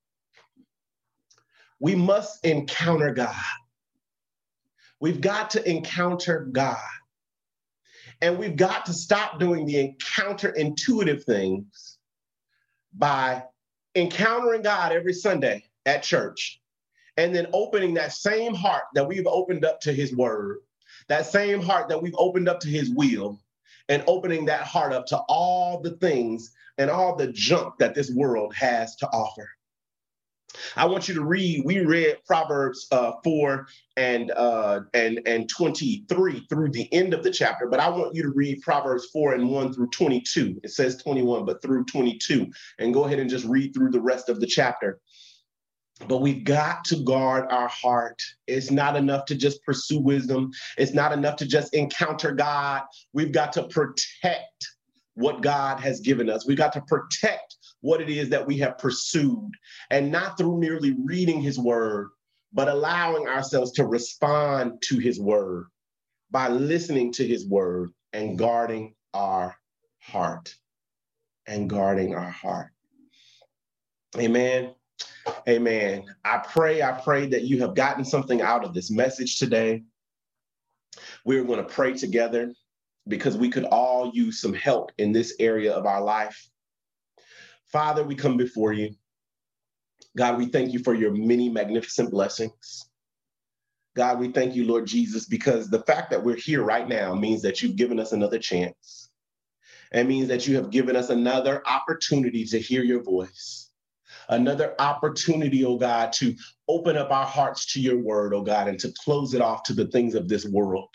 We 1.80 1.96
must 1.96 2.46
encounter 2.46 3.14
God. 3.14 3.36
We've 5.00 5.22
got 5.22 5.52
to 5.52 5.70
encounter 5.70 6.48
God. 6.52 6.78
And 8.22 8.40
we've 8.40 8.56
got 8.56 8.86
to 8.86 8.94
stop 8.94 9.38
doing 9.38 9.66
the 9.66 9.96
counterintuitive 10.02 11.26
things 11.26 11.98
by 12.94 13.44
encountering 13.96 14.62
God 14.62 14.94
every 14.94 15.12
Sunday 15.12 15.66
at 15.86 16.04
church 16.04 16.62
and 17.18 17.36
then 17.36 17.48
opening 17.54 17.94
that 17.94 18.14
same 18.14 18.54
heart 18.54 18.84
that 18.96 19.08
we've 19.08 19.28
opened 19.28 19.66
up 19.66 19.80
to 19.82 19.94
his 19.94 20.16
word, 20.16 20.60
that 21.08 21.26
same 21.26 21.62
heart 21.62 21.90
that 21.90 22.02
we've 22.02 22.16
opened 22.18 22.50
up 22.50 22.60
to 22.62 22.68
his 22.70 22.90
will, 22.90 23.40
and 23.90 24.04
opening 24.08 24.46
that 24.46 24.64
heart 24.64 24.94
up 24.94 25.06
to 25.08 25.18
all 25.30 25.82
the 25.82 25.92
things 25.98 26.52
and 26.78 26.90
all 26.90 27.16
the 27.16 27.28
junk 27.28 27.76
that 27.78 27.94
this 27.94 28.12
world 28.12 28.54
has 28.56 28.96
to 28.96 29.08
offer. 29.08 29.50
I 30.76 30.86
want 30.86 31.08
you 31.08 31.16
to 31.16 31.24
read. 31.24 31.64
We 31.66 31.80
read 31.80 32.18
Proverbs 32.26 32.88
uh, 32.92 33.14
four 33.24 33.68
and 33.98 34.32
uh, 34.32 34.82
and 34.94 35.20
and 35.26 35.50
twenty 35.50 36.06
three 36.08 36.46
through 36.48 36.70
the 36.72 36.92
end 36.94 37.14
of 37.14 37.24
the 37.24 37.32
chapter, 37.32 37.68
but 37.68 37.80
I 37.80 37.90
want 37.90 38.16
you 38.16 38.22
to 38.24 38.30
read 38.30 38.62
Proverbs 38.62 39.08
four 39.12 39.34
and 39.34 39.50
one 39.50 39.74
through 39.74 39.90
twenty 39.90 40.22
two. 40.22 40.60
It 40.64 40.70
says 40.70 41.02
twenty 41.02 41.24
one, 41.24 41.46
but 41.46 41.62
through 41.62 41.86
twenty 41.86 42.18
two, 42.18 42.52
and 42.80 42.94
go 42.94 43.06
ahead 43.06 43.20
and 43.20 43.30
just 43.30 43.46
read 43.46 43.74
through 43.74 43.92
the 43.92 44.02
rest 44.02 44.30
of 44.30 44.40
the 44.40 44.48
chapter. 44.48 45.00
But 46.08 46.22
we've 46.22 46.44
got 46.44 46.86
to 46.86 47.04
guard 47.04 47.46
our 47.52 47.68
heart. 47.68 48.22
It's 48.48 48.72
not 48.72 48.96
enough 48.96 49.26
to 49.26 49.36
just 49.36 49.64
pursue 49.64 50.00
wisdom. 50.00 50.52
It's 50.78 50.94
not 50.94 51.14
enough 51.14 51.36
to 51.38 51.46
just 51.46 51.74
encounter 51.74 52.32
God. 52.32 52.84
We've 53.14 53.32
got 53.32 53.54
to 53.54 53.64
protect 53.64 54.68
what 55.16 55.42
God 55.42 55.80
has 55.80 56.00
given 56.00 56.30
us. 56.30 56.46
We've 56.46 56.58
got 56.58 56.74
to 56.74 56.82
protect 56.82 57.56
what 57.82 58.02
it 58.02 58.10
is 58.10 58.30
that 58.30 58.48
we 58.48 58.58
have 58.58 58.78
pursued, 58.78 59.52
and 59.90 60.12
not 60.12 60.38
through 60.38 60.60
merely 60.60 60.96
reading 61.04 61.42
his 61.42 61.60
word, 61.60 62.10
but 62.54 62.70
allowing 62.70 63.28
ourselves 63.28 63.72
to 63.74 63.86
respond 63.86 64.82
to 64.84 65.00
his 65.00 65.20
word 65.20 65.66
by 66.32 66.48
listening 66.48 67.12
to 67.14 67.28
his 67.28 67.48
word 67.48 67.92
and 68.14 68.38
guarding 68.38 68.96
our 69.14 69.56
heart. 70.00 70.56
And 71.46 71.70
guarding 71.70 72.16
our 72.16 72.30
heart. 72.30 72.72
Amen. 74.18 74.74
Amen. 75.48 76.06
I 76.24 76.38
pray, 76.38 76.82
I 76.82 76.92
pray 76.92 77.28
that 77.28 77.44
you 77.44 77.62
have 77.62 77.76
gotten 77.76 78.06
something 78.06 78.42
out 78.42 78.64
of 78.64 78.74
this 78.74 78.92
message 78.92 79.40
today. 79.40 79.84
We're 81.26 81.44
going 81.44 81.60
to 81.60 81.74
pray 81.74 81.94
together 81.94 82.54
because 83.08 83.38
we 83.38 83.50
could 83.50 83.66
all 83.66 84.12
use 84.14 84.40
some 84.40 84.54
help 84.54 84.92
in 84.98 85.12
this 85.12 85.36
area 85.40 85.74
of 85.74 85.86
our 85.86 86.02
life. 86.02 86.50
Father, 87.66 88.04
we 88.04 88.16
come 88.16 88.38
before 88.38 88.74
you. 88.74 88.96
God, 90.16 90.38
we 90.38 90.46
thank 90.46 90.72
you 90.72 90.80
for 90.80 90.94
your 90.94 91.12
many 91.12 91.50
magnificent 91.50 92.12
blessings. 92.12 92.88
God, 93.96 94.20
we 94.20 94.32
thank 94.32 94.56
you, 94.56 94.66
Lord 94.66 94.88
Jesus, 94.88 95.26
because 95.26 95.70
the 95.70 95.84
fact 95.84 96.12
that 96.12 96.24
we're 96.24 96.36
here 96.36 96.64
right 96.64 96.88
now 96.88 97.14
means 97.14 97.42
that 97.44 97.62
you've 97.62 97.76
given 97.76 98.00
us 98.00 98.12
another 98.12 98.40
chance. 98.40 99.10
It 99.92 100.06
means 100.08 100.28
that 100.30 100.48
you 100.48 100.56
have 100.56 100.72
given 100.72 100.96
us 100.96 101.10
another 101.10 101.62
opportunity 101.68 102.46
to 102.46 102.60
hear 102.60 102.84
your 102.84 103.04
voice, 103.04 103.63
another 104.30 104.76
opportunity, 104.80 105.66
oh 105.66 105.78
God, 105.78 106.14
to 106.14 106.36
open 106.68 106.98
up 106.98 107.12
our 107.12 107.26
hearts 107.26 107.74
to 107.74 107.82
your 107.82 107.98
word, 107.98 108.34
oh 108.34 108.42
God, 108.44 108.68
and 108.68 108.80
to 108.80 108.94
close 109.04 109.34
it 109.34 109.42
off 109.42 109.64
to 109.64 109.74
the 109.74 109.88
things 109.88 110.16
of 110.16 110.28
this 110.28 110.46
world. 110.46 110.90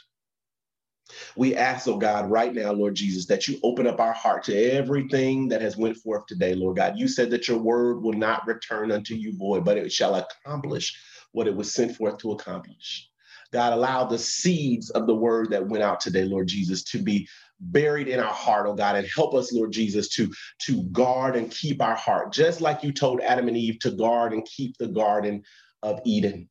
We 1.37 1.55
ask, 1.55 1.89
oh 1.89 1.97
God, 1.97 2.31
right 2.31 2.53
now, 2.53 2.73
Lord 2.73 2.95
Jesus, 2.95 3.27
that 3.27 3.49
you 3.49 3.59
open 3.63 3.87
up 3.87 4.01
our 4.01 4.13
heart 4.13 4.45
to 4.45 4.73
everything 4.73 5.49
that 5.49 5.63
has 5.63 5.77
went 5.77 5.97
forth 5.97 6.27
today, 6.27 6.55
Lord 6.55 6.77
God. 6.77 6.99
You 6.99 7.09
said 7.09 7.31
that 7.31 7.49
your 7.49 7.59
word 7.59 8.03
will 8.03 8.13
not 8.13 8.47
return 8.47 8.93
unto 8.93 9.15
you 9.15 9.37
void, 9.37 9.65
but 9.65 9.79
it 9.79 9.93
shall 9.93 10.15
accomplish 10.15 10.99
what 11.33 11.47
it 11.47 11.55
was 11.55 11.73
sent 11.73 11.97
forth 11.97 12.19
to 12.19 12.33
accomplish. 12.33 13.09
God, 13.53 13.73
allow 13.73 14.05
the 14.05 14.19
seeds 14.19 14.91
of 14.91 15.07
the 15.07 15.15
word 15.15 15.51
that 15.51 15.67
went 15.67 15.83
out 15.83 16.01
today, 16.01 16.25
Lord 16.25 16.49
Jesus, 16.49 16.83
to 16.85 16.99
be 16.99 17.27
buried 17.61 18.09
in 18.09 18.21
our 18.21 18.33
heart, 18.33 18.67
oh 18.67 18.75
God, 18.75 18.97
and 18.97 19.09
help 19.15 19.35
us, 19.35 19.53
Lord 19.53 19.73
Jesus, 19.73 20.09
to, 20.11 20.33
to 20.67 20.83
guard 20.85 21.37
and 21.37 21.51
keep 21.51 21.83
our 21.83 21.97
heart, 21.97 22.33
just 22.33 22.61
like 22.61 22.83
you 22.83 22.93
told 22.93 23.21
Adam 23.21 23.49
and 23.49 23.57
Eve 23.57 23.79
to 23.81 23.91
guard 23.91 24.33
and 24.33 24.45
keep 24.45 24.77
the 24.79 24.89
Garden 24.89 25.43
of 25.83 26.01
Eden 26.05 26.49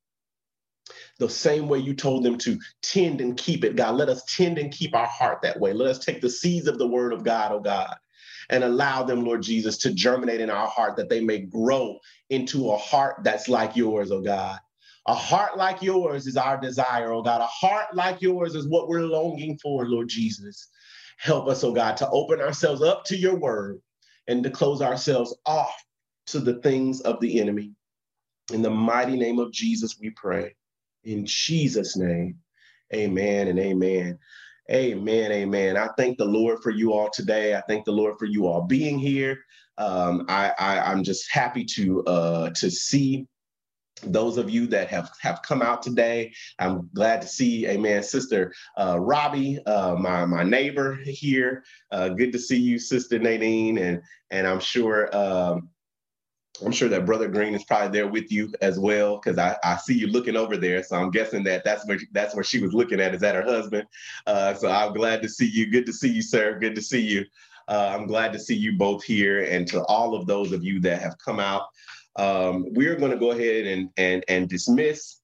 the 1.19 1.29
same 1.29 1.67
way 1.67 1.79
you 1.79 1.93
told 1.93 2.23
them 2.23 2.37
to 2.39 2.59
tend 2.81 3.21
and 3.21 3.37
keep 3.37 3.63
it, 3.63 3.75
God. 3.75 3.95
Let 3.95 4.09
us 4.09 4.23
tend 4.35 4.57
and 4.57 4.71
keep 4.71 4.95
our 4.95 5.07
heart 5.07 5.41
that 5.41 5.59
way. 5.59 5.73
Let 5.73 5.89
us 5.89 5.99
take 5.99 6.21
the 6.21 6.29
seeds 6.29 6.67
of 6.67 6.77
the 6.77 6.87
word 6.87 7.13
of 7.13 7.23
God, 7.23 7.51
oh 7.51 7.59
God, 7.59 7.95
and 8.49 8.63
allow 8.63 9.03
them, 9.03 9.23
Lord 9.23 9.41
Jesus, 9.41 9.77
to 9.79 9.93
germinate 9.93 10.41
in 10.41 10.49
our 10.49 10.67
heart 10.67 10.97
that 10.97 11.09
they 11.09 11.21
may 11.21 11.39
grow 11.39 11.97
into 12.29 12.71
a 12.71 12.77
heart 12.77 13.17
that's 13.23 13.47
like 13.49 13.75
yours, 13.75 14.11
oh 14.11 14.21
God. 14.21 14.59
A 15.07 15.13
heart 15.13 15.57
like 15.57 15.81
yours 15.81 16.27
is 16.27 16.35
our 16.37 16.59
desire, 16.59 17.13
oh 17.13 17.21
God. 17.21 17.41
A 17.41 17.47
heart 17.47 17.95
like 17.95 18.21
yours 18.21 18.55
is 18.55 18.67
what 18.67 18.89
we're 18.89 19.01
longing 19.01 19.57
for, 19.61 19.87
Lord 19.87 20.09
Jesus. 20.09 20.67
Help 21.17 21.47
us, 21.47 21.63
oh 21.63 21.73
God, 21.73 21.97
to 21.97 22.09
open 22.09 22.39
ourselves 22.41 22.81
up 22.81 23.03
to 23.05 23.17
your 23.17 23.35
word 23.35 23.81
and 24.27 24.43
to 24.43 24.49
close 24.49 24.81
ourselves 24.81 25.35
off 25.45 25.75
to 26.27 26.39
the 26.39 26.61
things 26.61 27.01
of 27.01 27.19
the 27.19 27.39
enemy. 27.39 27.73
In 28.53 28.61
the 28.61 28.69
mighty 28.69 29.17
name 29.17 29.39
of 29.39 29.51
Jesus, 29.51 29.97
we 29.99 30.11
pray. 30.11 30.55
In 31.03 31.25
Jesus' 31.25 31.97
name, 31.97 32.37
amen 32.93 33.47
and 33.47 33.59
amen. 33.59 34.19
Amen, 34.69 35.31
amen. 35.31 35.77
I 35.77 35.89
thank 35.97 36.17
the 36.17 36.25
Lord 36.25 36.59
for 36.61 36.71
you 36.71 36.93
all 36.93 37.09
today. 37.09 37.55
I 37.55 37.61
thank 37.67 37.85
the 37.85 37.91
Lord 37.93 38.19
for 38.19 38.25
you 38.25 38.47
all 38.47 38.61
being 38.61 38.99
here. 38.99 39.39
Um, 39.77 40.25
I, 40.27 40.51
I, 40.59 40.91
am 40.91 41.03
just 41.03 41.31
happy 41.31 41.63
to 41.75 42.03
uh, 42.05 42.49
to 42.49 42.69
see 42.69 43.27
those 44.03 44.37
of 44.37 44.49
you 44.49 44.67
that 44.67 44.87
have 44.89 45.09
have 45.19 45.41
come 45.41 45.61
out 45.61 45.81
today 45.81 46.31
i'm 46.59 46.87
glad 46.93 47.21
to 47.21 47.27
see 47.27 47.67
amen 47.67 48.03
sister 48.03 48.53
uh, 48.77 48.97
robbie 48.99 49.59
uh, 49.65 49.95
my 49.95 50.25
my 50.25 50.43
neighbor 50.43 50.95
here 51.03 51.63
uh, 51.91 52.09
good 52.09 52.31
to 52.31 52.39
see 52.39 52.59
you 52.59 52.77
sister 52.77 53.17
nadine 53.17 53.79
and 53.79 54.01
and 54.29 54.45
i'm 54.45 54.59
sure 54.59 55.15
um, 55.15 55.69
I'm 56.65 56.71
sure 56.71 56.89
that 56.89 57.05
Brother 57.05 57.27
Green 57.27 57.53
is 57.53 57.63
probably 57.63 57.89
there 57.89 58.07
with 58.07 58.31
you 58.31 58.51
as 58.61 58.79
well, 58.79 59.17
because 59.17 59.37
I, 59.37 59.55
I 59.63 59.77
see 59.77 59.93
you 59.93 60.07
looking 60.07 60.35
over 60.35 60.57
there. 60.57 60.83
So 60.83 60.95
I'm 60.95 61.11
guessing 61.11 61.43
that 61.43 61.63
that's 61.63 61.85
where 61.87 61.99
that's 62.13 62.33
where 62.35 62.43
she 62.43 62.59
was 62.59 62.73
looking 62.73 62.99
at. 62.99 63.13
Is 63.13 63.21
that 63.21 63.35
her 63.35 63.43
husband? 63.43 63.87
Uh, 64.25 64.53
so 64.53 64.69
I'm 64.69 64.93
glad 64.93 65.21
to 65.21 65.29
see 65.29 65.47
you. 65.47 65.69
Good 65.69 65.85
to 65.85 65.93
see 65.93 66.09
you, 66.09 66.21
sir. 66.21 66.57
Good 66.59 66.75
to 66.75 66.81
see 66.81 67.01
you. 67.01 67.25
Uh, 67.67 67.91
I'm 67.93 68.07
glad 68.07 68.31
to 68.33 68.39
see 68.39 68.55
you 68.55 68.77
both 68.77 69.03
here, 69.03 69.43
and 69.43 69.67
to 69.67 69.83
all 69.85 70.15
of 70.15 70.25
those 70.25 70.51
of 70.51 70.63
you 70.63 70.79
that 70.81 71.01
have 71.01 71.17
come 71.17 71.39
out. 71.39 71.63
Um, 72.17 72.65
we're 72.73 72.95
going 72.95 73.11
to 73.11 73.17
go 73.17 73.31
ahead 73.31 73.65
and 73.65 73.89
and 73.97 74.23
and 74.27 74.49
dismiss 74.49 75.21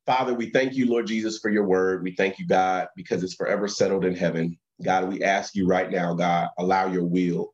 Father, 0.08 0.32
we 0.32 0.48
thank 0.48 0.74
you, 0.74 0.88
Lord 0.88 1.06
Jesus, 1.06 1.38
for 1.38 1.50
your 1.50 1.66
word. 1.66 2.02
We 2.02 2.12
thank 2.12 2.38
you, 2.38 2.46
God, 2.46 2.88
because 2.96 3.22
it's 3.22 3.34
forever 3.34 3.68
settled 3.68 4.06
in 4.06 4.16
heaven. 4.16 4.58
God, 4.82 5.06
we 5.12 5.22
ask 5.22 5.54
you 5.54 5.66
right 5.66 5.90
now, 5.90 6.14
God, 6.14 6.48
allow 6.58 6.90
your 6.90 7.04
will, 7.04 7.52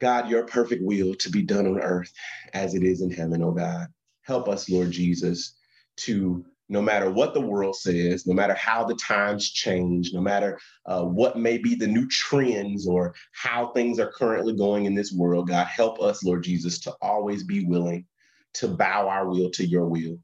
God, 0.00 0.28
your 0.28 0.44
perfect 0.46 0.82
will 0.82 1.14
to 1.14 1.30
be 1.30 1.42
done 1.42 1.68
on 1.68 1.78
earth 1.80 2.12
as 2.54 2.74
it 2.74 2.82
is 2.82 3.02
in 3.02 3.12
heaven, 3.12 3.40
oh 3.44 3.52
God. 3.52 3.86
Help 4.22 4.48
us, 4.48 4.68
Lord 4.68 4.90
Jesus, 4.90 5.56
to 5.98 6.44
no 6.68 6.82
matter 6.82 7.08
what 7.08 7.34
the 7.34 7.40
world 7.40 7.76
says, 7.76 8.26
no 8.26 8.34
matter 8.34 8.54
how 8.54 8.82
the 8.82 8.96
times 8.96 9.48
change, 9.52 10.10
no 10.12 10.20
matter 10.20 10.58
uh, 10.86 11.04
what 11.04 11.38
may 11.38 11.56
be 11.56 11.76
the 11.76 11.86
new 11.86 12.08
trends 12.08 12.88
or 12.88 13.14
how 13.30 13.68
things 13.68 14.00
are 14.00 14.10
currently 14.10 14.56
going 14.56 14.86
in 14.86 14.94
this 14.96 15.12
world, 15.12 15.46
God, 15.46 15.68
help 15.68 16.02
us, 16.02 16.24
Lord 16.24 16.42
Jesus, 16.42 16.80
to 16.80 16.94
always 17.00 17.44
be 17.44 17.64
willing 17.64 18.06
to 18.54 18.66
bow 18.66 19.08
our 19.08 19.28
will 19.28 19.50
to 19.50 19.64
your 19.64 19.86
will 19.86 20.18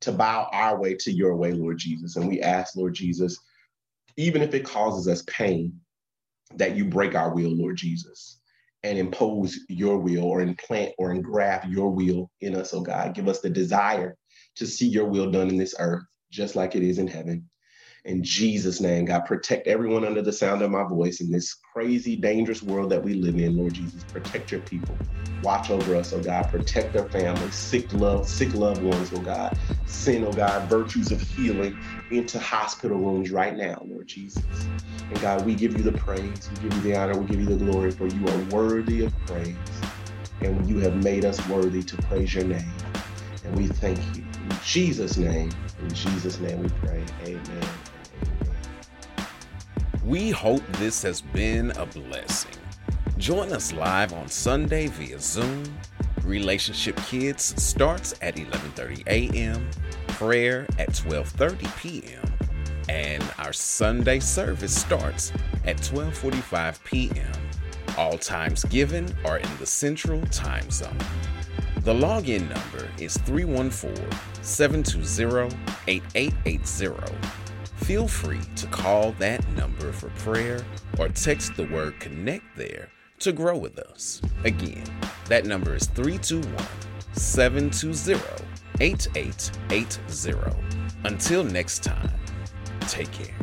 to 0.00 0.12
bow 0.12 0.48
our 0.52 0.78
way 0.78 0.94
to 0.94 1.12
your 1.12 1.36
way, 1.36 1.52
Lord 1.52 1.78
Jesus. 1.78 2.16
And 2.16 2.28
we 2.28 2.40
ask, 2.40 2.76
Lord 2.76 2.94
Jesus, 2.94 3.38
even 4.16 4.42
if 4.42 4.54
it 4.54 4.64
causes 4.64 5.08
us 5.08 5.24
pain, 5.26 5.80
that 6.54 6.76
you 6.76 6.84
break 6.84 7.14
our 7.14 7.34
will, 7.34 7.50
Lord 7.50 7.76
Jesus, 7.76 8.40
and 8.82 8.98
impose 8.98 9.58
your 9.68 9.98
will 9.98 10.24
or 10.24 10.40
implant 10.40 10.92
or 10.98 11.12
engraft 11.12 11.66
your 11.68 11.90
will 11.90 12.30
in 12.40 12.54
us, 12.54 12.72
oh 12.72 12.80
God. 12.80 13.14
Give 13.14 13.28
us 13.28 13.40
the 13.40 13.50
desire 13.50 14.16
to 14.56 14.66
see 14.66 14.86
your 14.86 15.06
will 15.06 15.30
done 15.30 15.48
in 15.48 15.56
this 15.56 15.74
earth, 15.78 16.04
just 16.30 16.56
like 16.56 16.74
it 16.74 16.82
is 16.82 16.98
in 16.98 17.06
heaven. 17.06 17.48
In 18.08 18.24
Jesus' 18.24 18.80
name, 18.80 19.04
God, 19.04 19.26
protect 19.26 19.68
everyone 19.68 20.06
under 20.06 20.22
the 20.22 20.32
sound 20.32 20.62
of 20.62 20.72
my 20.72 20.84
voice 20.84 21.20
in 21.20 21.30
this 21.30 21.54
crazy, 21.74 22.16
dangerous 22.16 22.62
world 22.64 22.90
that 22.90 23.04
we 23.04 23.14
live 23.14 23.36
in, 23.36 23.56
Lord 23.56 23.74
Jesus. 23.74 24.02
Protect 24.02 24.50
your 24.50 24.62
people. 24.62 25.02
Watch 25.42 25.70
over 25.70 25.94
us, 25.94 26.12
oh 26.14 26.22
God. 26.22 26.44
Protect 26.48 26.96
our 26.96 27.10
families, 27.10 27.58
sick 27.60 27.92
love, 27.92 28.28
sick 28.28 28.54
loved 28.54 28.82
ones, 28.82 29.12
oh 29.12 29.20
God. 29.22 29.52
Send, 29.84 30.24
oh 30.24 30.32
God, 30.34 30.70
virtues 30.70 31.12
of 31.12 31.20
healing 31.20 31.78
into 32.10 32.40
hospital 32.40 32.98
rooms 32.98 33.30
right 33.30 33.56
now, 33.56 33.84
Lord 33.86 34.08
Jesus. 34.08 34.70
And 35.10 35.20
God, 35.20 35.46
we 35.46 35.54
give 35.54 35.74
you 35.74 35.84
the 35.84 35.92
praise, 35.92 36.48
we 36.50 36.58
give 36.58 36.74
you 36.74 36.82
the 36.82 36.96
honor, 36.96 37.18
we 37.20 37.26
give 37.26 37.40
you 37.40 37.48
the 37.48 37.64
glory, 37.64 37.92
for 37.92 38.08
you 38.08 38.26
are 38.26 38.38
worthy 38.38 39.02
of 39.02 39.16
praise. 39.20 39.86
And 40.42 40.68
you 40.68 40.78
have 40.78 40.96
made 40.96 41.26
us 41.26 41.46
worthy 41.48 41.84
to 41.84 41.98
praise 41.98 42.34
your 42.34 42.44
name. 42.46 42.88
And 43.44 43.54
we 43.56 43.68
thank 43.68 44.14
you. 44.14 44.24
In 44.40 44.50
Jesus' 44.64 45.18
name, 45.18 45.50
in 45.78 45.94
Jesus' 45.94 46.40
name 46.40 46.58
we 46.58 46.70
pray. 46.70 47.06
Amen. 47.22 47.87
We 50.08 50.30
hope 50.30 50.62
this 50.78 51.02
has 51.02 51.20
been 51.20 51.70
a 51.72 51.84
blessing. 51.84 52.52
Join 53.18 53.52
us 53.52 53.74
live 53.74 54.14
on 54.14 54.26
Sunday 54.28 54.86
via 54.86 55.20
Zoom. 55.20 55.64
Relationship 56.24 56.96
Kids 57.08 57.62
starts 57.62 58.14
at 58.22 58.36
11:30 58.36 59.06
a.m., 59.06 59.68
prayer 60.06 60.66
at 60.78 60.88
12:30 60.92 61.76
p.m., 61.76 62.24
and 62.88 63.22
our 63.36 63.52
Sunday 63.52 64.18
service 64.18 64.74
starts 64.74 65.30
at 65.66 65.76
12:45 65.76 66.82
p.m. 66.84 67.32
All 67.98 68.16
times 68.16 68.64
given 68.64 69.14
are 69.26 69.36
in 69.36 69.56
the 69.58 69.66
Central 69.66 70.22
Time 70.28 70.70
Zone. 70.70 71.04
The 71.80 71.92
login 71.92 72.48
number 72.48 72.88
is 72.98 73.18
314 73.18 73.94
720 74.40 75.54
8880 75.86 77.47
Feel 77.78 78.06
free 78.06 78.40
to 78.56 78.66
call 78.66 79.12
that 79.12 79.48
number 79.50 79.92
for 79.92 80.10
prayer 80.10 80.64
or 80.98 81.08
text 81.08 81.56
the 81.56 81.66
word 81.68 81.98
connect 82.00 82.44
there 82.56 82.90
to 83.20 83.32
grow 83.32 83.56
with 83.56 83.78
us. 83.78 84.20
Again, 84.44 84.84
that 85.26 85.46
number 85.46 85.74
is 85.74 85.86
321 85.86 86.54
720 87.12 88.20
8880. 88.80 90.54
Until 91.04 91.44
next 91.44 91.82
time, 91.82 92.10
take 92.82 93.10
care. 93.10 93.34